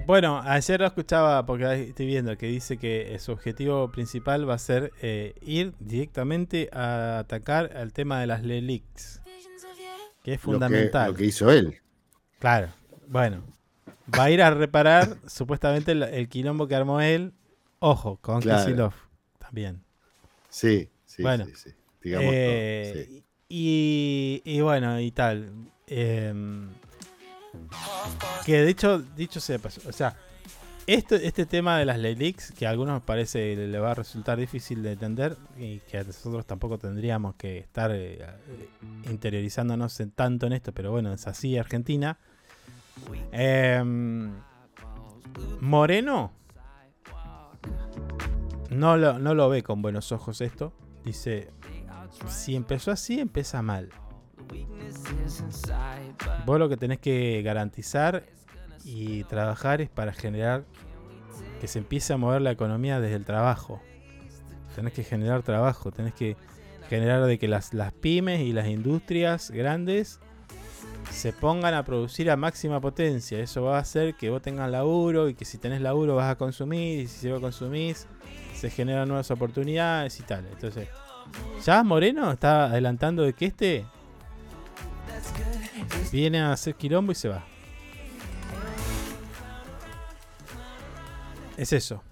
[0.09, 4.55] Bueno, ayer lo escuchaba porque estoy viendo que dice que eh, su objetivo principal va
[4.55, 9.45] a ser eh, ir directamente a atacar al tema de las LELIX, que es
[10.25, 11.11] Lo que- fundamental.
[11.11, 11.77] Lo que, hizo él.
[12.39, 12.69] Claro,
[13.07, 13.43] bueno,
[14.19, 17.35] va a ir a reparar supuestamente el, el quilombo que armó él.
[17.79, 18.95] Ojo, con Claro.
[19.39, 19.83] También.
[20.49, 21.71] Sí, sí, Bueno, sí, sí.
[22.03, 23.25] Digamos Eh, todo, sí.
[23.51, 25.53] y, y bueno, y tal.
[25.87, 26.71] Em,
[28.45, 30.17] que de hecho, dicho sea o sea,
[30.89, 34.83] esto, este tema de las LELIX, que a algunos parece le, va a resultar difícil
[34.83, 38.69] de entender y que nosotros tampoco tendríamos que estar eh, eh,
[39.11, 42.19] interiorizándonos tanto en esto, pero bueno, es así Argentina.
[43.33, 44.33] Em,
[45.61, 46.33] Moreno
[48.71, 50.73] no lo, no lo ve con buenos ojos esto.
[51.05, 51.51] Dice,
[52.29, 53.91] si empezó así, empieza mal.
[56.47, 58.25] Vos lo que tenés que garantizar
[58.85, 60.65] y trabajar es para generar
[61.61, 63.81] que se empiece a mover la economía desde el trabajo.
[64.75, 66.37] Tenés que generar trabajo, tenés que
[66.89, 70.21] generar de que las, las pymes y las industrias grandes
[71.11, 73.41] se pongan a producir a máxima potencia.
[73.41, 76.37] Eso va a hacer que vos tengas laburo y que si tenés laburo vas a
[76.37, 78.07] consumir y si vos consumís
[78.55, 80.47] se generan nuevas oportunidades y tal.
[80.47, 80.89] Entonces,
[81.65, 83.87] ya Moreno está adelantando de que este
[86.13, 87.45] viene a hacer quilombo y se va.
[91.57, 92.03] Es eso.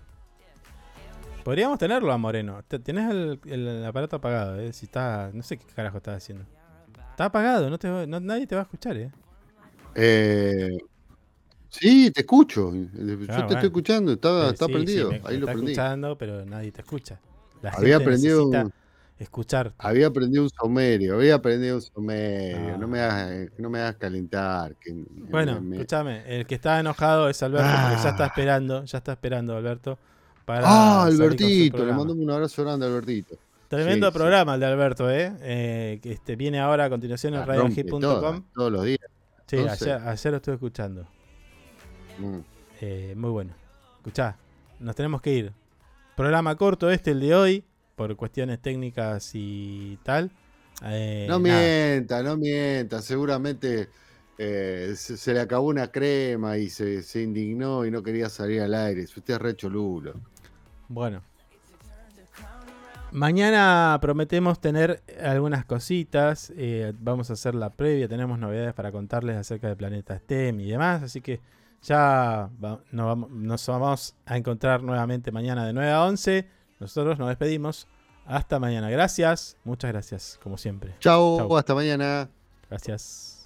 [1.44, 2.62] Podríamos tenerlo a Moreno.
[2.66, 4.72] Te- Tenés el, el aparato apagado, ¿eh?
[4.72, 5.30] Si está.
[5.32, 6.44] No sé qué carajo estás haciendo.
[7.10, 9.10] Está apagado, no te nadie te va a escuchar, ¿eh?
[9.94, 10.76] Eh,
[11.70, 12.74] sí, te escucho.
[12.74, 13.42] Yo te bueno.
[13.48, 14.12] estoy escuchando.
[14.12, 15.10] Está, Eh, está sí, prendido.
[15.10, 15.72] sí, me- Ahí me lo está prendí.
[15.72, 17.20] escuchando, pero nadie te escucha.
[17.62, 18.72] La Había gente prendido necesita un-
[19.18, 19.72] escuchar.
[19.78, 21.14] Había aprendido un somerio.
[21.16, 22.74] Había aprendido un somerio.
[22.74, 22.76] Ah.
[22.78, 24.74] No, me hagas, no me hagas calentar.
[24.76, 24.92] que
[25.30, 28.26] Bueno, me- escúchame, el que está enojado es Alberto, porque ya está Ah.
[28.26, 29.98] esperando, ya está esperando Alberto
[30.44, 31.84] para Ah, Albertito.
[31.84, 33.36] Le mando un abrazo grande a Albertito.
[33.68, 34.18] Tremendo Sí, sí.
[34.18, 35.32] programa el de Alberto, ¿eh?
[35.40, 38.00] Eh, que este, viene ahora a continuación en radiohit.com.
[38.00, 39.00] toda, todos los días.
[39.48, 39.82] Sí, entonces.
[39.88, 41.06] ayer, ayer lo estuve escuchando.
[42.18, 42.38] Mm.
[42.80, 43.54] Eh, muy bueno.
[43.98, 44.36] Escuchá,
[44.78, 45.52] nos tenemos que ir.
[46.16, 47.64] Programa corto este, el de hoy,
[47.96, 50.30] por cuestiones técnicas y tal.
[50.84, 51.58] Eh, No nada.
[51.60, 53.00] mienta, no mienta.
[53.02, 53.88] Seguramente
[54.38, 58.60] eh, se, se le acabó una crema y se, se indignó y no quería salir
[58.60, 59.02] al aire.
[59.04, 60.14] Usted es re cholulo.
[60.88, 61.22] Bueno.
[63.12, 66.52] Mañana prometemos tener algunas cositas.
[66.56, 68.08] eh, vamos a hacer la previa.
[68.08, 71.02] Tenemos novedades para contarles acerca de Planeta STEM y demás.
[71.02, 71.40] Así que
[71.82, 76.46] ya va- nos, vamos, nos vamos a encontrar nuevamente mañana de 9 a 11.
[76.80, 77.86] Nosotros nos despedimos.
[78.26, 78.90] Hasta mañana.
[78.90, 79.56] Gracias.
[79.64, 80.94] Muchas gracias, como siempre.
[81.00, 81.56] Chao.
[81.56, 82.28] Hasta mañana.
[82.68, 83.36] Gracias.